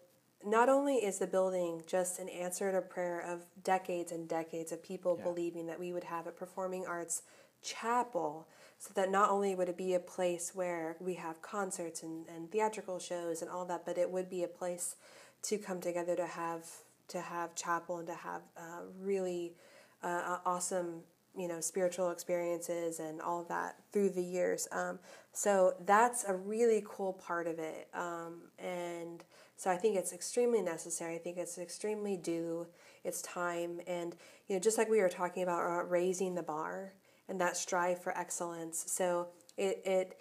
not 0.45 0.69
only 0.69 0.97
is 0.97 1.19
the 1.19 1.27
building 1.27 1.83
just 1.87 2.19
an 2.19 2.29
answer 2.29 2.71
to 2.71 2.79
a 2.79 2.83
prayer 2.83 3.21
of 3.21 3.45
decades 3.63 4.13
and 4.13 4.29
decades 4.29 4.73
of 4.73 4.83
people 4.83 5.17
yeah. 5.19 5.25
believing 5.25 5.67
that 5.67 5.79
we 5.79 5.93
would 5.93 6.05
have 6.05 6.27
a 6.27 6.31
performing 6.31 6.87
arts 6.87 7.23
chapel, 7.63 8.47
so 8.79 8.93
that 8.95 9.11
not 9.11 9.31
only 9.31 9.55
would 9.55 9.69
it 9.69 9.77
be 9.77 9.95
a 9.95 10.01
place 10.01 10.53
where 10.55 10.97
we 11.01 11.15
have 11.15 11.41
concerts 11.41 12.03
and, 12.03 12.27
and 12.29 12.51
theatrical 12.51 12.99
shows 12.99 13.41
and 13.41 13.51
all 13.51 13.65
that, 13.65 13.87
but 13.87 13.97
it 13.97 14.11
would 14.11 14.29
be 14.29 14.43
a 14.43 14.49
place 14.49 14.97
to 15.43 15.57
come 15.57 15.81
together 15.81 16.15
to 16.17 16.27
have 16.27 16.67
to 17.09 17.21
have 17.21 17.55
chapel 17.55 17.99
and 17.99 18.07
to 18.09 18.15
have 18.15 18.43
uh, 18.57 18.81
really 19.01 19.55
uh, 20.03 20.39
awesome 20.45 21.03
you 21.37 21.49
know 21.49 21.61
spiritual 21.61 22.11
experiences 22.11 23.01
and 23.01 23.21
all 23.21 23.45
that 23.45 23.77
through 23.93 24.09
the 24.09 24.23
years 24.23 24.69
um, 24.73 24.99
so 25.33 25.75
that's 25.85 26.25
a 26.25 26.35
really 26.35 26.83
cool 26.87 27.13
part 27.13 27.47
of 27.47 27.59
it 27.59 27.89
um, 27.95 28.43
and 28.59 29.25
so 29.57 29.71
I 29.71 29.77
think 29.77 29.97
it's 29.97 30.13
extremely 30.13 30.61
necessary. 30.61 31.15
I 31.15 31.19
think 31.19 31.37
it's 31.39 31.59
extremely 31.59 32.17
due. 32.17 32.67
It's 33.05 33.23
time, 33.23 33.81
and 33.87 34.17
you 34.49 34.57
know, 34.57 34.61
just 34.61 34.79
like 34.79 34.89
we 34.89 35.01
were 35.01 35.09
talking 35.09 35.43
about 35.43 35.61
uh, 35.61 35.85
raising 35.85 36.35
the 36.35 36.43
bar 36.43 36.95
and 37.29 37.41
that 37.41 37.57
strive 37.57 38.03
for 38.03 38.17
excellence. 38.17 38.85
So 38.89 39.29
it 39.57 39.81
it 39.85 40.19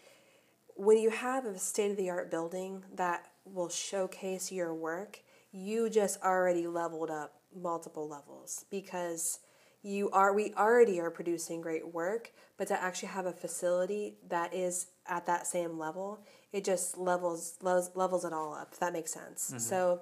when 0.76 0.98
you 0.98 1.10
have 1.10 1.46
a 1.46 1.58
state 1.58 1.92
of 1.92 1.98
the 1.98 2.10
art 2.10 2.32
building 2.32 2.84
that 2.96 3.30
will 3.46 3.70
showcase 3.70 4.52
your 4.52 4.74
work, 4.74 5.22
you 5.52 5.90
just 5.90 6.22
already 6.22 6.68
leveled 6.68 7.12
up 7.12 7.42
multiple 7.56 8.08
levels 8.08 8.66
because 8.72 9.40
you 9.84 10.10
are 10.12 10.34
we 10.34 10.54
already 10.56 11.00
are 11.00 11.12
producing 11.12 11.62
great 11.62 11.94
work 11.94 12.32
but 12.58 12.68
to 12.68 12.82
actually 12.82 13.10
have 13.10 13.26
a 13.26 13.32
facility 13.32 14.16
that 14.28 14.54
is 14.54 14.88
at 15.08 15.26
that 15.26 15.46
same 15.46 15.78
level 15.78 16.20
it 16.54 16.64
just 16.64 16.98
levels 16.98 17.56
levels, 17.62 17.92
levels 17.96 18.24
it 18.24 18.32
all 18.32 18.54
up 18.54 18.70
if 18.72 18.80
that 18.80 18.94
makes 18.94 19.12
sense 19.12 19.50
mm-hmm. 19.50 19.60
so 19.60 20.02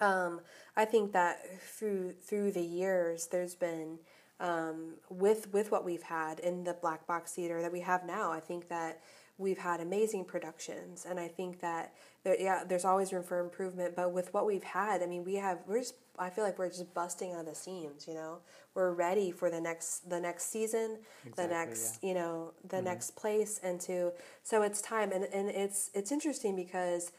um, 0.00 0.40
i 0.76 0.84
think 0.84 1.12
that 1.12 1.38
through 1.60 2.12
through 2.12 2.50
the 2.50 2.62
years 2.62 3.28
there's 3.28 3.54
been 3.54 3.98
um, 4.40 4.94
with 5.10 5.52
with 5.52 5.70
what 5.70 5.84
we've 5.84 6.02
had 6.02 6.40
in 6.40 6.64
the 6.64 6.74
black 6.74 7.06
box 7.06 7.32
theater 7.34 7.60
that 7.62 7.72
we 7.72 7.80
have 7.80 8.04
now 8.04 8.32
i 8.32 8.40
think 8.40 8.68
that 8.68 9.00
we've 9.36 9.58
had 9.58 9.80
amazing 9.80 10.24
productions 10.24 11.06
and 11.08 11.20
i 11.20 11.28
think 11.28 11.60
that 11.60 11.92
there, 12.28 12.40
yeah 12.40 12.62
there's 12.64 12.84
always 12.84 13.12
room 13.12 13.22
for 13.22 13.40
improvement 13.40 13.96
but 13.96 14.12
with 14.12 14.32
what 14.34 14.46
we've 14.46 14.64
had 14.64 15.02
i 15.02 15.06
mean 15.06 15.24
we 15.24 15.36
have 15.36 15.58
we're 15.66 15.78
just 15.78 15.94
i 16.18 16.28
feel 16.28 16.44
like 16.44 16.58
we're 16.58 16.68
just 16.68 16.92
busting 16.94 17.32
out 17.32 17.40
of 17.40 17.46
the 17.46 17.54
seams 17.54 18.06
you 18.06 18.14
know 18.14 18.38
we're 18.74 18.92
ready 18.92 19.30
for 19.30 19.50
the 19.50 19.60
next 19.60 20.08
the 20.10 20.20
next 20.20 20.52
season 20.52 20.98
exactly, 21.24 21.44
the 21.44 21.48
next 21.48 21.98
yeah. 22.02 22.08
you 22.08 22.14
know 22.14 22.52
the 22.68 22.76
mm-hmm. 22.76 22.84
next 22.84 23.16
place 23.16 23.58
and 23.62 23.80
to 23.80 24.12
so 24.42 24.62
it's 24.62 24.82
time 24.82 25.10
and, 25.12 25.24
and 25.24 25.48
it's 25.48 25.90
it's 25.94 26.12
interesting 26.12 26.54
because 26.54 27.12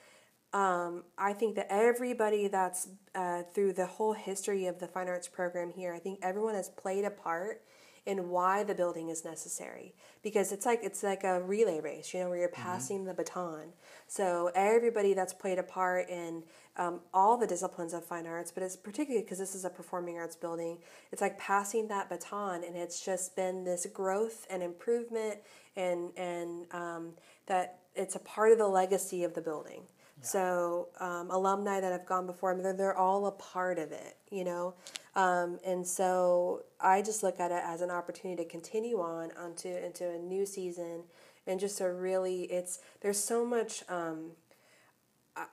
um, 0.52 1.04
I 1.16 1.34
think 1.34 1.56
that 1.58 1.68
everybody 1.70 2.48
that's 2.48 2.88
uh, 3.14 3.44
through 3.54 3.74
the 3.74 3.86
whole 3.86 4.14
history 4.14 4.66
of 4.66 4.80
the 4.80 4.88
fine 4.88 5.08
arts 5.08 5.28
program 5.28 5.70
here, 5.70 5.94
I 5.94 6.00
think 6.00 6.18
everyone 6.24 6.56
has 6.56 6.70
played 6.70 7.06
a 7.06 7.12
part 7.12 7.62
in 8.10 8.30
why 8.30 8.64
the 8.64 8.74
building 8.74 9.10
is 9.10 9.24
necessary 9.24 9.94
because 10.24 10.52
it's 10.52 10.66
like 10.66 10.80
it's 10.82 11.04
like 11.04 11.24
a 11.24 11.42
relay 11.44 11.80
race 11.80 12.12
you 12.12 12.20
know 12.20 12.28
where 12.28 12.40
you're 12.40 12.50
mm-hmm. 12.50 12.64
passing 12.64 12.98
mm-hmm. 13.00 13.08
the 13.10 13.14
baton 13.14 13.72
so 14.08 14.50
everybody 14.56 15.14
that's 15.14 15.34
played 15.34 15.60
a 15.60 15.64
part 15.64 16.10
in 16.10 16.44
um, 16.78 17.02
all 17.14 17.38
the 17.38 17.46
disciplines 17.46 17.94
of 17.94 18.04
fine 18.04 18.26
arts 18.26 18.52
but 18.52 18.64
it's 18.64 18.76
particularly 18.76 19.24
because 19.24 19.38
this 19.38 19.54
is 19.54 19.64
a 19.64 19.70
performing 19.70 20.18
arts 20.18 20.36
building 20.36 20.80
it's 21.12 21.22
like 21.22 21.38
passing 21.38 21.88
that 21.88 22.10
baton 22.10 22.64
and 22.64 22.76
it's 22.76 23.06
just 23.06 23.36
been 23.36 23.64
this 23.64 23.86
growth 23.94 24.48
and 24.50 24.64
improvement 24.64 25.38
and 25.76 26.10
and 26.18 26.66
um, 26.72 27.12
that 27.46 27.80
it's 27.96 28.16
a 28.16 28.20
part 28.20 28.52
of 28.52 28.58
the 28.58 28.68
legacy 28.68 29.24
of 29.24 29.36
the 29.36 29.42
building 29.42 29.84
so 30.22 30.90
um, 31.00 31.30
alumni 31.32 31.80
that 31.80 31.92
have 31.92 32.06
gone 32.06 32.26
before, 32.26 32.52
I 32.52 32.54
mean, 32.54 32.64
they're, 32.64 32.74
they're 32.74 32.98
all 32.98 33.26
a 33.28 33.32
part 33.32 33.80
of 33.80 33.92
it, 33.92 34.18
you 34.30 34.44
know. 34.44 34.74
Um, 35.16 35.60
and 35.66 35.86
so 35.86 36.64
I 36.80 37.02
just 37.02 37.24
look 37.24 37.40
at 37.40 37.52
it 37.52 37.62
as 37.64 37.82
an 37.82 37.90
opportunity 37.90 38.44
to 38.44 38.50
continue 38.50 39.00
on 39.00 39.32
onto 39.38 39.70
into 39.70 40.10
a 40.10 40.18
new 40.18 40.46
season, 40.46 41.04
and 41.48 41.60
just 41.60 41.78
to 41.80 41.86
really, 41.86 42.44
it's 42.44 42.80
there's 43.02 43.22
so 43.22 43.46
much. 43.46 43.84
Um, 43.90 44.32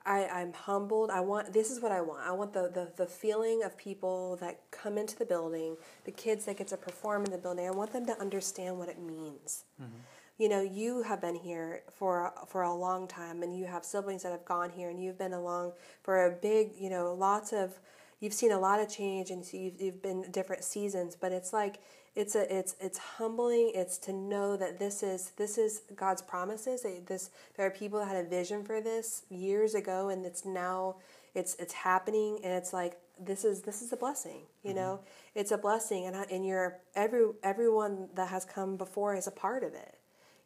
I, 0.05 0.25
I'm 0.25 0.51
humbled. 0.51 1.11
I 1.11 1.21
want 1.21 1.53
this 1.53 1.71
is 1.71 1.79
what 1.81 1.93
I 1.93 2.01
want. 2.01 2.27
I 2.27 2.33
want 2.33 2.51
the, 2.51 2.69
the, 2.73 2.91
the 2.97 3.05
feeling 3.05 3.63
of 3.63 3.77
people 3.77 4.35
that 4.41 4.59
come 4.69 4.97
into 4.97 5.17
the 5.17 5.25
building, 5.25 5.77
the 6.03 6.11
kids 6.11 6.43
that 6.45 6.57
get 6.57 6.67
to 6.67 6.77
perform 6.77 7.23
in 7.23 7.31
the 7.31 7.37
building. 7.37 7.65
I 7.65 7.71
want 7.71 7.93
them 7.93 8.05
to 8.07 8.19
understand 8.19 8.77
what 8.77 8.89
it 8.89 8.99
means. 8.99 9.63
Mm-hmm 9.81 9.97
you 10.37 10.49
know 10.49 10.61
you 10.61 11.03
have 11.03 11.21
been 11.21 11.35
here 11.35 11.83
for 11.91 12.33
for 12.47 12.61
a 12.63 12.73
long 12.73 13.07
time 13.07 13.43
and 13.43 13.57
you 13.57 13.65
have 13.65 13.83
siblings 13.83 14.23
that 14.23 14.31
have 14.31 14.45
gone 14.45 14.69
here 14.69 14.89
and 14.89 15.01
you've 15.01 15.17
been 15.17 15.33
along 15.33 15.73
for 16.03 16.25
a 16.25 16.31
big 16.31 16.71
you 16.77 16.89
know 16.89 17.13
lots 17.13 17.53
of 17.53 17.79
you've 18.19 18.33
seen 18.33 18.51
a 18.51 18.59
lot 18.59 18.79
of 18.79 18.89
change 18.89 19.29
and 19.29 19.45
you've, 19.53 19.79
you've 19.81 20.01
been 20.01 20.29
different 20.31 20.63
seasons 20.63 21.15
but 21.15 21.31
it's 21.31 21.53
like 21.53 21.79
it's 22.17 22.33
a 22.33 22.51
it's 22.57 22.75
it's 22.81 22.97
humbling. 22.97 23.73
It's 23.75 23.99
to 23.99 24.11
know 24.11 24.57
that 24.57 24.79
this 24.79 25.03
is 25.03 25.33
this 25.37 25.59
is 25.59 25.83
god's 25.95 26.23
promises. 26.23 26.83
This 27.05 27.29
there 27.55 27.67
are 27.67 27.69
people 27.69 27.99
that 27.99 28.07
had 28.07 28.25
a 28.25 28.27
vision 28.27 28.63
for 28.63 28.81
this 28.81 29.21
years 29.29 29.75
ago 29.75 30.09
and 30.09 30.25
it's 30.25 30.43
now 30.43 30.95
it's 31.35 31.55
it's 31.59 31.73
happening 31.73 32.39
and 32.43 32.51
it's 32.51 32.73
like 32.73 32.97
this 33.19 33.45
is 33.45 33.61
this 33.61 33.83
is 33.83 33.93
a 33.93 33.95
blessing 33.95 34.41
you 34.63 34.71
mm-hmm. 34.71 34.79
know? 34.79 34.99
It's 35.35 35.51
a 35.51 35.59
blessing 35.59 36.07
and 36.07 36.15
and 36.31 36.43
you're 36.43 36.79
every 36.95 37.27
everyone 37.43 38.09
that 38.15 38.29
has 38.29 38.45
come 38.45 38.77
before 38.77 39.15
is 39.15 39.27
a 39.27 39.31
part 39.31 39.63
of 39.63 39.75
it 39.75 39.96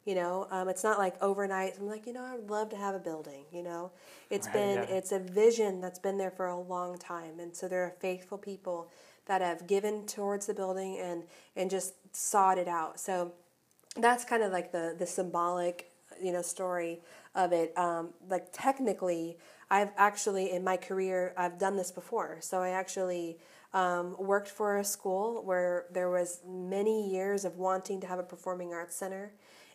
you 0.04 0.14
know, 0.16 0.48
um, 0.50 0.68
it's 0.68 0.82
not 0.82 0.98
like 0.98 1.14
overnight. 1.22 1.74
I'm 1.78 1.86
like, 1.86 2.06
you 2.06 2.12
know, 2.12 2.24
I 2.24 2.34
would 2.34 2.50
love 2.50 2.70
to 2.70 2.76
have 2.76 2.94
a 2.94 2.98
building. 2.98 3.44
You 3.52 3.62
know, 3.62 3.92
it's 4.30 4.46
right, 4.48 4.54
been 4.54 4.76
yeah. 4.78 4.96
it's 4.96 5.12
a 5.12 5.18
vision 5.18 5.80
that's 5.80 5.98
been 5.98 6.18
there 6.18 6.30
for 6.30 6.46
a 6.46 6.58
long 6.58 6.98
time, 6.98 7.38
and 7.38 7.54
so 7.54 7.68
there 7.68 7.84
are 7.84 7.94
faithful 8.00 8.38
people 8.38 8.90
that 9.26 9.40
have 9.40 9.66
given 9.68 10.04
towards 10.06 10.46
the 10.46 10.54
building 10.54 10.98
and 10.98 11.22
and 11.54 11.70
just 11.70 11.94
sought 12.14 12.58
it 12.58 12.66
out. 12.66 12.98
So 12.98 13.32
that's 13.96 14.24
kind 14.24 14.42
of 14.42 14.50
like 14.50 14.72
the 14.72 14.96
the 14.98 15.06
symbolic, 15.06 15.92
you 16.20 16.32
know, 16.32 16.42
story 16.42 17.00
of 17.36 17.52
it. 17.52 17.76
Um, 17.78 18.10
like 18.28 18.46
technically, 18.52 19.36
I've 19.70 19.90
actually 19.96 20.50
in 20.50 20.64
my 20.64 20.76
career 20.76 21.32
I've 21.36 21.58
done 21.58 21.76
this 21.76 21.90
before. 21.90 22.38
So 22.40 22.60
I 22.60 22.70
actually. 22.70 23.38
Um, 23.74 24.16
worked 24.18 24.48
for 24.48 24.76
a 24.76 24.84
school 24.84 25.42
where 25.46 25.86
there 25.90 26.10
was 26.10 26.42
many 26.46 27.10
years 27.10 27.46
of 27.46 27.56
wanting 27.56 28.02
to 28.02 28.06
have 28.06 28.18
a 28.18 28.22
performing 28.22 28.74
arts 28.74 28.94
center 28.94 29.32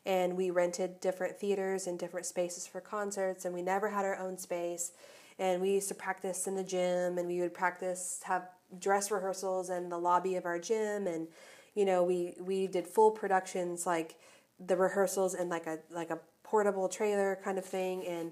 and 0.07 0.37
we 0.37 0.49
rented 0.49 1.01
different 1.01 1.37
theaters 1.37 1.85
and 1.85 1.99
different 1.99 2.25
spaces 2.25 2.65
for 2.65 2.79
concerts 2.79 3.43
and 3.43 3.53
we 3.53 3.61
never 3.61 3.89
had 3.89 4.05
our 4.05 4.17
own 4.17 4.37
space. 4.37 4.93
And 5.37 5.61
we 5.61 5.71
used 5.71 5.89
to 5.89 5.95
practice 5.95 6.47
in 6.47 6.55
the 6.55 6.63
gym 6.63 7.17
and 7.17 7.27
we 7.27 7.41
would 7.41 7.53
practice 7.53 8.21
have 8.23 8.47
dress 8.79 9.11
rehearsals 9.11 9.69
in 9.69 9.89
the 9.89 9.97
lobby 9.97 10.35
of 10.35 10.45
our 10.45 10.59
gym. 10.59 11.05
And 11.07 11.27
you 11.75 11.85
know 11.85 12.03
we 12.03 12.35
we 12.39 12.67
did 12.67 12.87
full 12.87 13.11
productions 13.11 13.85
like 13.85 14.15
the 14.65 14.77
rehearsals 14.77 15.35
in 15.35 15.49
like 15.49 15.67
a 15.67 15.79
like 15.91 16.09
a 16.09 16.19
portable 16.41 16.87
trailer 16.87 17.37
kind 17.43 17.57
of 17.57 17.65
thing. 17.65 18.05
And 18.07 18.31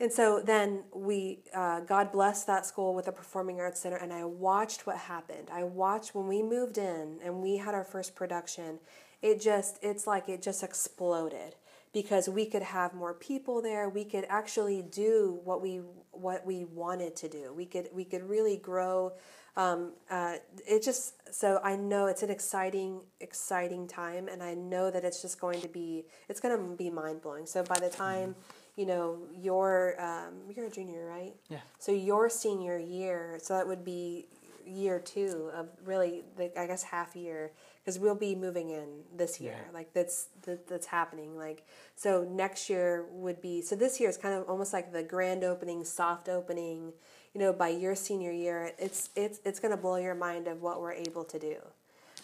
and 0.00 0.10
so 0.10 0.40
then 0.44 0.84
we 0.94 1.40
uh, 1.54 1.80
god 1.80 2.12
blessed 2.12 2.46
that 2.46 2.64
school 2.64 2.94
with 2.94 3.08
a 3.08 3.12
performing 3.12 3.60
arts 3.60 3.80
center 3.80 3.96
and 3.96 4.12
i 4.12 4.24
watched 4.24 4.86
what 4.86 4.96
happened. 4.96 5.50
I 5.52 5.64
watched 5.64 6.14
when 6.14 6.28
we 6.28 6.42
moved 6.42 6.78
in 6.78 7.18
and 7.22 7.42
we 7.42 7.58
had 7.58 7.74
our 7.74 7.84
first 7.84 8.16
production 8.16 8.80
it 9.24 9.40
just 9.40 9.78
it's 9.82 10.06
like 10.06 10.28
it 10.28 10.42
just 10.42 10.62
exploded 10.62 11.56
because 11.94 12.28
we 12.28 12.44
could 12.44 12.62
have 12.62 12.92
more 12.92 13.14
people 13.14 13.62
there. 13.62 13.88
We 13.88 14.04
could 14.04 14.26
actually 14.28 14.82
do 14.82 15.40
what 15.44 15.62
we 15.62 15.80
what 16.12 16.44
we 16.44 16.66
wanted 16.66 17.16
to 17.16 17.28
do. 17.28 17.54
We 17.56 17.64
could 17.64 17.88
we 17.92 18.04
could 18.04 18.22
really 18.28 18.58
grow 18.58 19.14
um, 19.56 19.92
uh, 20.10 20.36
it 20.66 20.82
just 20.82 21.14
so 21.32 21.60
i 21.62 21.76
know 21.76 22.06
it's 22.06 22.24
an 22.24 22.30
exciting 22.30 23.00
exciting 23.20 23.86
time 23.86 24.26
and 24.26 24.42
i 24.42 24.52
know 24.54 24.90
that 24.90 25.04
it's 25.04 25.22
just 25.22 25.40
going 25.40 25.60
to 25.60 25.68
be 25.68 26.04
it's 26.28 26.40
going 26.40 26.56
to 26.56 26.76
be 26.76 26.90
mind-blowing. 26.90 27.46
So 27.46 27.62
by 27.62 27.78
the 27.78 27.88
time 27.88 28.30
mm-hmm. 28.30 28.80
you 28.80 28.86
know 28.86 29.18
your 29.32 29.94
um, 30.02 30.34
you're 30.54 30.66
a 30.66 30.70
junior 30.70 31.06
right? 31.06 31.34
Yeah. 31.48 31.58
So 31.78 31.92
your 31.92 32.28
senior 32.28 32.78
year 32.78 33.38
so 33.40 33.54
that 33.54 33.66
would 33.66 33.84
be 33.84 34.26
year 34.66 34.98
two 34.98 35.50
of 35.54 35.68
really 35.84 36.22
the 36.36 36.58
i 36.58 36.66
guess 36.66 36.82
half 36.82 37.14
year 37.14 37.50
because 37.84 37.98
we'll 37.98 38.14
be 38.14 38.34
moving 38.34 38.70
in 38.70 38.88
this 39.14 39.40
year. 39.40 39.56
Yeah. 39.66 39.74
Like 39.74 39.92
that's 39.92 40.28
that, 40.42 40.66
that's 40.66 40.86
happening. 40.86 41.36
Like 41.36 41.66
so 41.96 42.24
next 42.24 42.70
year 42.70 43.04
would 43.10 43.42
be 43.42 43.60
so 43.60 43.76
this 43.76 44.00
year 44.00 44.08
is 44.08 44.16
kind 44.16 44.34
of 44.34 44.48
almost 44.48 44.72
like 44.72 44.92
the 44.92 45.02
grand 45.02 45.44
opening, 45.44 45.84
soft 45.84 46.28
opening. 46.28 46.92
You 47.34 47.40
know, 47.40 47.52
by 47.52 47.68
your 47.68 47.94
senior 47.94 48.32
year, 48.32 48.72
it's 48.78 49.10
it's 49.16 49.40
it's 49.44 49.60
going 49.60 49.72
to 49.72 49.76
blow 49.76 49.96
your 49.96 50.14
mind 50.14 50.48
of 50.48 50.62
what 50.62 50.80
we're 50.80 50.92
able 50.92 51.24
to 51.24 51.38
do. 51.38 51.56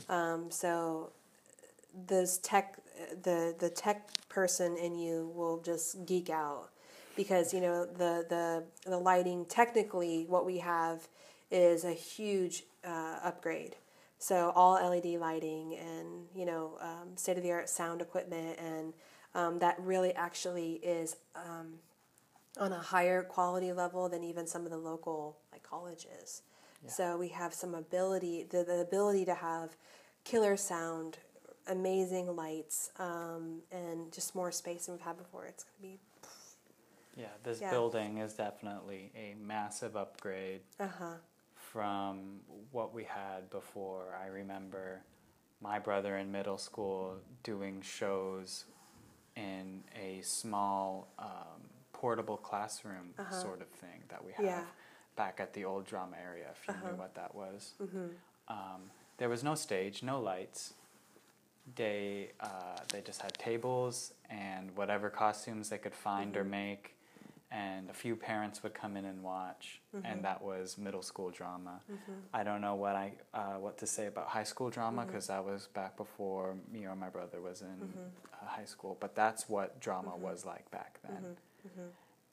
Um, 0.08 0.50
so 0.50 1.10
those 2.06 2.38
tech 2.38 2.78
the 3.22 3.54
the 3.58 3.68
tech 3.68 4.08
person 4.28 4.76
in 4.76 4.98
you 4.98 5.30
will 5.34 5.60
just 5.60 6.06
geek 6.06 6.30
out 6.30 6.70
because 7.16 7.52
you 7.52 7.60
know 7.60 7.84
the 7.84 8.24
the 8.28 8.62
the 8.88 8.96
lighting 8.96 9.44
technically 9.46 10.24
what 10.28 10.46
we 10.46 10.58
have 10.58 11.08
is 11.50 11.84
a 11.84 11.92
huge 11.92 12.64
uh, 12.84 13.18
upgrade 13.22 13.76
so 14.18 14.52
all 14.54 14.74
LED 14.74 15.18
lighting 15.18 15.76
and 15.76 16.26
you 16.34 16.44
know 16.44 16.78
um, 16.80 17.16
state 17.16 17.36
of 17.36 17.42
the 17.42 17.50
art 17.50 17.68
sound 17.68 18.00
equipment 18.00 18.58
and 18.58 18.92
um, 19.34 19.58
that 19.60 19.76
really 19.78 20.12
actually 20.14 20.74
is 20.74 21.16
um, 21.34 21.74
on 22.58 22.72
a 22.72 22.78
higher 22.78 23.22
quality 23.22 23.72
level 23.72 24.08
than 24.08 24.24
even 24.24 24.46
some 24.46 24.64
of 24.64 24.70
the 24.70 24.76
local 24.76 25.38
like 25.52 25.62
colleges. 25.62 26.42
Yeah. 26.84 26.90
So 26.90 27.16
we 27.16 27.28
have 27.28 27.54
some 27.54 27.74
ability 27.74 28.46
the, 28.50 28.64
the 28.64 28.80
ability 28.80 29.24
to 29.26 29.34
have 29.34 29.76
killer 30.24 30.56
sound, 30.56 31.18
amazing 31.66 32.34
lights, 32.34 32.90
um, 32.98 33.60
and 33.70 34.12
just 34.12 34.34
more 34.34 34.52
space 34.52 34.86
than 34.86 34.94
we've 34.94 35.04
had 35.04 35.16
before. 35.16 35.46
It's 35.46 35.64
gonna 35.64 35.92
be. 35.94 35.98
Yeah, 37.16 37.26
this 37.42 37.60
yeah. 37.60 37.70
building 37.70 38.18
is 38.18 38.34
definitely 38.34 39.12
a 39.14 39.34
massive 39.40 39.96
upgrade. 39.96 40.60
Uh 40.78 40.86
huh 40.86 41.14
from 41.72 42.40
what 42.72 42.92
we 42.92 43.04
had 43.04 43.48
before. 43.50 44.18
I 44.22 44.26
remember 44.26 45.02
my 45.60 45.78
brother 45.78 46.16
in 46.16 46.32
middle 46.32 46.58
school 46.58 47.16
doing 47.42 47.80
shows 47.80 48.64
in 49.36 49.82
a 50.00 50.20
small 50.22 51.12
um, 51.18 51.62
portable 51.92 52.36
classroom 52.36 53.14
uh-huh. 53.18 53.34
sort 53.34 53.60
of 53.60 53.68
thing 53.68 54.02
that 54.08 54.24
we 54.24 54.32
have 54.32 54.44
yeah. 54.44 54.64
back 55.16 55.38
at 55.38 55.52
the 55.52 55.64
old 55.64 55.86
drama 55.86 56.16
area, 56.22 56.46
if 56.50 56.66
you 56.66 56.74
uh-huh. 56.74 56.90
knew 56.90 56.96
what 56.96 57.14
that 57.14 57.34
was. 57.34 57.74
Mm-hmm. 57.80 58.06
Um, 58.48 58.90
there 59.18 59.28
was 59.28 59.44
no 59.44 59.54
stage, 59.54 60.02
no 60.02 60.20
lights. 60.20 60.74
They 61.76 62.32
uh, 62.40 62.78
they 62.92 63.00
just 63.00 63.22
had 63.22 63.34
tables 63.34 64.12
and 64.28 64.74
whatever 64.76 65.08
costumes 65.08 65.68
they 65.68 65.78
could 65.78 65.94
find 65.94 66.32
mm-hmm. 66.32 66.40
or 66.40 66.44
make, 66.44 66.94
and 67.50 67.90
a 67.90 67.92
few 67.92 68.14
parents 68.16 68.62
would 68.62 68.74
come 68.74 68.96
in 68.96 69.04
and 69.04 69.22
watch, 69.22 69.80
Mm-hmm. 69.94 70.06
and 70.06 70.24
that 70.24 70.40
was 70.40 70.78
middle 70.78 71.02
school 71.02 71.30
drama. 71.30 71.80
I 72.32 72.44
don't 72.44 72.60
know 72.60 72.76
what 72.76 72.94
I 72.94 73.12
uh, 73.34 73.58
what 73.58 73.76
to 73.78 73.86
say 73.86 74.06
about 74.06 74.28
high 74.28 74.44
school 74.44 74.70
drama 74.70 75.02
Mm-hmm. 75.02 75.10
because 75.10 75.26
that 75.26 75.44
was 75.44 75.66
back 75.74 75.96
before 75.96 76.54
me 76.72 76.86
or 76.86 76.94
my 76.94 77.08
brother 77.08 77.40
was 77.40 77.60
in 77.62 77.66
Mm-hmm. 77.68 77.98
uh, 78.34 78.46
high 78.58 78.64
school, 78.66 78.96
but 79.00 79.14
that's 79.16 79.48
what 79.48 79.80
drama 79.80 80.14
was 80.16 80.44
like 80.44 80.70
back 80.70 80.98
then. 81.02 81.36
Mm-hmm. 81.66 81.88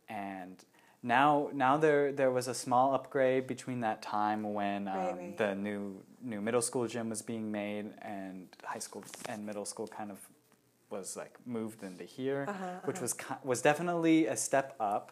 And 0.09 0.63
now 1.03 1.49
now 1.53 1.77
there 1.77 2.11
there 2.11 2.31
was 2.31 2.47
a 2.47 2.53
small 2.53 2.93
upgrade 2.93 3.47
between 3.47 3.79
that 3.81 4.01
time 4.01 4.53
when 4.53 4.87
um, 4.87 4.97
Right, 4.97 5.17
right. 5.17 5.37
the 5.37 5.55
new 5.55 6.03
new 6.21 6.41
middle 6.41 6.61
school 6.61 6.87
gym 6.87 7.09
was 7.09 7.21
being 7.21 7.51
made 7.51 7.85
and 8.01 8.47
high 8.63 8.79
school 8.79 9.03
and 9.29 9.45
middle 9.45 9.65
school 9.65 9.87
kind 9.87 10.11
of 10.11 10.19
was 10.89 11.15
like 11.17 11.37
moved 11.45 11.83
into 11.83 12.03
here, 12.03 12.45
Uh-huh, 12.47 12.65
which 12.85 12.97
uh-huh. 12.97 13.03
was 13.03 13.15
was 13.43 13.61
definitely 13.61 14.27
a 14.27 14.35
step 14.37 14.75
up. 14.79 15.11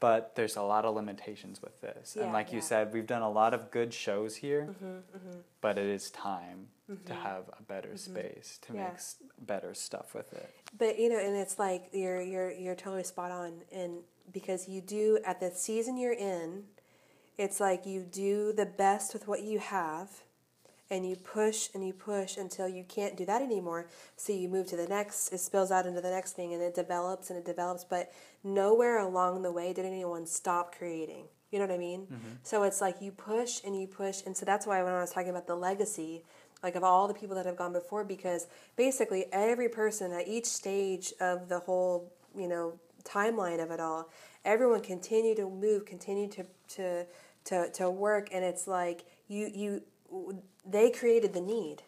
But 0.00 0.36
there's 0.36 0.54
a 0.56 0.62
lot 0.62 0.84
of 0.84 0.94
limitations 0.94 1.60
with 1.60 1.80
this, 1.80 2.14
and 2.14 2.26
Yeah, 2.26 2.32
like 2.32 2.52
you 2.52 2.60
said, 2.60 2.92
we've 2.94 3.06
done 3.08 3.22
a 3.22 3.30
lot 3.30 3.52
of 3.52 3.72
good 3.72 3.92
shows 3.92 4.36
here. 4.36 4.68
Mm-hmm, 4.70 5.38
But 5.60 5.76
it 5.76 5.86
is 5.86 6.10
time 6.12 6.68
to 7.06 7.12
have 7.14 7.42
a 7.58 7.62
better 7.62 7.96
space 7.96 8.58
to 8.62 8.74
Yeah. 8.74 8.84
make 8.84 8.94
s- 8.94 9.16
better 9.40 9.74
stuff 9.74 10.14
with 10.14 10.32
it. 10.32 10.48
But 10.78 11.00
you 11.00 11.08
know, 11.08 11.18
and 11.18 11.34
it's 11.36 11.58
like 11.58 11.82
you're 11.92 12.22
you're 12.22 12.50
you're 12.52 12.76
totally 12.76 13.02
spot 13.04 13.32
on, 13.32 13.62
and 13.72 14.04
because 14.32 14.68
you 14.68 14.80
do 14.80 15.18
at 15.24 15.40
the 15.40 15.50
season 15.50 15.96
you're 15.96 16.12
in, 16.36 16.64
it's 17.36 17.58
like 17.60 17.84
you 17.84 18.04
do 18.04 18.52
the 18.52 18.66
best 18.66 19.12
with 19.14 19.26
what 19.26 19.42
you 19.42 19.58
have, 19.58 20.08
and 20.90 21.08
you 21.08 21.16
push 21.16 21.68
and 21.74 21.86
you 21.86 21.92
push 21.92 22.36
until 22.36 22.68
you 22.68 22.84
can't 22.84 23.16
do 23.16 23.26
that 23.26 23.42
anymore. 23.42 23.88
So 24.16 24.32
you 24.32 24.48
move 24.48 24.66
to 24.68 24.76
the 24.76 24.86
next. 24.86 25.32
It 25.32 25.38
spills 25.38 25.70
out 25.70 25.86
into 25.86 26.00
the 26.00 26.10
next 26.10 26.32
thing, 26.32 26.54
and 26.54 26.62
it 26.62 26.74
develops 26.74 27.30
and 27.30 27.38
it 27.38 27.44
develops. 27.44 27.84
But 27.84 28.12
nowhere 28.42 28.98
along 28.98 29.42
the 29.42 29.52
way 29.52 29.72
did 29.72 29.84
anyone 29.84 30.26
stop 30.26 30.74
creating. 30.74 31.24
You 31.50 31.58
know 31.58 31.66
what 31.66 31.74
I 31.74 31.78
mean? 31.78 32.02
Mm-hmm. 32.02 32.28
So 32.42 32.62
it's 32.62 32.80
like 32.80 33.00
you 33.00 33.10
push 33.10 33.60
and 33.64 33.78
you 33.78 33.86
push, 33.86 34.22
and 34.26 34.36
so 34.36 34.44
that's 34.44 34.66
why 34.66 34.82
when 34.82 34.92
I 34.92 35.00
was 35.00 35.10
talking 35.10 35.30
about 35.30 35.46
the 35.46 35.56
legacy, 35.56 36.24
like 36.62 36.74
of 36.74 36.84
all 36.84 37.08
the 37.08 37.14
people 37.14 37.36
that 37.36 37.46
have 37.46 37.56
gone 37.56 37.72
before, 37.72 38.04
because 38.04 38.46
basically 38.76 39.26
every 39.32 39.68
person 39.68 40.12
at 40.12 40.28
each 40.28 40.46
stage 40.46 41.12
of 41.20 41.48
the 41.48 41.60
whole, 41.60 42.12
you 42.36 42.48
know, 42.48 42.78
timeline 43.04 43.62
of 43.62 43.70
it 43.70 43.80
all, 43.80 44.10
everyone 44.44 44.80
continued 44.80 45.36
to 45.38 45.48
move, 45.48 45.86
continued 45.86 46.32
to 46.32 46.44
to 46.68 47.06
to, 47.44 47.70
to 47.70 47.90
work, 47.90 48.28
and 48.32 48.44
it's 48.44 48.66
like 48.66 49.04
you 49.26 49.50
you 49.54 49.82
they 50.70 50.90
created 50.90 51.32
the 51.34 51.40
need. 51.40 51.82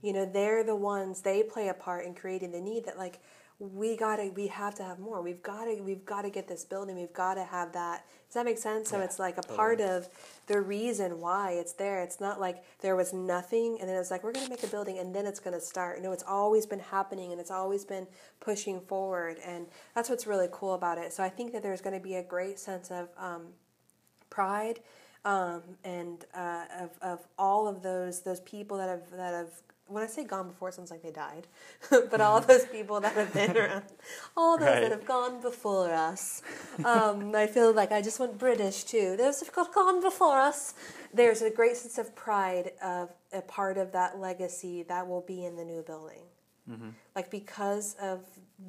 You 0.00 0.12
know, 0.12 0.24
they're 0.24 0.62
the 0.62 0.76
ones 0.76 1.22
they 1.22 1.42
play 1.42 1.66
a 1.68 1.74
part 1.74 2.04
in 2.04 2.14
creating 2.14 2.52
the 2.52 2.60
need 2.60 2.84
that 2.84 2.96
like 2.96 3.18
we 3.58 3.96
gotta 3.96 4.30
we 4.32 4.46
have 4.46 4.76
to 4.76 4.84
have 4.84 5.00
more. 5.00 5.20
We've 5.22 5.42
gotta 5.42 5.82
we've 5.82 6.04
gotta 6.04 6.30
get 6.30 6.46
this 6.46 6.64
building. 6.64 6.94
We've 6.94 7.12
gotta 7.12 7.42
have 7.42 7.72
that. 7.72 8.04
Does 8.28 8.34
that 8.34 8.44
make 8.44 8.58
sense? 8.58 8.90
So 8.90 8.98
Yeah, 8.98 9.04
it's 9.04 9.18
like 9.18 9.38
a 9.38 9.40
totally. 9.40 9.56
part 9.56 9.80
of 9.80 10.08
the 10.46 10.60
reason 10.60 11.20
why 11.20 11.52
it's 11.52 11.72
there. 11.72 12.00
It's 12.04 12.20
not 12.20 12.38
like 12.40 12.62
there 12.80 12.94
was 12.94 13.12
nothing 13.12 13.78
and 13.80 13.88
then 13.88 13.96
it's 13.96 14.10
like 14.12 14.22
we're 14.22 14.30
gonna 14.30 14.48
make 14.48 14.62
a 14.62 14.68
building 14.68 14.98
and 15.00 15.12
then 15.12 15.26
it's 15.26 15.40
gonna 15.40 15.60
start. 15.60 16.00
No, 16.00 16.12
it's 16.12 16.24
always 16.28 16.64
been 16.64 16.78
happening 16.78 17.32
and 17.32 17.40
it's 17.40 17.50
always 17.50 17.84
been 17.84 18.06
pushing 18.38 18.80
forward 18.82 19.38
and 19.44 19.66
that's 19.96 20.08
what's 20.08 20.28
really 20.28 20.48
cool 20.52 20.74
about 20.74 20.96
it. 20.98 21.12
So 21.12 21.24
I 21.24 21.28
think 21.28 21.52
that 21.54 21.64
there's 21.64 21.80
gonna 21.80 21.98
be 21.98 22.14
a 22.14 22.22
great 22.22 22.60
sense 22.60 22.92
of 22.92 23.08
um, 23.18 23.46
pride 24.30 24.78
um, 25.26 25.62
and 25.84 26.24
uh, 26.34 26.64
of, 26.80 26.90
of 27.02 27.28
all 27.38 27.68
of 27.68 27.82
those 27.82 28.22
those 28.22 28.40
people 28.40 28.78
that 28.78 28.88
have 28.88 29.10
that 29.12 29.34
have 29.34 29.50
when 29.88 30.02
I 30.04 30.08
say 30.08 30.24
gone 30.24 30.48
before, 30.48 30.70
it 30.70 30.74
sounds 30.74 30.90
like 30.90 31.02
they 31.04 31.12
died, 31.12 31.46
but 31.90 32.20
all 32.20 32.40
those 32.52 32.66
people 32.66 33.00
that 33.00 33.14
have 33.14 33.32
been 33.34 33.56
around, 33.56 33.84
all 34.36 34.58
those 34.58 34.66
Right. 34.68 34.82
that 34.82 34.92
have 34.92 35.06
gone 35.06 35.40
before 35.42 35.94
us. 35.94 36.42
Um, 36.84 37.34
I 37.36 37.46
feel 37.46 37.72
like 37.72 37.92
I 37.92 38.02
just 38.02 38.20
went 38.20 38.38
British 38.38 38.84
too. 38.84 39.16
Those 39.18 39.40
have 39.40 39.52
gone 39.74 40.02
before 40.02 40.38
us. 40.40 40.74
There's 41.14 41.42
a 41.42 41.50
great 41.50 41.76
sense 41.76 41.98
of 41.98 42.16
pride 42.16 42.72
of 42.82 43.10
a 43.32 43.42
part 43.42 43.78
of 43.78 43.92
that 43.92 44.18
legacy 44.20 44.84
that 44.84 45.08
will 45.08 45.22
be 45.22 45.44
in 45.46 45.56
the 45.56 45.64
new 45.64 45.82
building. 45.82 46.22
Like 47.16 47.30
because 47.30 47.96
of 48.02 48.24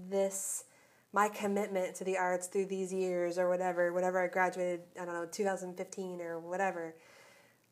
this 0.09 0.65
my 1.13 1.29
commitment 1.29 1.95
to 1.95 2.03
the 2.03 2.17
arts 2.17 2.47
through 2.47 2.65
these 2.65 2.93
years 2.93 3.37
or 3.37 3.49
whatever, 3.49 3.93
whatever 3.93 4.23
I 4.23 4.27
graduated, 4.27 4.81
I 4.99 5.05
don't 5.05 5.13
know, 5.13 5.25
2015 5.25 6.21
or 6.21 6.39
whatever, 6.39 6.95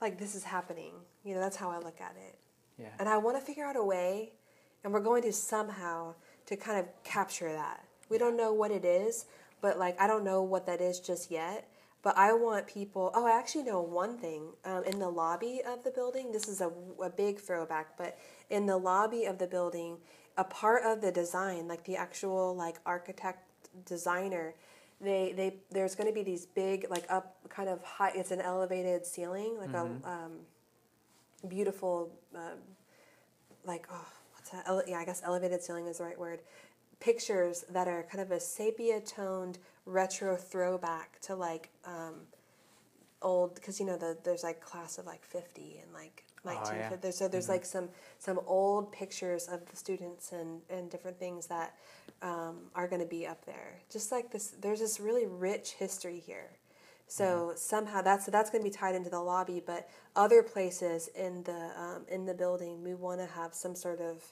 like 0.02 0.18
this 0.18 0.36
is 0.36 0.44
happening. 0.44 0.94
You 1.24 1.36
know, 1.36 1.42
that's 1.42 1.56
how 1.56 1.70
I 1.70 1.78
look 1.78 2.00
at 2.00 2.16
it. 2.18 2.38
Yeah. 2.78 2.90
And 3.00 3.08
I 3.08 3.18
want 3.18 3.38
to 3.38 3.42
figure 3.44 3.66
out 3.66 3.76
a 3.76 3.84
way, 3.84 4.34
and 4.84 4.94
we're 4.94 5.00
going 5.00 5.24
to 5.24 5.34
somehow 5.34 6.16
to 6.46 6.56
kind 6.56 6.80
of 6.80 6.86
capture 7.04 7.52
that. 7.52 7.84
We 8.10 8.18
don't 8.18 8.38
know 8.38 8.54
what 8.54 8.72
it 8.72 8.86
is, 8.86 9.26
but 9.62 9.78
like 9.80 10.00
I 10.00 10.08
don't 10.08 10.24
know 10.24 10.44
what 10.44 10.66
that 10.68 10.82
is 10.82 11.00
just 11.00 11.32
yet. 11.32 11.68
But 12.04 12.16
I 12.20 12.34
want 12.34 12.68
people. 12.68 13.12
Oh, 13.16 13.26
I 13.26 13.32
actually 13.32 13.64
know 13.64 13.82
one 13.82 14.20
thing. 14.20 14.50
Um, 14.64 14.84
in 14.84 15.00
the 15.00 15.10
lobby 15.10 15.62
of 15.68 15.84
the 15.84 15.90
building, 15.90 16.32
this 16.32 16.48
is 16.48 16.62
a, 16.62 16.72
a 17.04 17.10
big 17.10 17.40
throwback, 17.40 17.98
but 17.98 18.20
in 18.52 18.68
the 18.68 18.78
lobby 18.78 19.26
of 19.26 19.40
the 19.40 19.48
building, 19.48 19.98
a 20.38 20.44
part 20.44 20.84
of 20.84 21.02
the 21.02 21.12
design, 21.12 21.68
like 21.68 21.84
the 21.86 21.96
actual 21.96 22.56
like 22.56 22.78
architect 22.86 23.48
designer, 23.86 24.56
they 25.02 25.34
they 25.36 25.58
there's 25.72 25.96
going 25.96 26.08
to 26.08 26.14
be 26.14 26.24
these 26.24 26.46
big 26.46 26.88
like 26.90 27.06
up 27.10 27.38
kind 27.50 27.70
of 27.70 27.84
high. 27.84 28.12
It's 28.16 28.32
an 28.32 28.42
elevated 28.42 29.06
ceiling, 29.06 29.58
like 29.60 29.74
a 29.74 29.82
um, 29.82 30.02
beautiful 31.48 32.12
um, 32.36 32.60
like 33.66 33.88
oh 33.92 34.08
what's 34.34 34.50
that 34.50 34.64
Ele- 34.68 34.84
yeah 34.88 34.98
i 34.98 35.06
guess 35.06 35.22
elevated 35.24 35.62
ceiling 35.62 35.88
is 35.88 35.98
the 35.98 36.04
right 36.04 36.20
word 36.20 36.42
pictures 37.00 37.66
that 37.70 37.88
are 37.88 38.04
kind 38.04 38.22
of 38.22 38.32
a 38.32 38.40
sepia 38.40 39.00
toned 39.02 39.58
retro 39.86 40.36
throwback 40.36 41.20
to 41.22 41.36
like 41.36 41.70
um, 41.86 42.14
old 43.22 43.56
because 43.56 43.80
you 43.80 43.86
know 43.86 43.98
the, 43.98 44.18
there's 44.24 44.44
like 44.44 44.62
class 44.62 44.98
of 44.98 45.06
like 45.06 45.24
50 45.24 45.80
and 45.84 45.94
like 45.94 46.25
Oh, 46.46 46.54
1950 46.54 46.94
yeah. 46.96 47.00
there's, 47.02 47.18
so 47.18 47.28
there's 47.28 47.50
like 47.50 47.66
some 47.66 47.90
some 48.20 48.40
old 48.46 48.92
pictures 48.92 49.48
of 49.48 49.66
the 49.70 49.76
students 49.76 50.32
and 50.32 50.62
and 50.70 50.90
different 50.90 51.18
things 51.20 51.48
that 51.48 51.76
um, 52.22 52.58
are 52.76 52.88
going 52.88 53.02
to 53.02 53.08
be 53.08 53.28
up 53.28 53.46
there 53.46 53.80
just 53.92 54.12
like 54.12 54.32
this 54.32 54.56
there's 54.62 54.80
this 54.80 55.00
really 55.00 55.26
rich 55.26 55.74
history 55.74 56.20
here 56.20 56.52
so 57.08 57.54
somehow 57.56 58.02
that's 58.02 58.26
that's 58.26 58.50
going 58.50 58.64
to 58.64 58.70
be 58.70 58.76
tied 58.76 58.96
into 58.96 59.10
the 59.10 59.20
lobby, 59.20 59.62
but 59.64 59.90
other 60.16 60.42
places 60.42 61.08
in 61.10 61.44
the 61.44 61.72
um, 61.78 62.06
in 62.08 62.26
the 62.26 62.34
building, 62.34 62.84
we 62.84 62.96
want 62.96 63.20
to 63.20 63.28
have 63.28 63.54
some 63.54 63.76
sort 63.76 64.02
of 64.02 64.24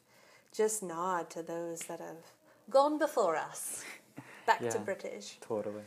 just 0.52 0.82
nod 0.82 1.30
to 1.32 1.44
those 1.44 1.82
that 1.82 2.00
have 2.00 2.24
gone 2.70 2.98
before 2.98 3.36
us. 3.36 3.84
Back 4.48 4.68
to 4.70 4.80
British. 4.80 5.38
Totally. 5.40 5.84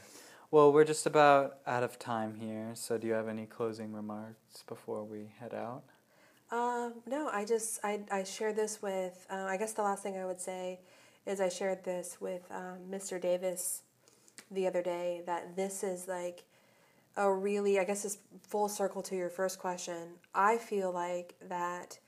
Well, 0.51 0.73
we're 0.73 0.85
just 0.85 1.07
about 1.07 1.59
out 1.67 1.83
of 1.83 1.99
time 1.99 2.37
here, 2.37 2.71
so 2.75 2.97
do 2.97 3.07
you 3.07 3.13
have 3.15 3.29
any 3.29 3.47
closing 3.47 3.93
remarks 3.93 4.63
before 4.67 5.05
we 5.05 5.33
head 5.41 5.53
out? 5.53 5.83
Um, 6.51 6.95
no, 7.07 7.29
I 7.33 7.45
just 7.45 7.81
I 7.83 8.01
I 8.11 8.25
shared 8.25 8.57
this 8.57 8.81
with. 8.81 9.27
Uh, 9.31 9.47
I 9.49 9.57
guess 9.57 9.73
the 9.73 9.83
last 9.83 10.03
thing 10.03 10.17
I 10.17 10.25
would 10.25 10.41
say 10.41 10.81
is 11.27 11.41
I 11.41 11.49
shared 11.49 11.85
this 11.85 12.19
with 12.21 12.43
um, 12.51 12.79
Mr. 12.91 13.21
Davis 13.21 13.83
the 14.51 14.67
other 14.67 14.83
day 14.83 15.23
that 15.27 15.57
this 15.57 15.83
is 15.83 16.07
like 16.07 16.45
a 17.17 17.33
really 17.33 17.81
I 17.81 17.85
guess 17.85 18.05
it's 18.05 18.19
full 18.43 18.69
circle 18.69 19.03
to 19.03 19.17
your 19.17 19.31
first 19.31 19.59
question. 19.59 20.15
I 20.35 20.59
feel 20.59 20.93
like 20.93 21.35
that 21.49 21.99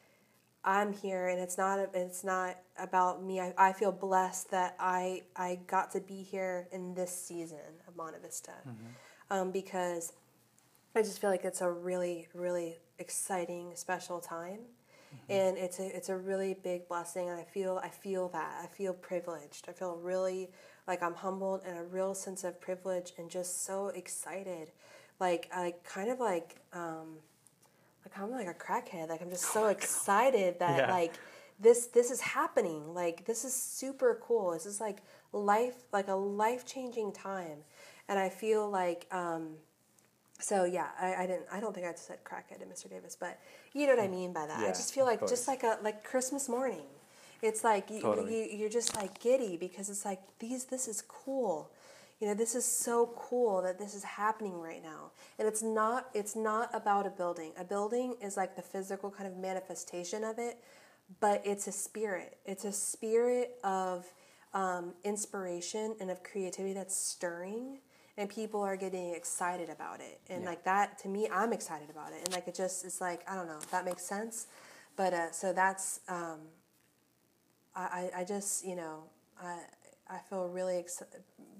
I'm 0.64 0.92
here 0.92 1.28
and 1.28 1.40
it's 1.40 1.58
not 1.58 1.80
it's 1.94 2.22
not 2.22 2.58
about 2.78 3.24
me. 3.24 3.40
I, 3.40 3.54
I 3.58 3.72
feel 3.72 3.90
blessed 3.90 4.50
that 4.50 4.76
I 4.78 5.22
I 5.34 5.58
got 5.66 5.90
to 5.92 6.00
be 6.00 6.22
here 6.22 6.68
in 6.70 6.94
this 6.94 7.10
season 7.10 7.58
of 7.88 7.96
Monte 7.96 8.18
Vista 8.20 8.52
um, 9.30 9.50
because 9.50 10.12
I 10.94 11.02
just 11.02 11.20
feel 11.20 11.30
like 11.30 11.44
it's 11.44 11.60
a 11.60 11.70
really 11.70 12.28
really 12.34 12.76
exciting 12.98 13.72
special 13.74 14.20
time. 14.20 14.60
And 15.30 15.58
it's 15.58 15.78
a 15.78 15.96
it's 15.96 16.08
a 16.10 16.16
really 16.16 16.54
big 16.54 16.88
blessing 16.88 17.28
and 17.28 17.38
I 17.38 17.44
feel 17.44 17.80
I 17.82 17.88
feel 17.88 18.28
that. 18.30 18.60
I 18.62 18.66
feel 18.66 18.92
privileged. 18.94 19.66
I 19.68 19.72
feel 19.72 19.96
really 19.96 20.50
like 20.86 21.02
I'm 21.02 21.14
humbled 21.14 21.62
and 21.66 21.78
a 21.78 21.82
real 21.82 22.14
sense 22.14 22.44
of 22.44 22.60
privilege 22.60 23.12
and 23.18 23.30
just 23.30 23.64
so 23.64 23.88
excited. 23.88 24.72
Like 25.20 25.48
I 25.54 25.74
kind 25.84 26.10
of 26.10 26.20
like 26.20 26.56
um 26.72 27.18
like 28.04 28.18
I'm 28.18 28.30
like 28.30 28.48
a 28.48 28.54
crackhead. 28.54 29.08
Like 29.08 29.22
I'm 29.22 29.30
just 29.30 29.52
so 29.52 29.66
excited 29.76 30.58
that 30.60 30.78
Yeah. 30.88 30.92
like 30.92 31.14
this 31.60 31.86
this 31.86 32.10
is 32.10 32.20
happening. 32.20 32.94
Like 32.94 33.24
this 33.26 33.44
is 33.44 33.54
super 33.54 34.20
cool. 34.22 34.52
This 34.52 34.66
is 34.66 34.80
like 34.80 34.98
life 35.32 35.76
like 35.92 36.08
a 36.08 36.14
life 36.14 36.66
changing 36.66 37.12
time. 37.12 37.58
And 38.08 38.18
I 38.18 38.28
feel 38.28 38.68
like 38.70 39.06
um 39.12 39.56
so 40.38 40.64
yeah, 40.64 40.88
I, 41.00 41.14
I 41.14 41.26
didn't. 41.26 41.46
I 41.52 41.60
don't 41.60 41.74
think 41.74 41.86
I 41.86 41.94
said 41.94 42.18
crackhead 42.24 42.60
to 42.60 42.66
Mr. 42.66 42.88
Davis, 42.88 43.16
but 43.18 43.38
you 43.72 43.86
know 43.86 43.96
what 43.96 44.04
I 44.04 44.08
mean 44.08 44.32
by 44.32 44.46
that. 44.46 44.60
I 44.60 44.68
just 44.68 44.94
feel 44.94 45.04
like 45.04 45.20
just 45.20 45.48
like 45.48 45.62
a 45.64 45.78
like 45.82 46.04
Christmas 46.04 46.48
morning. 46.48 46.84
It's 47.42 47.62
like 47.62 47.90
you, 47.90 48.00
Totally. 48.00 48.52
you 48.52 48.58
you're 48.58 48.68
just 48.68 48.96
like 48.96 49.20
giddy 49.20 49.56
because 49.56 49.88
it's 49.90 50.04
like 50.04 50.20
these. 50.38 50.64
This 50.66 50.86
is 50.86 51.02
cool. 51.02 51.70
You 52.20 52.26
know, 52.26 52.34
this 52.34 52.54
is 52.54 52.64
so 52.64 53.10
cool 53.16 53.62
that 53.62 53.78
this 53.78 53.94
is 53.94 54.02
happening 54.02 54.60
right 54.60 54.82
now. 54.82 55.12
And 55.38 55.46
it's 55.46 55.62
not. 55.62 56.08
It's 56.14 56.36
not 56.36 56.72
about 56.72 57.06
a 57.06 57.10
building. 57.10 57.52
A 57.58 57.64
building 57.64 58.14
is 58.22 58.36
like 58.36 58.54
the 58.54 58.62
physical 58.62 59.10
kind 59.10 59.28
of 59.28 59.36
manifestation 59.36 60.22
of 60.22 60.38
it, 60.38 60.58
but 61.20 61.42
it's 61.44 61.66
a 61.66 61.72
spirit. 61.72 62.38
It's 62.44 62.64
a 62.64 62.72
spirit 62.72 63.56
of 63.64 64.06
um, 64.54 64.94
inspiration 65.04 65.96
and 66.00 66.10
of 66.10 66.22
creativity 66.22 66.74
that's 66.74 66.96
stirring 66.96 67.78
and 68.18 68.28
people 68.28 68.60
are 68.60 68.76
getting 68.76 69.14
excited 69.14 69.70
about 69.70 70.00
it 70.00 70.20
and 70.28 70.42
Yeah. 70.42 70.50
like 70.50 70.64
that 70.64 70.98
to 70.98 71.08
me 71.08 71.28
i'm 71.32 71.52
excited 71.54 71.88
about 71.88 72.12
it 72.12 72.20
and 72.24 72.32
like 72.32 72.46
it 72.48 72.54
just 72.54 72.84
it's 72.84 73.00
like 73.00 73.20
i 73.30 73.34
don't 73.34 73.46
know 73.46 73.60
that 73.70 73.84
makes 73.86 74.02
sense 74.04 74.46
but 74.96 75.14
uh, 75.14 75.30
so 75.30 75.52
that's 75.52 76.00
um, 76.08 76.40
I, 77.74 78.10
I 78.16 78.20
I 78.20 78.24
just 78.24 78.66
you 78.66 78.74
know 78.76 79.04
I 79.40 79.58
I 80.10 80.18
feel 80.28 80.48
really 80.48 80.78
ex- 80.78 81.02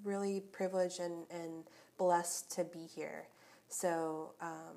really 0.05 0.41
privileged 0.53 1.01
and, 1.01 1.25
and 1.31 1.65
blessed 1.99 2.51
to 2.57 2.65
be 2.65 2.85
here 2.87 3.29
so 3.69 4.33
um, 4.43 4.77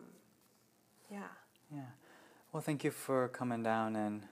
yeah 1.10 1.24
Yeah. 1.74 1.82
Well, 2.52 2.62
thank 2.62 2.84
you 2.84 2.92
for 2.92 3.30
coming 3.30 3.64
down 3.64 3.96
and. 3.96 4.24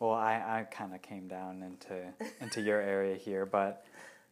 Well, 0.00 0.12
I, 0.12 0.34
I 0.60 0.62
kind 0.70 0.94
of 0.94 1.02
came 1.02 1.28
down 1.28 1.62
into 1.62 2.12
into 2.40 2.60
your 2.60 2.80
area 2.80 3.16
here, 3.16 3.46
but 3.46 3.84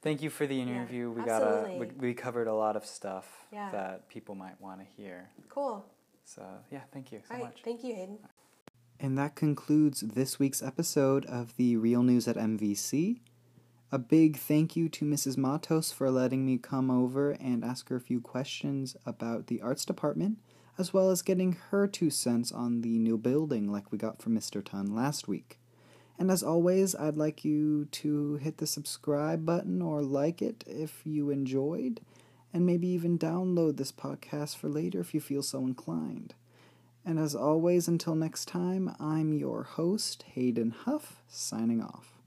thank 0.03 0.23
you 0.23 0.31
for 0.31 0.47
the 0.47 0.61
interview. 0.61 1.11
we 1.11 1.23
got 1.25 1.43
a 1.43 1.77
we, 1.79 1.87
we 1.99 2.15
covered 2.15 2.47
a 2.49 2.55
lot 2.55 2.77
of 2.77 2.85
stuff 2.85 3.47
Yeah. 3.53 3.71
that 3.73 4.09
people 4.09 4.35
might 4.35 4.61
want 4.61 4.81
to 4.81 4.87
hear. 4.97 5.31
cool 5.49 5.85
So 6.25 6.43
yeah, 6.71 6.81
thank 6.93 7.13
you 7.13 7.21
so 7.27 7.35
all 7.35 7.41
right 7.41 7.47
much. 7.47 7.63
thank 7.65 7.83
you 7.85 7.95
hayden 7.95 8.19
And 9.01 9.17
that 9.19 9.35
concludes 9.35 10.01
this 10.01 10.39
week's 10.39 10.63
episode 10.63 11.25
of 11.27 11.57
the 11.57 11.77
Real 11.77 12.03
News 12.03 12.29
at 12.29 12.37
MVC. 12.37 13.21
A 13.91 13.99
big 13.99 14.39
thank 14.39 14.75
you 14.75 14.89
to 14.89 15.05
Mrs. 15.05 15.37
Matos 15.37 15.93
for 15.93 16.11
letting 16.11 16.47
me 16.47 16.57
come 16.57 16.91
over 16.91 17.33
and 17.33 17.63
ask 17.65 17.89
her 17.91 17.97
a 17.97 18.01
few 18.01 18.21
questions 18.23 18.97
about 19.05 19.49
the 19.49 19.61
arts 19.61 19.85
department, 19.85 20.39
as 20.79 20.95
well 20.95 21.11
as 21.11 21.21
getting 21.21 21.59
her 21.71 21.87
two 21.87 22.09
cents 22.09 22.51
on 22.53 22.81
the 22.81 22.97
new 22.99 23.19
building 23.19 23.71
like 23.71 23.93
we 23.93 23.99
got 23.99 24.23
from 24.23 24.35
Mr. 24.35 24.65
Tun 24.65 24.95
last 24.95 25.29
week. 25.29 25.59
And 26.23 26.31
as 26.31 26.45
always, 26.45 26.95
I'd 26.95 27.17
like 27.17 27.45
you 27.45 27.87
to 27.87 28.37
hit 28.37 28.59
the 28.59 28.67
subscribe 28.69 29.45
button 29.45 29.83
or 29.83 30.03
like 30.03 30.41
it 30.41 30.63
if 30.69 31.01
you 31.05 31.31
enjoyed, 31.31 32.01
and 32.55 32.65
maybe 32.65 32.87
even 32.87 33.19
download 33.19 33.77
this 33.77 33.91
podcast 33.91 34.57
for 34.57 34.69
later 34.69 35.01
if 35.01 35.15
you 35.15 35.21
feel 35.21 35.43
so 35.43 35.59
inclined. 35.67 36.35
And 37.05 37.19
as 37.19 37.35
always, 37.35 37.89
until 37.89 38.15
next 38.15 38.47
time, 38.47 38.95
I'm 39.01 39.33
your 39.33 39.65
host, 39.65 40.23
Hayden 40.35 40.71
Huff, 40.71 41.25
signing 41.27 41.83
off. 41.83 42.22